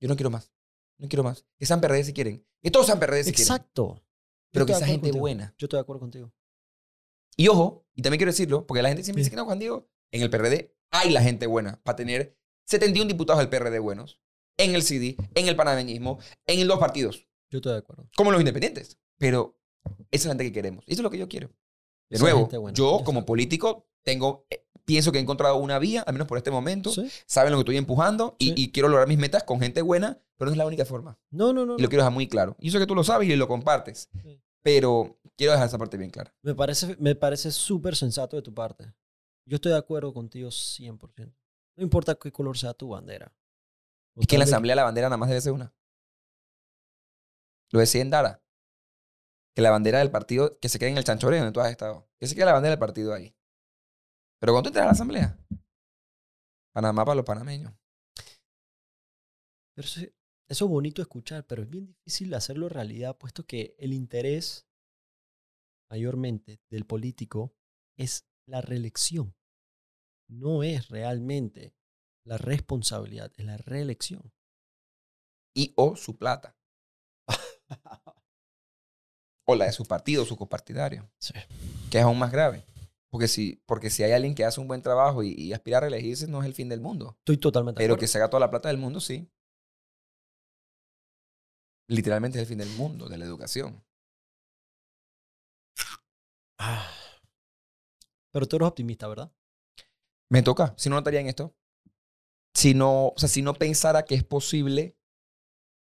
[0.00, 0.52] Yo no quiero más.
[0.98, 1.44] No quiero más.
[1.58, 2.46] Que sean PRD si quieren.
[2.62, 3.42] Que todos sean PRD si quieren.
[3.42, 4.02] Exacto.
[4.52, 5.18] Pero que esa gente contigo.
[5.20, 5.54] buena.
[5.58, 6.32] Yo estoy de acuerdo contigo.
[7.36, 9.26] Y ojo, y también quiero decirlo, porque la gente siempre Sí.
[9.26, 13.08] dice que no, Juan Diego, en el PRD hay la gente buena para tener 71
[13.08, 14.20] diputados del PRD buenos,
[14.56, 18.08] en el CD, en el panameñismo, en los partidos, Yo estoy de acuerdo.
[18.16, 18.98] como los independientes.
[19.18, 19.58] Pero
[20.10, 20.84] esa es la gente que queremos.
[20.86, 21.50] Eso es lo que yo quiero.
[22.10, 23.26] De nuevo, yo Ya como está.
[23.26, 27.08] político tengo, eh, pienso que he encontrado una vía, al menos por este momento, Sí.
[27.26, 28.54] saben lo que estoy empujando y, Sí.
[28.56, 31.18] y quiero lograr mis metas con gente buena, pero no es la única forma.
[31.30, 31.74] No, no, no.
[31.74, 31.88] Y lo no.
[31.88, 32.56] quiero dejar muy claro.
[32.60, 34.40] Y yo sé que tú lo sabes y lo compartes, Sí.
[34.62, 36.34] pero quiero dejar esa parte bien clara.
[36.42, 38.92] Me parece, me parece súper sensato de tu parte.
[39.46, 41.34] Yo estoy de acuerdo contigo 100%.
[41.76, 43.32] No importa qué color sea tu bandera.
[44.14, 45.74] O Es que en la asamblea la bandera nada más debe ser una.
[47.70, 48.42] Lo decía en Dara.
[49.54, 52.08] Que la bandera del partido, que se quede en el chanchoreo donde tú has estado.
[52.18, 53.34] Que se quede la bandera del partido ahí.
[54.38, 55.38] Pero cuando tú entras a la asamblea,
[56.74, 57.72] Panamá para los panameños.
[59.74, 60.00] Pero eso,
[60.48, 64.66] eso es bonito escuchar, pero es bien difícil hacerlo realidad, puesto que el interés
[65.90, 67.54] mayormente del político
[67.96, 69.34] es la reelección.
[70.28, 71.74] No es realmente
[72.24, 74.32] la responsabilidad, es la reelección.
[75.54, 76.56] Y o su plata.
[79.48, 81.08] O la de su partido, su copartidario.
[81.20, 81.32] Sí.
[81.88, 82.66] Que es aún más grave.
[83.10, 85.82] Porque si, porque si hay alguien que hace un buen trabajo y, y aspira a
[85.82, 87.14] reelegirse, no es el fin del mundo.
[87.20, 89.30] Estoy totalmente Pero que se haga toda la plata del mundo, sí.
[91.88, 93.84] Literalmente es el fin del mundo, de la educación.
[96.58, 96.90] Ah.
[98.32, 99.32] Pero tú eres optimista, ¿verdad?
[100.30, 100.74] Me toca.
[100.76, 101.54] Si no, no estaría en esto.
[102.54, 104.96] Si no, o sea, si no pensara que es posible,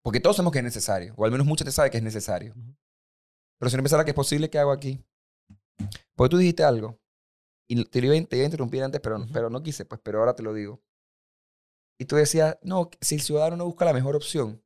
[0.03, 2.55] porque todos sabemos que es necesario, o al menos mucha gente sabe que es necesario.
[3.59, 5.03] Pero si no pensara que es posible, ¿qué hago aquí?
[6.15, 7.01] Porque tú dijiste algo,
[7.69, 10.35] y te iba, te iba a interrumpir antes, pero, pero no quise, pues, pero ahora
[10.35, 10.83] te lo digo.
[12.01, 14.63] Y tú decías, no, si el ciudadano no busca la mejor opción,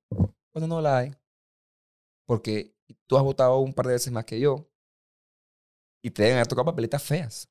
[0.53, 1.17] cuando no la hay,
[2.27, 2.75] porque
[3.07, 4.69] tú has votado un par de veces más que yo,
[6.03, 7.49] y te deben haber tocado papeletas feas.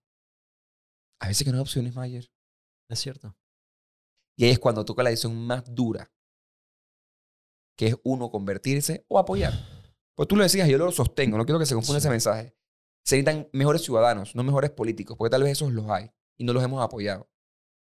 [1.19, 2.31] A veces que no hay opciones, Mayer.
[2.89, 3.35] Es cierto.
[4.37, 6.11] Y ahí es cuando toca la decisión más dura,
[7.77, 9.53] que es uno convertirse o apoyar.
[10.13, 12.03] Pues tú lo decías yo lo sostengo, no quiero que se confunda Sí.
[12.05, 12.55] ese mensaje.
[13.03, 16.53] Se necesitan mejores ciudadanos, no mejores políticos, porque tal vez esos los hay y no
[16.53, 17.31] los hemos apoyado.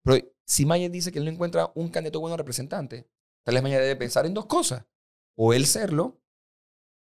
[0.03, 3.09] Pero si Mayer dice que él no encuentra un candidato bueno representante,
[3.45, 4.87] tal vez Mayer debe pensar en dos cosas.
[5.37, 6.21] O él serlo,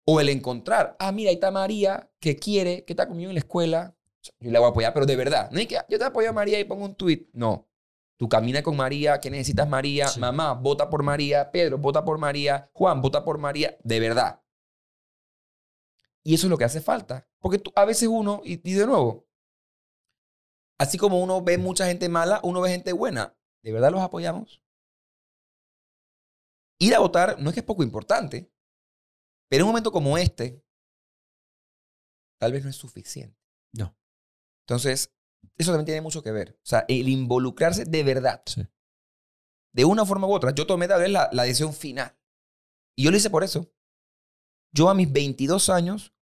[0.07, 3.41] o el encontrar, ah, mira, ahí está María, que quiere, que está conmigo en la
[3.41, 3.97] escuela,
[4.41, 5.51] yo la voy a apoyar, pero de verdad.
[5.51, 7.29] No es que "Ah, yo te apoyo a María y pongo un tweet.
[7.33, 7.69] No.
[8.17, 10.21] Tú camina con María, que necesitas María, Sí.
[10.21, 14.41] mamá, vota por María, Pedro, vota por María, Juan, vota por María, de verdad.
[16.23, 17.29] Y eso es lo que hace falta.
[17.39, 19.27] Porque tú- a veces uno, y, y de nuevo,
[20.79, 23.37] así como uno ve mucha gente mala, uno ve gente buena.
[23.63, 24.63] ¿De verdad los apoyamos?
[26.79, 28.51] Ir a votar no es que es poco importante,
[29.55, 30.61] pero en un momento como este,
[32.41, 33.41] tal vez no es suficiente.
[33.73, 33.97] No.
[34.67, 35.15] Entonces,
[35.57, 36.59] eso también tiene mucho que ver.
[36.61, 38.43] O sea, el involucrarse de verdad.
[38.47, 38.67] Sí.
[39.73, 40.51] De una forma u otra.
[40.51, 42.19] Yo tomé tal vez la, la decisión final.
[42.97, 43.73] Y yo lo hice por eso.
[44.73, 46.13] Yo a mis 22 años,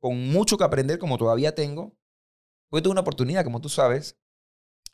[0.00, 1.94] con mucho que aprender como todavía tengo,
[2.70, 4.18] porque tuve una oportunidad, como tú sabes,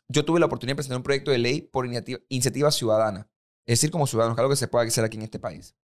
[0.09, 3.31] yo tuve la oportunidad de presentar un proyecto de ley por iniciativa, iniciativa ciudadana.
[3.65, 5.77] Es decir, como ciudadanos, algo que se puede hacer aquí en este país.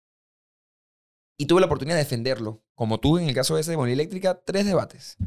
[1.41, 2.61] Y tuve la oportunidad de defenderlo.
[2.75, 5.17] Como tú, en el caso de ese de Bonilla Eléctrica, tres debates.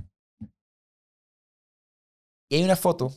[2.48, 3.10] Y hay una foto,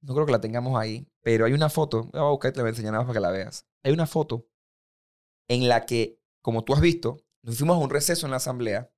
[0.00, 2.58] no creo que la tengamos ahí, pero hay una foto, voy a buscar y te
[2.58, 3.68] la voy a enseñar para que la veas.
[3.84, 4.48] Hay una foto
[5.48, 8.92] en la que, como tú has visto, nos fuimos a un receso en la asamblea.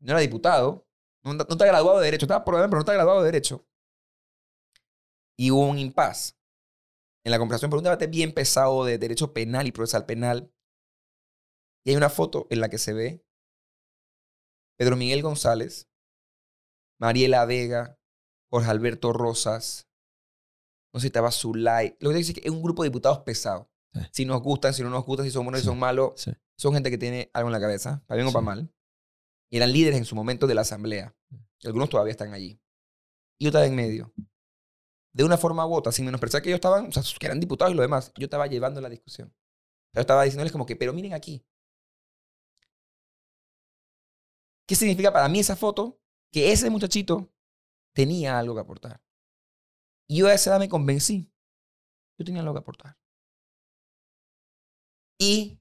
[0.00, 0.88] No era diputado,
[1.22, 3.66] no, no está graduado de Derecho, estaba por pero no está graduado de Derecho.
[5.36, 6.38] Y hubo un impas
[7.24, 10.50] en la conversación por un debate bien pesado de Derecho Penal y Procesal Penal.
[11.86, 13.24] Y hay una foto en la que se ve
[14.76, 15.88] Pedro Miguel González,
[16.98, 17.98] Mariela Vega,
[18.50, 19.88] Jorge Alberto Rosas,
[20.92, 21.96] no sé si estaba Zulay.
[22.00, 23.66] Lo que te dice es que es un grupo de diputados pesados.
[23.94, 24.00] Sí.
[24.12, 25.68] Si nos gustan, si no nos gustan, si son buenos, si Sí.
[25.70, 26.32] son malos, Sí.
[26.58, 28.74] son gente que tiene algo en la cabeza, para bien o para mal.
[29.50, 31.14] Y eran líderes en su momento de la asamblea.
[31.60, 32.60] Y algunos todavía están allí.
[33.38, 34.12] Y yo estaba en medio.
[35.14, 37.72] De una forma u otra, sin menospreciar que ellos estaban, o sea, que eran diputados
[37.72, 39.32] y lo demás, yo estaba llevando la discusión.
[39.94, 41.46] Yo estaba diciéndoles como que, pero miren aquí.
[44.66, 46.00] ¿Qué significa para mí esa foto?
[46.32, 47.32] Que ese muchachito
[47.94, 49.02] tenía algo que aportar.
[50.08, 51.32] Y yo a esa edad me convencí.
[52.18, 52.98] Yo tenía algo que aportar.
[55.18, 55.58] Y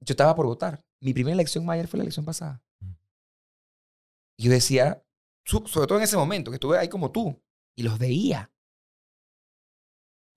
[0.00, 0.84] yo estaba por votar.
[1.00, 2.62] Mi primera elección mayor fue la elección pasada.
[2.80, 2.92] Mm.
[4.38, 5.04] Y yo decía,
[5.44, 7.42] sobre todo en ese momento, que estuve ahí como tú,
[7.76, 8.52] y los veía.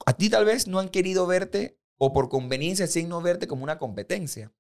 [0.06, 3.64] A ti tal vez no han querido verte, o por conveniencia sin no verte como
[3.64, 4.54] una competencia.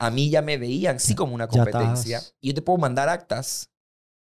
[0.00, 2.20] A mí ya me veían sí como una competencia.
[2.40, 3.70] Y yo te puedo mandar actas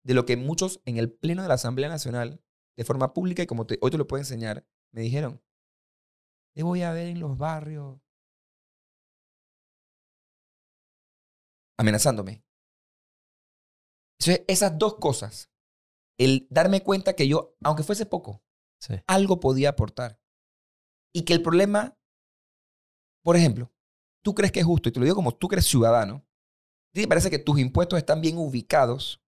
[0.03, 2.43] de lo que muchos en el pleno de la Asamblea Nacional,
[2.77, 5.41] de forma pública, y como te- hoy te lo puedo enseñar, me dijeron,
[6.55, 7.99] te voy a ver en los barrios.
[11.77, 12.43] Amenazándome.
[14.19, 15.51] Entonces, esas dos cosas,
[16.17, 18.41] el darme cuenta que yo, aunque fuese poco,
[18.81, 18.93] Sí.
[19.07, 20.19] algo podía aportar.
[21.13, 21.97] Y que el problema,
[23.23, 23.73] por ejemplo,
[24.25, 27.01] tú crees que es justo, y te lo digo como tú eres ciudadano, ¿a ti
[27.01, 29.23] te parece que tus impuestos están bien ubicados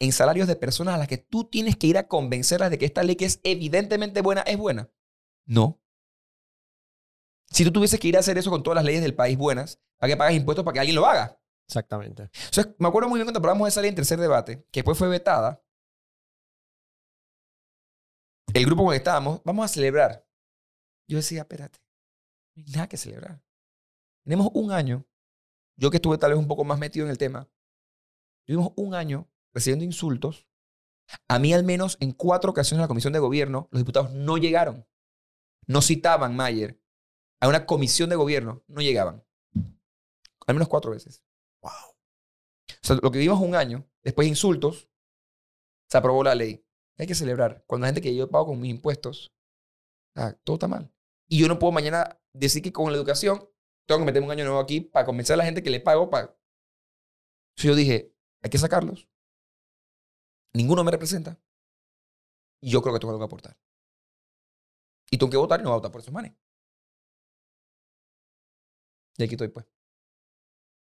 [0.00, 2.86] en salarios de personas a las que tú tienes que ir a convencerlas de que
[2.86, 4.88] esta ley que es evidentemente buena es buena?
[5.44, 5.78] No.
[7.50, 9.82] Si tú tuvieses que ir a hacer eso con todas las leyes del país buenas,
[9.98, 11.38] ¿para qué pagas impuestos para que alguien lo haga?
[11.66, 12.30] Exactamente.
[12.32, 15.08] Entonces, me acuerdo muy bien cuando aprobamos esa ley en tercer debate, que después fue
[15.08, 15.62] vetada.
[18.54, 20.26] El grupo con el que estábamos, vamos a celebrar.
[21.06, 21.80] Yo decía, espérate,
[22.54, 23.42] no hay nada que celebrar.
[24.28, 25.06] Tenemos un año,
[25.78, 27.48] yo que estuve tal vez un poco más metido en el tema,
[28.46, 30.46] tuvimos un año recibiendo insultos.
[31.28, 34.36] A mí al menos en cuatro ocasiones en la comisión de gobierno, los diputados no
[34.36, 34.86] llegaron.
[35.66, 36.78] No citaban Mayer
[37.40, 39.24] a una comisión de gobierno, no llegaban.
[40.46, 41.24] Al menos cuatro veces.
[41.62, 41.72] Wow.
[41.72, 44.90] O sea, lo que vivimos un año, después de insultos,
[45.88, 46.62] se aprobó la ley.
[46.98, 47.64] Hay que celebrar.
[47.66, 49.32] Cuando la gente que yo pago con mis impuestos,
[50.14, 50.92] sea, todo está mal.
[51.28, 53.48] Y yo no puedo mañana decir que con la educación
[53.88, 56.10] tengo que meterme un año nuevo aquí para convencer a la gente que le pago
[56.10, 56.24] para...
[56.24, 59.08] Entonces yo dije, hay que sacarlos.
[60.52, 61.40] Ninguno me representa.
[62.60, 63.58] Y yo creo que tengo algo que aportar.
[65.10, 66.34] Y tengo que votar y no voy a votar por esos manes.
[69.16, 69.66] Y aquí estoy, pues.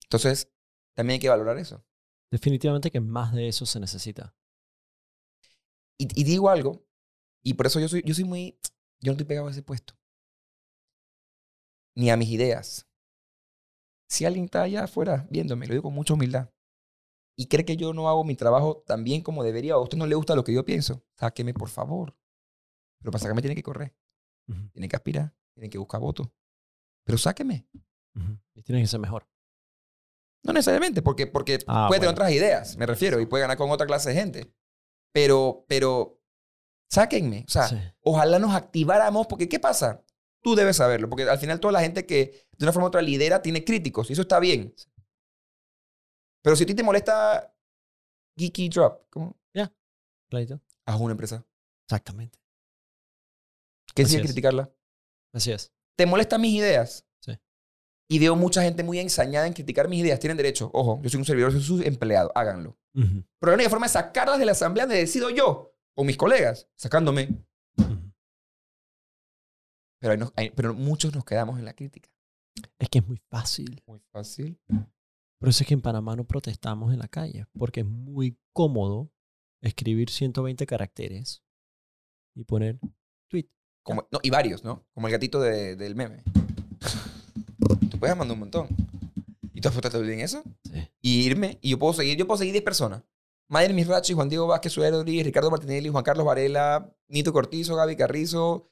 [0.05, 0.51] Entonces,
[0.95, 1.85] también hay que valorar eso.
[2.31, 4.35] Definitivamente que más de eso se necesita.
[5.99, 6.87] Y, y digo algo,
[7.43, 8.59] y por eso yo soy, yo soy muy,
[8.99, 9.93] yo no estoy pegado a ese puesto.
[11.95, 12.87] Ni a mis ideas.
[14.07, 16.49] Si alguien está allá afuera viéndome, lo digo con mucha humildad,
[17.37, 19.97] y cree que yo no hago mi trabajo tan bien como debería, o a usted
[19.97, 22.15] no le gusta lo que yo pienso, sáqueme por favor.
[22.99, 23.95] Pero para sacarme tiene que correr,
[24.71, 26.29] tiene que aspirar, tiene que buscar votos.
[27.03, 27.67] Pero sáqueme.
[28.15, 28.37] ujú.
[28.55, 29.27] Y tienes que ser mejor.
[30.43, 33.69] No necesariamente, porque, porque Ah, puede tener otras ideas, me refiero, y puede ganar con
[33.71, 34.53] otra clase de gente.
[35.11, 36.21] Pero, pero,
[36.91, 37.45] sáquenme.
[37.47, 37.77] O sea, Sí.
[38.01, 40.03] ojalá nos activáramos, porque ¿qué pasa?
[40.45, 43.01] Tú debes saberlo, porque al final toda la gente que de una forma u otra
[43.01, 44.75] lidera tiene críticos, y eso está bien.
[46.43, 47.51] Pero si a ti te molesta
[48.37, 49.35] Geeky Drop, ¿cómo?
[50.29, 50.61] Clarito.
[50.85, 51.43] Haz una empresa.
[51.87, 52.37] Exactamente.
[53.95, 54.15] ¿Qué es.
[54.15, 54.71] criticarla?
[55.33, 55.73] Así es.
[55.97, 57.07] ¿Te molestan mis ideas?
[57.21, 57.31] Sí.
[58.07, 60.19] Y veo mucha gente muy ensañada en criticar mis ideas.
[60.19, 60.69] Tienen derecho.
[60.73, 62.31] Ojo, yo soy un servidor, soy su empleado.
[62.35, 62.77] Háganlo.
[62.93, 66.67] Pero la única forma de sacarlas de la asamblea de decido yo o mis colegas,
[66.75, 67.45] sacándome.
[69.99, 72.09] Pero, hay hay- pero muchos nos quedamos en la crítica.
[72.79, 73.81] Es que es muy fácil.
[73.87, 74.59] Muy fácil.
[75.39, 79.11] Por eso es que en Panamá no protestamos en la calle, porque es muy cómodo
[79.61, 81.43] escribir 120 caracteres
[82.35, 82.79] y poner
[83.29, 83.49] tweet.
[83.83, 84.85] Como, no, y varios, ¿no?
[84.93, 86.23] Como el gatito de- del meme.
[87.91, 88.67] Tú puedes mandar un montón.
[89.53, 90.43] ¿Y tú has puesto en eso?
[90.63, 90.89] Sí.
[91.01, 91.57] Y irme.
[91.61, 92.17] Y yo puedo seguir.
[92.17, 93.03] Yo puedo seguir 10 personas.
[93.47, 97.95] Mayer Misrachi, Juan Diego Vázquez, Suárez Rodríguez, Ricardo Martinelli, Juan Carlos Varela, Nito Cortizo, Gaby
[97.95, 98.69] Carrizo,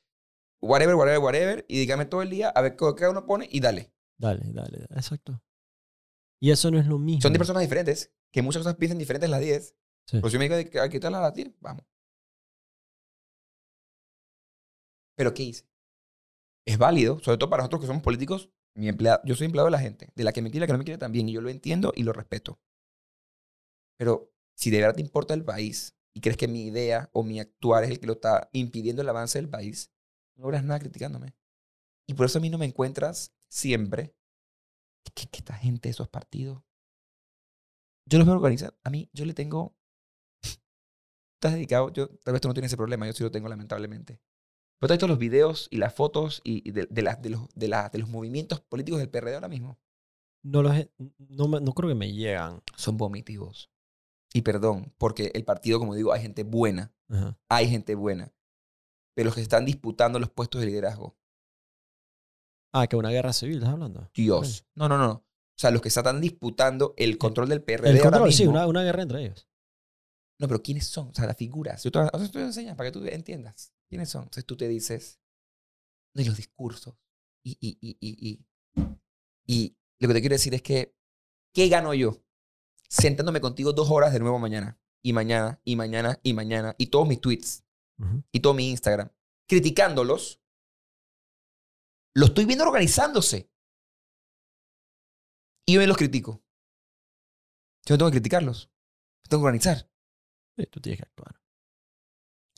[0.63, 1.65] whatever, whatever, whatever.
[1.67, 3.93] Y dígame todo el día a ver qué cada uno pone y dale.
[4.17, 5.41] Dale, dale, dale, exacto.
[6.41, 7.21] Y eso no es lo mismo.
[7.21, 9.75] Son 10 personas diferentes, que muchas cosas piensan diferentes las 10.
[10.07, 10.17] Sí.
[10.17, 11.85] Pero si me digo que hay que a las 10, vamos.
[15.15, 15.65] Pero ¿qué hice?
[16.65, 18.49] Es válido, sobre todo para nosotros que somos políticos.
[18.75, 20.67] Mi empleado, yo soy empleado de la gente, de la que me quiere y la
[20.67, 22.59] que no me quiere también, y yo lo entiendo y lo respeto.
[23.97, 27.39] Pero si de verdad te importa el país y crees que mi idea o mi
[27.39, 29.92] actuar es el que lo está impidiendo el avance del país,
[30.43, 31.33] no logras nada criticándome.
[32.07, 34.13] Y por eso a mí no me encuentras siempre
[35.15, 36.61] que, que esta gente de esos partidos
[38.05, 38.75] yo los veo organizados.
[38.83, 39.73] A mí, yo le tengo.
[41.39, 41.91] Estás dedicado.
[41.93, 43.07] Yo, tal vez tú no tienes ese problema.
[43.07, 44.19] Yo sí lo tengo, lamentablemente.
[44.79, 47.67] Pero has visto los videos y las fotos y, y de, de, de los, de,
[47.69, 49.79] la- de los movimientos políticos del PRD ahora mismo.
[50.43, 50.73] No, los
[51.29, 52.61] no, no creo que me llegan.
[52.75, 53.71] Son vomitivos.
[54.33, 56.93] Y perdón, porque el partido, como digo, hay gente buena.
[57.09, 57.37] Ajá.
[57.47, 58.33] Hay gente buena.
[59.15, 61.15] Pero los que se están disputando los puestos de liderazgo.
[62.73, 64.09] Ah, que una guerra civil, ¿estás hablando?
[64.13, 64.65] Dios.
[64.75, 65.11] No, no, no.
[65.11, 68.53] O sea, los que están disputando el control del PRD El ahora control, sí, mismo.
[68.53, 69.47] una, una guerra entre ellos.
[70.39, 71.09] No, pero ¿quiénes son?
[71.09, 71.83] O sea, las figuras.
[71.83, 73.73] Yo te, o sea, te enseñar para que tú entiendas.
[73.87, 74.23] ¿Quiénes son?
[74.23, 75.19] Entonces tú te dices,
[76.15, 76.95] no, y los discursos.
[77.45, 78.45] Y, y, y, y, y,
[79.45, 80.95] y Lo que te quiero decir es que,
[81.53, 82.23] ¿qué gano yo?
[82.89, 87.07] Sentándome contigo dos horas de nuevo mañana, y mañana, y mañana, y mañana, y todos
[87.07, 87.63] mis tweets,
[88.31, 89.09] Y todo mi Instagram,
[89.47, 90.41] criticándolos,
[92.15, 93.49] lo estoy viendo organizándose.
[95.65, 96.43] Y yo me los critico.
[97.85, 98.65] Yo no tengo que criticarlos.
[99.23, 99.89] Yo tengo que organizar.
[100.57, 101.41] Sí, tú tienes que actuar.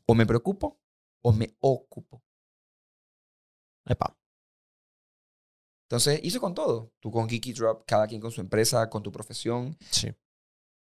[0.08, 0.80] O me preocupo
[1.24, 2.24] o me ocupo.
[3.88, 4.18] Epa.
[5.88, 6.94] Entonces, hice con todo.
[7.00, 10.08] Tú con Geeky Drop, cada quien con su empresa, con tu profesión, Sí.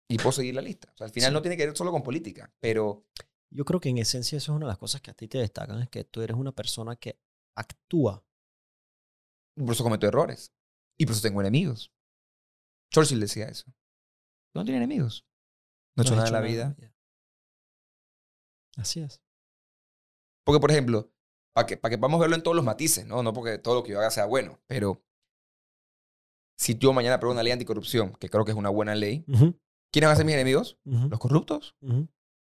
[0.09, 0.90] y puedo seguir la lista.
[0.93, 1.35] O sea, al final Sí.
[1.35, 3.05] no tiene que ver solo con política, pero
[3.51, 5.39] Yo creo que en esencia eso es una de las cosas que a ti te
[5.39, 7.18] destacan, es que tú eres una persona que
[7.56, 8.24] actúa.
[9.56, 10.52] por eso cometo errores.
[10.98, 11.93] Y por eso tengo enemigos.
[12.93, 13.73] Churchill decía eso.
[14.55, 15.27] No tiene enemigos.
[15.94, 16.77] No he hecho nada en la vida.
[18.77, 19.23] Así es.
[20.44, 21.10] Porque, por ejemplo,
[21.55, 23.23] para que, para que podamos verlo en todos los matices, ¿no?
[23.23, 25.02] No porque todo lo que yo haga sea bueno, pero
[26.59, 29.59] si yo mañana apruebo una ley anticorrupción, que creo que es una buena ley, Ujú,
[29.90, 30.78] ¿quiénes van a ser mis enemigos?
[30.85, 31.77] Los corruptos.
[31.81, 32.09] No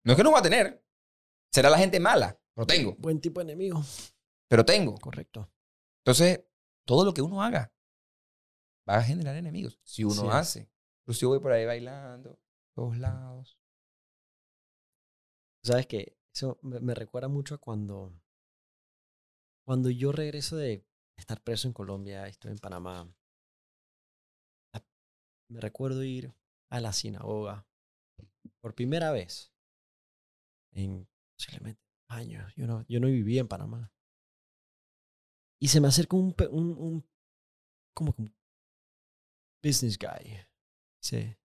[0.05, 0.82] es que no voy a tener.
[1.53, 2.39] Será la gente mala.
[2.55, 2.95] Pero tengo.
[2.97, 3.81] Buen tipo de enemigo.
[4.49, 4.95] Pero tengo.
[4.97, 5.49] Correcto.
[6.05, 6.43] Entonces,
[6.85, 7.73] todo lo que uno haga
[8.89, 9.79] va a generar enemigos.
[9.83, 10.27] Si uno Sí.
[10.31, 10.69] hace.
[11.05, 12.39] Pues yo voy por ahí bailando,
[12.75, 13.59] todos lados.
[15.63, 16.17] ¿Sabes qué?
[16.33, 18.11] Eso me, me recuerda mucho a cuando,
[19.65, 20.85] cuando yo regreso de
[21.17, 23.13] estar preso en Colombia, estoy en Panamá.
[24.73, 24.81] a-
[25.49, 26.33] Me recuerdo ir
[26.69, 27.67] a la sinagoga
[28.61, 29.53] por primera vez
[30.71, 31.07] en
[31.43, 32.53] posiblemente años.
[32.55, 33.91] Yo no, yo no vivía en Panamá.
[35.59, 37.09] Y se me acerca un, un, un
[37.93, 38.35] como un
[39.63, 40.45] business guy.
[41.01, 41.39] Dice,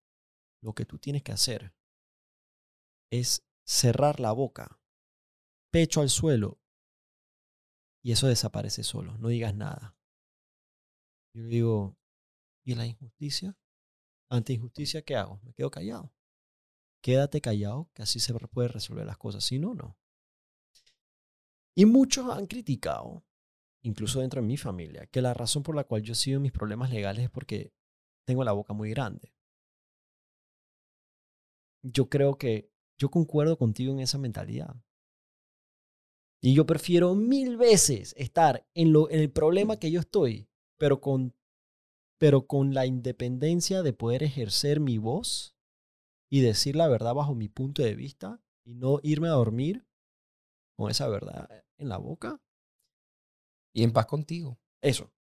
[0.62, 1.74] lo que tú tienes que hacer
[3.10, 4.80] es cerrar la boca,
[5.70, 6.60] pecho al suelo,
[8.02, 9.96] y eso desaparece solo, no digas nada.
[11.34, 11.98] Yo digo,
[12.64, 13.56] ¿y la injusticia?
[14.30, 15.40] Ante injusticia, ¿qué hago?
[15.42, 16.12] Me quedo callado.
[17.00, 19.96] Quédate callado, que así se puede resolver las cosas, si no, no.
[21.74, 23.24] Y muchos han criticado,
[23.82, 26.52] incluso dentro de mi familia, que la razón por la cual yo sigo en mis
[26.52, 27.72] problemas legales es porque
[28.26, 29.32] tengo la boca muy grande.
[31.82, 34.74] Yo creo que yo concuerdo contigo en esa mentalidad.
[36.40, 40.48] Y yo prefiero mil veces estar en, lo, en el problema que yo estoy,
[40.78, 41.34] pero con,
[42.18, 45.57] pero con la independencia de poder ejercer mi voz
[46.30, 49.86] y decir la verdad bajo mi punto de vista y no irme a dormir
[50.76, 52.40] con esa verdad en la boca.
[53.74, 54.58] Y en paz contigo.
[54.82, 55.12] Eso.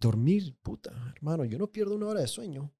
[0.00, 2.72] Dormir, puta, hermano, yo no pierdo una hora de sueño.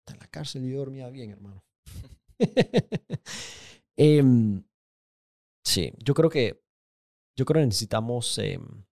[0.00, 1.64] Está en la cárcel y yo dormía bien, hermano.
[3.96, 4.62] Em,
[5.64, 6.62] sí, yo creo que
[7.36, 8.38] yo creo que necesitamos.
[8.38, 8.84] em,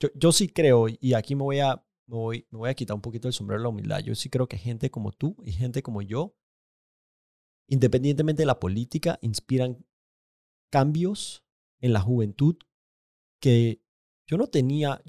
[0.00, 1.76] yo, yo sí creo, y aquí me voy, a,
[2.06, 4.00] me, voy, me voy a quitar un poquito el sombrero de la humildad.
[4.00, 6.36] Yo sí creo que gente como tú y gente como yo,
[7.68, 9.86] independientemente de la política, inspiran
[10.70, 11.44] cambios
[11.80, 12.56] en la juventud
[13.40, 13.82] que
[14.26, 15.02] yo no tenía.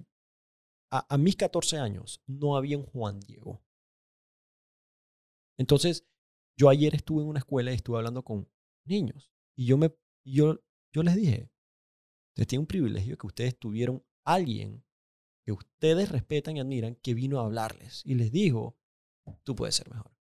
[0.92, 3.62] A, mis 14 años no había un Juan Diego.
[5.58, 6.08] Entonces,
[6.58, 8.50] yo ayer estuve en una escuela y estuve hablando con
[8.86, 9.32] niños.
[9.56, 9.94] Y yo, me,
[10.26, 10.60] yo,
[10.92, 11.52] yo les dije,
[12.30, 14.84] ustedes tienen un privilegio que ustedes tuvieron alguien
[15.46, 18.78] que ustedes respetan y admiran que vino a hablarles y les dijo,
[19.44, 20.19] tú puedes ser mejor.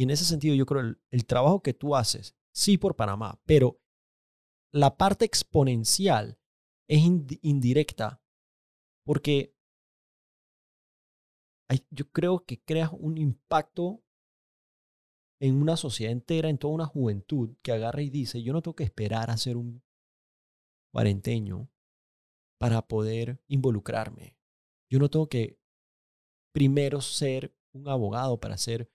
[0.00, 3.38] Y en ese sentido yo creo el, el trabajo que tú haces, sí por Panamá,
[3.44, 3.82] pero
[4.72, 6.38] la parte exponencial
[6.88, 8.22] es ind- indirecta
[9.04, 9.54] porque
[11.90, 14.02] yo creo que creas un impacto
[15.38, 18.76] en una sociedad entera, en toda una juventud que agarra y dice, yo no tengo
[18.76, 19.82] que esperar a ser un
[20.94, 21.68] cuarenteño
[22.58, 24.38] para poder involucrarme.
[24.90, 25.58] Yo no tengo que
[26.54, 28.90] primero ser un abogado para ser,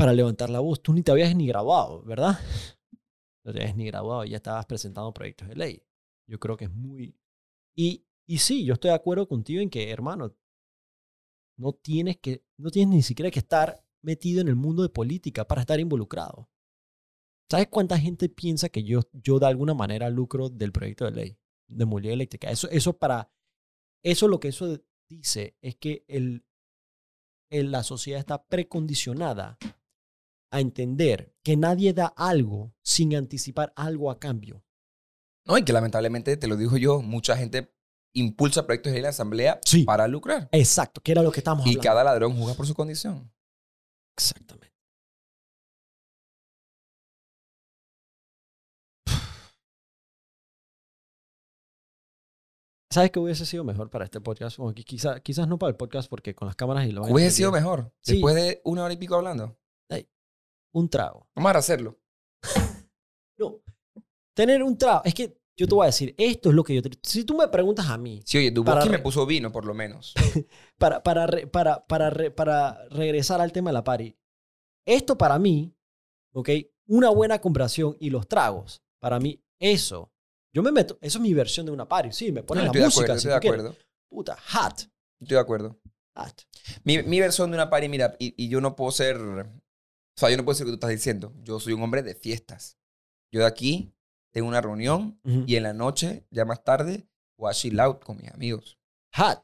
[0.00, 0.82] para levantar la voz.
[0.82, 2.38] Tú ni te habías ni graduado, ¿verdad?
[3.44, 5.82] No te habías ni graduado, ya estabas presentando proyectos de ley.
[6.26, 7.14] Yo creo que es muy...
[7.76, 10.34] Y, y sí, yo estoy de acuerdo contigo en que, hermano,
[11.58, 15.46] no tienes que, no tienes ni siquiera que estar metido en el mundo de política
[15.46, 16.48] para estar involucrado.
[17.50, 21.38] ¿Sabes cuánta gente piensa que yo, yo de alguna manera lucro del proyecto de ley
[21.68, 22.50] de movilidad eléctrica?
[22.50, 23.30] Eso, eso para,
[24.02, 24.78] eso lo que eso
[25.10, 26.46] dice es que el,
[27.50, 29.58] el- la sociedad está precondicionada
[30.50, 34.64] a entender que nadie da algo sin anticipar algo a cambio.
[35.46, 37.72] No, y que lamentablemente, te lo digo yo, mucha gente
[38.14, 39.84] impulsa proyectos de la asamblea Sí.
[39.84, 40.48] para lucrar.
[40.52, 41.82] Exacto, que era lo que estamos Y hablando.
[41.82, 43.32] cada ladrón juzga por su condición.
[44.16, 44.70] Exactamente.
[52.92, 54.56] ¿Sabes qué hubiese sido mejor para este podcast?
[54.58, 57.52] Bueno, quizá- quizás no para el podcast porque con las cámaras y lo Hubiese sido
[57.52, 57.92] mejor.
[58.00, 58.14] Sí.
[58.14, 59.56] Después de una hora y pico hablando.
[60.72, 61.28] Un trago.
[61.34, 61.98] Vamos a hacerlo.
[63.38, 63.58] No.
[64.34, 65.00] Tener un trago.
[65.04, 66.90] Es que yo te voy a decir, esto es lo que yo te...
[67.02, 69.64] Si tú me preguntas a mí, Sí, oye, Para Duboski me re- puso vino, por
[69.64, 70.12] lo menos.
[70.78, 74.14] para, para, para, para, para regresar al tema de la party,
[74.86, 75.74] esto para mí,
[76.34, 76.50] ¿ok?
[76.88, 80.12] Una buena conversación y los tragos, para mí, eso,
[80.54, 82.12] yo me meto, eso es mi versión de una party.
[82.12, 83.02] Sí, me ponen No, la estoy de música.
[83.04, 83.60] acuerdo, si estoy de quieres.
[83.60, 83.78] acuerdo.
[84.10, 84.80] Puta, hot,
[85.20, 85.80] Estoy de acuerdo.
[86.16, 86.42] hot.
[86.84, 89.18] Mi, mi versión de una party, mira, y, y yo no puedo ser.
[90.20, 91.32] O sea, yo no puedo ser lo que tú estás diciendo.
[91.42, 92.78] Yo soy un hombre de fiestas.
[93.32, 93.94] Yo de aquí
[94.34, 98.18] tengo una reunión y en la noche, ya más tarde, voy a chill out con
[98.18, 98.78] mis amigos.
[99.14, 99.42] Hot.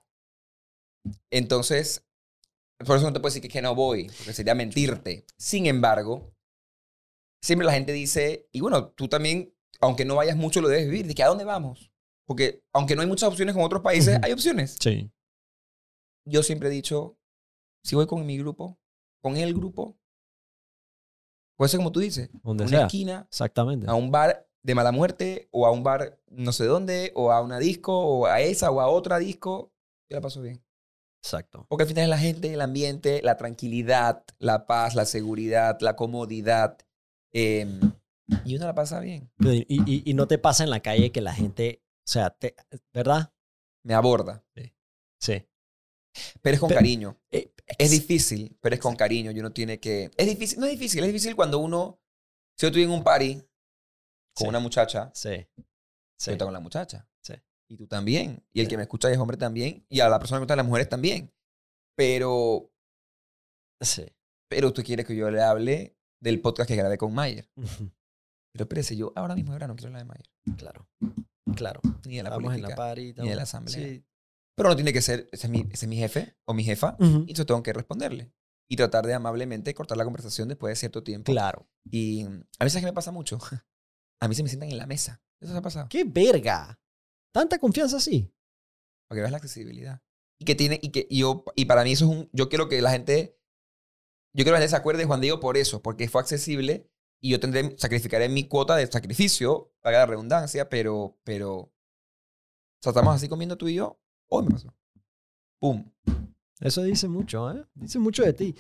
[1.31, 2.07] Entonces,
[2.85, 5.25] por eso no te puedo decir que, que no voy, porque sería mentirte.
[5.39, 6.37] Sin embargo,
[7.43, 11.07] siempre la gente dice, y bueno, tú también, aunque no vayas mucho, lo debes vivir.
[11.07, 11.91] De que a dónde vamos?
[12.27, 14.77] Porque aunque no hay muchas opciones con otros países, hay opciones.
[14.79, 15.11] Sí.
[16.27, 17.19] yo siempre he dicho,
[17.83, 18.79] si voy con mi grupo,
[19.23, 19.99] con el grupo,
[21.57, 22.87] puede ser como tú dices, Donde una sea.
[22.87, 23.89] esquina, Exactamente.
[23.89, 27.41] a un bar de mala muerte, o a un bar no sé dónde, o a
[27.41, 29.73] una disco, o a esa, o a otra disco,
[30.11, 30.63] yo la paso bien.
[31.23, 31.67] Exacto.
[31.69, 35.97] Porque al final es la gente, el ambiente, la tranquilidad, la paz, la seguridad, la
[35.97, 36.79] comodidad.
[37.33, 37.67] eh,
[38.45, 39.31] y uno la pasa bien.
[39.41, 42.57] Y, y- y no te pasa en la calle que la gente, o sea, te-
[42.93, 43.33] ¿verdad?
[43.85, 44.45] Me aborda.
[45.21, 45.45] Sí.
[46.43, 47.17] Pero es con Pero- cariño.
[47.31, 49.31] Eh, Es difícil, pero es con cariño.
[49.33, 50.11] Y uno tiene que.
[50.17, 52.01] Es difícil, no es difícil, es difícil cuando uno.
[52.57, 53.35] Si yo estoy en un party
[54.35, 54.49] con Sí.
[54.49, 55.31] una muchacha, Sí.
[55.47, 55.47] Sí.
[55.59, 57.09] yo estoy con la muchacha.
[57.23, 57.35] Sí.
[57.69, 58.45] Y tú también.
[58.53, 59.85] Y el que me escucha es hombre también.
[59.89, 61.33] Y a la persona que me gustan las mujeres también.
[61.97, 62.71] Pero,
[63.81, 64.07] Sí.
[64.49, 67.49] pero tú quieres que yo le hable del podcast que grabé con Mayer.
[68.53, 70.31] Pero espérese, yo ahora mismo ahora no quiero hablar de Mayer.
[70.57, 70.89] Claro.
[71.57, 71.81] Claro.
[72.07, 72.77] Ni de la Estamos en la política.
[72.77, 73.15] party.
[73.19, 73.87] ni de la asamblea.
[73.89, 74.05] Sí.
[74.57, 76.97] Pero no tiene que ser, ese es mi, ese es mi jefe o mi jefa.
[76.99, 77.25] Ujú.
[77.27, 78.33] Y yo tengo que responderle.
[78.69, 81.31] Y tratar de amablemente cortar la conversación después de cierto tiempo.
[81.31, 81.69] Claro.
[81.85, 82.25] Y
[82.59, 83.39] a veces que me pasa mucho.
[84.21, 85.23] A mí se me sientan en la mesa.
[85.41, 85.89] Eso se ha pasado.
[85.91, 86.81] ¡Qué verga!
[87.33, 88.35] ¿Tanta confianza así?
[89.09, 90.03] Para que veas la accesibilidad.
[90.41, 92.69] Y que tiene, y que y yo, y para mí eso es un, yo quiero
[92.69, 93.39] que la gente,
[94.35, 96.91] yo quiero que la gente se acuerde de Juan Diego por eso, porque fue accesible
[97.21, 101.73] y yo tendré, sacrificaré mi cuota de sacrificio, para la redundancia, pero, pero, o
[102.83, 104.75] sea, estamos así comiendo tú y yo, hoy me pasó.
[105.61, 105.85] Pum.
[106.61, 107.65] Eso dice mucho, ¿eh?
[107.75, 108.55] Dice mucho de ti.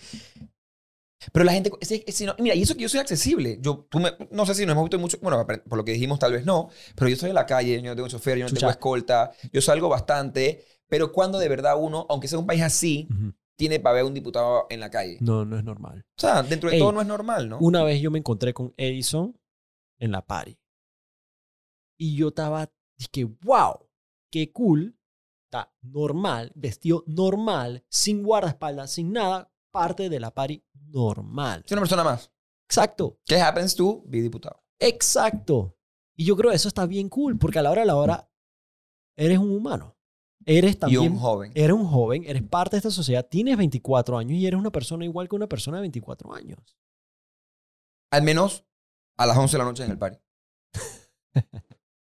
[1.32, 3.58] Pero la gente, ese- ese no- mira, y eso que yo soy accesible.
[3.60, 6.18] Yo, tú me- no sé si nos hemos visto mucho, bueno, por lo que dijimos
[6.18, 8.48] tal vez no, pero yo estoy en la calle, yo no tengo chofer, yo no
[8.50, 8.60] Chucha.
[8.60, 13.08] tengo escolta, yo salgo bastante, pero cuando de verdad uno, aunque sea un país así,
[13.56, 15.16] tiene para ver un diputado en la calle.
[15.20, 16.04] No, no es normal.
[16.16, 17.58] O sea, dentro de Ey, todo no es normal, ¿no?
[17.60, 19.36] Una vez yo me encontré con Edison
[19.98, 20.58] en la party.
[21.98, 23.88] Y yo estaba, dije, wow,
[24.30, 24.94] qué cool.
[25.46, 31.62] Está normal, vestido normal, sin guardaespaldas, sin nada, parte de la party normal.
[31.64, 32.32] Es una persona más.
[32.68, 34.62] Exacto, ¿Qué happens to be diputado?
[34.80, 35.72] exacto.
[36.18, 38.30] Y yo creo que eso está bien cool, porque a la hora de la hora
[39.16, 39.96] eres un humano.
[40.44, 41.52] Eres Y también un joven.
[41.54, 45.04] eres un joven, eres parte de esta sociedad, tienes 24 años y eres una persona
[45.04, 46.58] igual que una persona de 24 años.
[48.10, 48.64] Al menos
[49.16, 50.18] a las 11 de la noche en el party.
[51.36, 51.40] o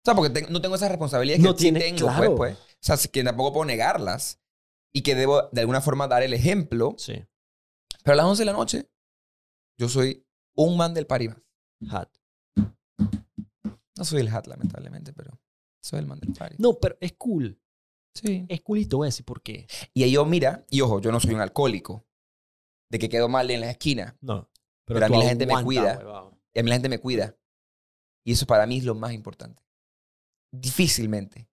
[0.04, 2.36] sea, porque no tengo esas responsabilidades que No tiene- tengo, claro.
[2.36, 2.67] pues, pues.
[2.82, 4.40] O sea, que tampoco puedo negarlas.
[4.92, 6.94] Y que debo de alguna forma dar el ejemplo.
[6.98, 7.24] Sí.
[8.02, 8.90] Pero a las 11 de la noche,
[9.78, 10.26] yo soy
[10.56, 11.42] un man del party más.
[11.90, 12.08] Hat.
[13.96, 15.38] No soy el hat, lamentablemente, pero
[15.82, 16.56] soy el man del party.
[16.58, 17.60] No, pero es cool.
[18.14, 18.46] Sí.
[18.48, 19.66] Es cool y te voy a decir por qué.
[19.92, 22.06] Y ahí yo, mira, y ojo, yo no soy un alcohólico.
[22.90, 24.16] De que quedo mal en la esquina.
[24.20, 24.50] No.
[24.86, 25.98] Pero a tú mí la gente me aguanta, cuida.
[25.98, 26.40] huevón.
[26.54, 27.36] Y a mí la gente me cuida.
[28.24, 29.62] Y eso para mí es lo más importante.
[30.50, 31.47] Difícilmente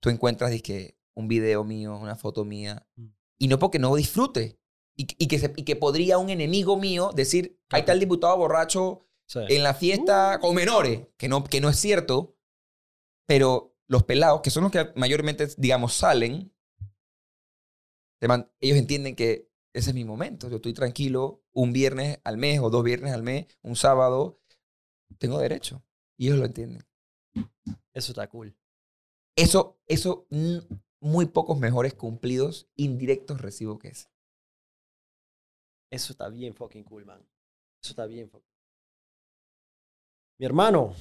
[0.00, 2.86] tú encuentras dizque, un video mío, una foto mía.
[2.96, 3.06] Mm.
[3.38, 4.58] Y no porque no disfrute.
[4.96, 8.36] Y, y que se- y que podría un enemigo mío decir, ahí está el diputado
[8.36, 9.40] borracho Sí.
[9.48, 11.06] en la fiesta con menores.
[11.16, 12.36] Que no, que no es cierto.
[13.26, 16.52] Pero los pelados, que son los que mayormente, digamos, salen,
[18.60, 20.48] ellos entienden que ese es mi momento.
[20.48, 24.40] Yo estoy tranquilo un viernes al mes o dos viernes al mes, un sábado.
[25.18, 25.84] Tengo derecho.
[26.16, 26.82] Y ellos lo entienden.
[27.94, 28.56] Eso está cool.
[29.38, 30.58] Eso, eso, mm,
[31.00, 34.08] muy pocos mejores cumplidos indirectos recibo que ese.
[35.92, 37.20] Eso está bien fucking cool, man.
[37.80, 38.50] Eso está bien fucking
[40.40, 40.92] Mi hermano,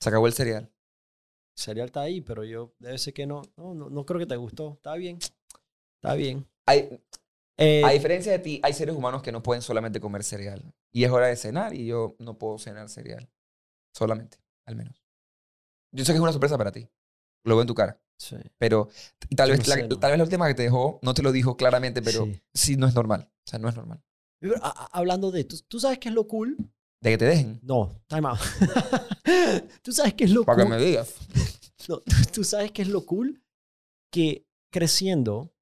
[0.00, 0.64] Se acabó el cereal.
[0.64, 3.42] el cereal está ahí, pero yo debe ser que no.
[3.56, 4.74] No, no, no creo que te gustó.
[4.74, 5.18] Está bien.
[5.96, 6.46] Está bien.
[6.66, 7.00] Hay,
[7.56, 10.62] Eh, a diferencia de ti, hay seres humanos que no pueden solamente comer cereal.
[10.92, 13.28] Y es hora de cenar y yo no puedo cenar cereal.
[13.92, 15.04] Solamente, al menos.
[15.92, 16.88] Yo sé que es una sorpresa para ti.
[17.44, 18.00] Lo veo en tu cara.
[18.18, 18.36] Sí.
[18.58, 18.88] Pero
[19.28, 19.98] y tal, Yo vez, no la, sé, ¿no?
[19.98, 22.42] tal vez la última que te dejó no te lo dijo claramente, pero Sí.
[22.54, 23.30] sí, no es normal.
[23.30, 24.02] O sea, no es normal.
[24.40, 26.56] Pero, a- a- hablando de esto, ¿tú sabes qué es lo cool?
[27.00, 27.60] De que te dejen.
[27.62, 28.38] No, time out.
[29.82, 30.78] ¿Tú sabes qué es lo Para que cool?
[30.78, 31.14] me digas.
[31.86, 32.00] No,
[32.32, 33.42] ¿Tú sabes qué es lo cool?
[34.10, 35.52] Que creciendo,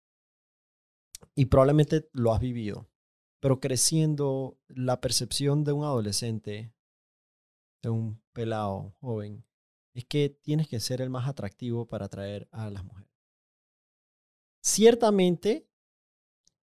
[1.35, 2.89] y probablemente lo has vivido,
[3.41, 6.73] pero creciendo, la percepción de un adolescente,
[7.83, 9.45] de un pelado joven,
[9.95, 13.11] es que tienes que ser el más atractivo para atraer a las mujeres.
[14.65, 15.69] Ciertamente,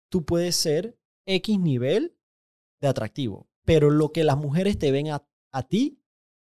[0.10, 2.18] tú puedes ser X nivel
[2.82, 6.00] de atractivo, pero lo que las mujeres te ven a, a ti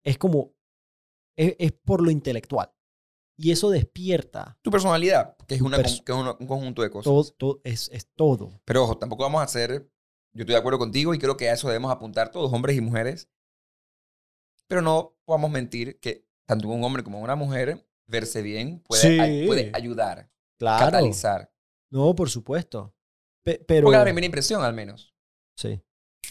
[0.04, 0.54] es como,
[1.36, 2.70] es, es por lo intelectual.
[3.36, 6.90] Y eso despierta Tu personalidad, que es, una, Pers- que es una- un conjunto de
[6.90, 7.04] cosas.
[7.04, 8.60] todo, todo- es, es todo.
[8.64, 9.90] Pero ojo, tampoco vamos a hacer.
[10.34, 12.80] Yo estoy de acuerdo contigo y creo que a eso debemos apuntar todos, hombres y
[12.80, 13.28] mujeres.
[14.68, 19.18] Pero no podamos mentir que tanto un hombre como una mujer, verse bien, puede, Sí.
[19.20, 20.84] ay- puede ayudar, Claro.
[20.86, 21.50] catalizar.
[21.90, 22.94] No, por supuesto.
[23.44, 23.84] Pe- pero.
[23.86, 25.14] Porque la primera impresión, al menos,
[25.56, 25.80] Sí.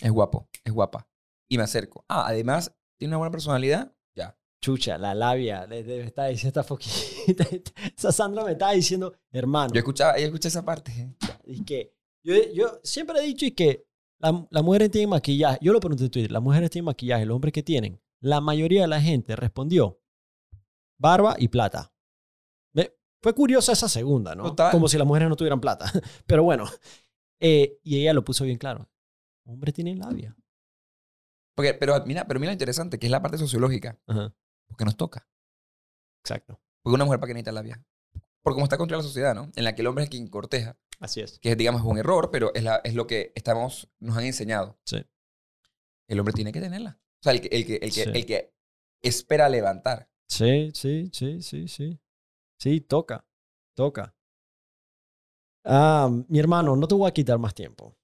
[0.01, 1.07] es guapo, es guapa.
[1.49, 2.03] Y me acerco.
[2.07, 3.93] Ah, además, tiene una buena personalidad.
[4.15, 4.37] Ya.
[4.61, 5.65] Chucha, la labia.
[5.67, 7.45] Le, le está diciendo esta foquita.
[7.97, 9.73] Esa Sandra me estaba diciendo, hermano.
[9.73, 10.91] Yo escuchaba, yo escuché esa parte.
[10.91, 11.15] ¿eh?
[11.45, 11.93] Y que
[12.25, 13.85] yo, yo siempre he dicho y que
[14.19, 15.59] la- las mujeres tienen maquillaje.
[15.61, 16.31] Yo lo pregunté en Twitter.
[16.31, 17.25] Las mujeres tienen maquillaje.
[17.25, 18.01] Los hombres que tienen.
[18.21, 19.99] La mayoría de la gente respondió
[20.97, 21.93] barba y plata.
[22.73, 24.43] Me- fue curiosa esa segunda, ¿no?
[24.43, 24.71] Total.
[24.71, 25.91] Como si las mujeres no tuvieran plata.
[26.27, 26.65] Pero bueno.
[27.39, 28.89] eh, y ella lo puso bien claro.
[29.45, 30.35] Hombres tienen labia.
[31.55, 33.99] Porque, pero mira, pero mira lo interesante, que es la parte sociológica.
[34.07, 34.33] Ajá.
[34.67, 35.27] Porque nos toca.
[36.23, 36.59] Exacto.
[36.81, 37.85] Porque una mujer para que necesita labia.
[38.41, 39.51] Porque como está contra la sociedad, ¿no?
[39.55, 40.77] En la que el hombre es quien corteja.
[40.99, 41.37] Así es.
[41.39, 44.79] que digamos es un error, pero es, la, es lo que estamos, nos han enseñado.
[44.85, 45.05] Sí.
[46.07, 46.99] El hombre tiene que tenerla.
[47.19, 48.09] O sea, el que, el que, el que, Sí.
[48.13, 48.53] el que
[49.01, 50.09] espera levantar.
[50.33, 51.99] Sí, sí, sí, sí, sí.
[52.59, 53.25] Sí, toca,
[53.75, 54.15] toca.
[55.65, 57.95] Ah, mi hermano, no te voy a quitar más tiempo.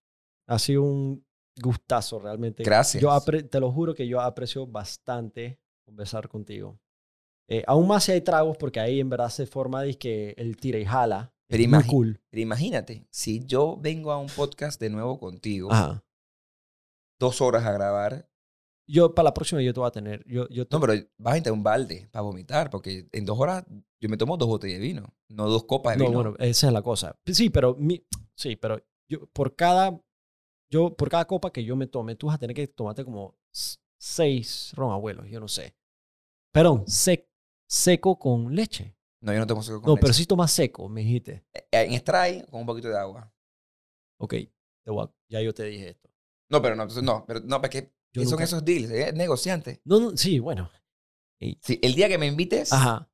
[0.48, 1.26] Ha sido un
[1.62, 2.64] gustazo realmente.
[2.64, 3.02] Gracias.
[3.02, 3.10] Yo
[3.50, 6.80] te lo juro que yo aprecio bastante conversar contigo.
[7.48, 10.78] Eh, aún más si hay tragos, porque ahí en verdad se forma que el tira
[10.78, 11.34] y jala.
[11.48, 12.22] Pero imagi- cool.
[12.30, 16.04] Pero imagínate, si yo vengo a un podcast de nuevo contigo, Ajá.
[17.20, 18.29] dos horas a grabar,
[18.92, 20.24] Yo, para la próxima, yo te voy a tener.
[20.26, 23.38] Yo, yo te- no, pero vas a necesitar un balde para vomitar, porque en dos
[23.40, 23.64] horas
[24.02, 26.22] yo me tomo dos botellas de vino, no dos copas de No, vino.
[26.24, 27.16] bueno, esa es la cosa.
[27.28, 28.04] Sí, pero mi,
[28.36, 30.02] sí, pero yo por cada
[30.72, 33.38] yo por cada copa que yo me tome, tú vas a tener que tomarte como
[34.00, 35.76] seis ron abuelos, yo no sé.
[36.52, 37.28] Perdón, sec-
[37.68, 38.96] seco con leche.
[39.22, 40.20] No, yo no tomo seco con no, pero leche.
[40.22, 41.46] sí tomas seco, me dijiste.
[41.54, 43.32] Eh, En spray con un poquito de agua.
[44.20, 44.34] Ok,
[44.84, 46.10] te voy a- ya yo te dije esto.
[46.50, 49.82] No, pero no, no, pero no, porque Yo son nunca- esos deals, es negociante.
[49.86, 50.70] No, no, sí, bueno.
[51.62, 53.10] Si el día que me invites, Ajá.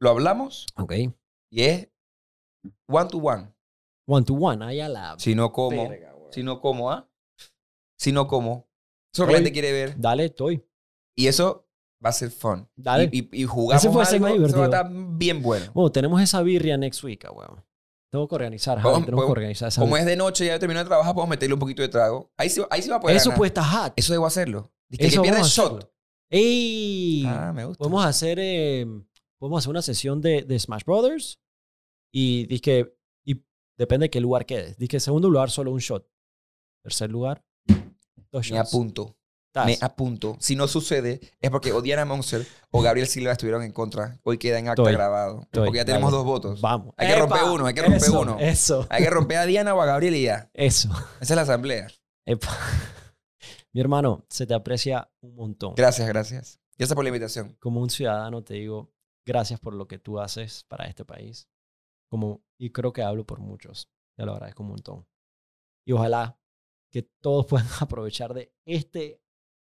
[0.00, 0.92] lo hablamos Ok.
[1.50, 1.88] y es
[2.88, 3.52] one to one.
[4.06, 7.08] One to one, ahí a la Si no como, verga, si no como, ¿ah?
[7.98, 8.68] Si no como.
[9.14, 9.94] Quiere ver.
[10.00, 10.64] Dale, estoy.
[11.16, 11.68] Y eso
[12.04, 12.68] va a ser fun.
[12.74, 13.08] Dale.
[13.12, 14.64] Y, y, y jugamos Ese ser algo, más eso va a divertido.
[14.64, 15.70] estar bien bueno.
[15.72, 17.62] Bueno, tenemos esa birria next week, ah, weón.
[18.12, 20.80] Tengo que organizar, Javi, Vamos, tenemos que organizar esa Como es de noche, ya terminó
[20.80, 22.30] de trabajar, podemos meterle un poquito de trago.
[22.36, 23.46] Ahí sí, ahí sí va a poder Eso ganar.
[23.46, 23.92] estar hot.
[23.96, 24.70] Eso debo hacerlo.
[24.90, 25.72] Dice Eso que pierde vamos a shot.
[25.72, 25.92] hacerlo.
[26.30, 27.24] ¡Ey!
[27.26, 27.78] Ah, me gusta.
[27.78, 28.86] Podemos hacer, eh,
[29.38, 31.40] podemos hacer una sesión de, de Smash Brothers
[32.12, 32.94] y dije,
[33.24, 33.42] y
[33.78, 34.76] depende de qué lugar quedes.
[34.76, 36.06] Dije, segundo lugar, solo un shot.
[36.82, 37.42] Tercer lugar,
[38.30, 38.68] dos Me shots.
[38.74, 39.16] apunto.
[39.52, 39.66] Estás.
[39.66, 40.38] Me apunto.
[40.40, 44.18] Si no sucede, es porque o Diana Monster o Gabriel Silva estuvieron en contra.
[44.22, 44.94] Hoy queda en acta Estoy.
[44.94, 45.42] grabado.
[45.42, 45.66] Estoy.
[45.66, 46.62] Porque ya tenemos dos votos.
[46.62, 46.94] Vamos.
[46.96, 47.52] Hay que romper ¡Epa!
[47.52, 48.36] uno, hay que romper Eso, uno.
[48.40, 50.50] Eso, Hay que romper a Diana o a Gabriel y ya.
[50.54, 50.88] eso.
[51.20, 51.86] Esa es la asamblea.
[52.24, 52.48] Epa.
[53.74, 55.74] Mi hermano, se te aprecia un montón.
[55.76, 56.58] Gracias, gracias.
[56.78, 57.54] Gracias por la invitación.
[57.60, 58.90] Como un ciudadano te digo,
[59.26, 61.46] gracias por lo que tú haces para este país.
[62.08, 63.90] Como, y creo que hablo por muchos.
[64.16, 65.06] Te lo agradezco un montón.
[65.84, 66.38] Y ojalá
[66.90, 69.21] que todos puedan aprovechar de este,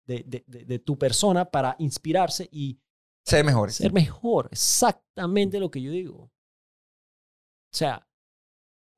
[0.07, 2.81] de, de, de, de tu persona para inspirarse y
[3.25, 3.77] Ser mejores.
[3.77, 4.49] ser mejor.
[4.53, 6.23] Exactamente lo que yo digo.
[6.25, 8.09] O sea,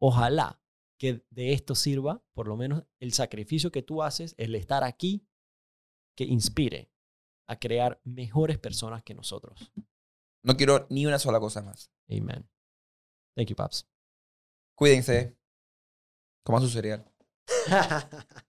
[0.01, 0.61] ojalá
[0.99, 5.27] que de esto sirva, por lo menos el sacrificio que tú haces, el estar aquí,
[6.17, 6.91] que inspire
[7.49, 9.73] a crear mejores personas que nosotros.
[10.45, 11.91] No quiero ni una sola cosa más.
[12.11, 12.49] Amen.
[13.35, 13.89] Thank you, Paps.
[14.77, 15.39] Cuídense.
[16.45, 17.11] Coman su cereal.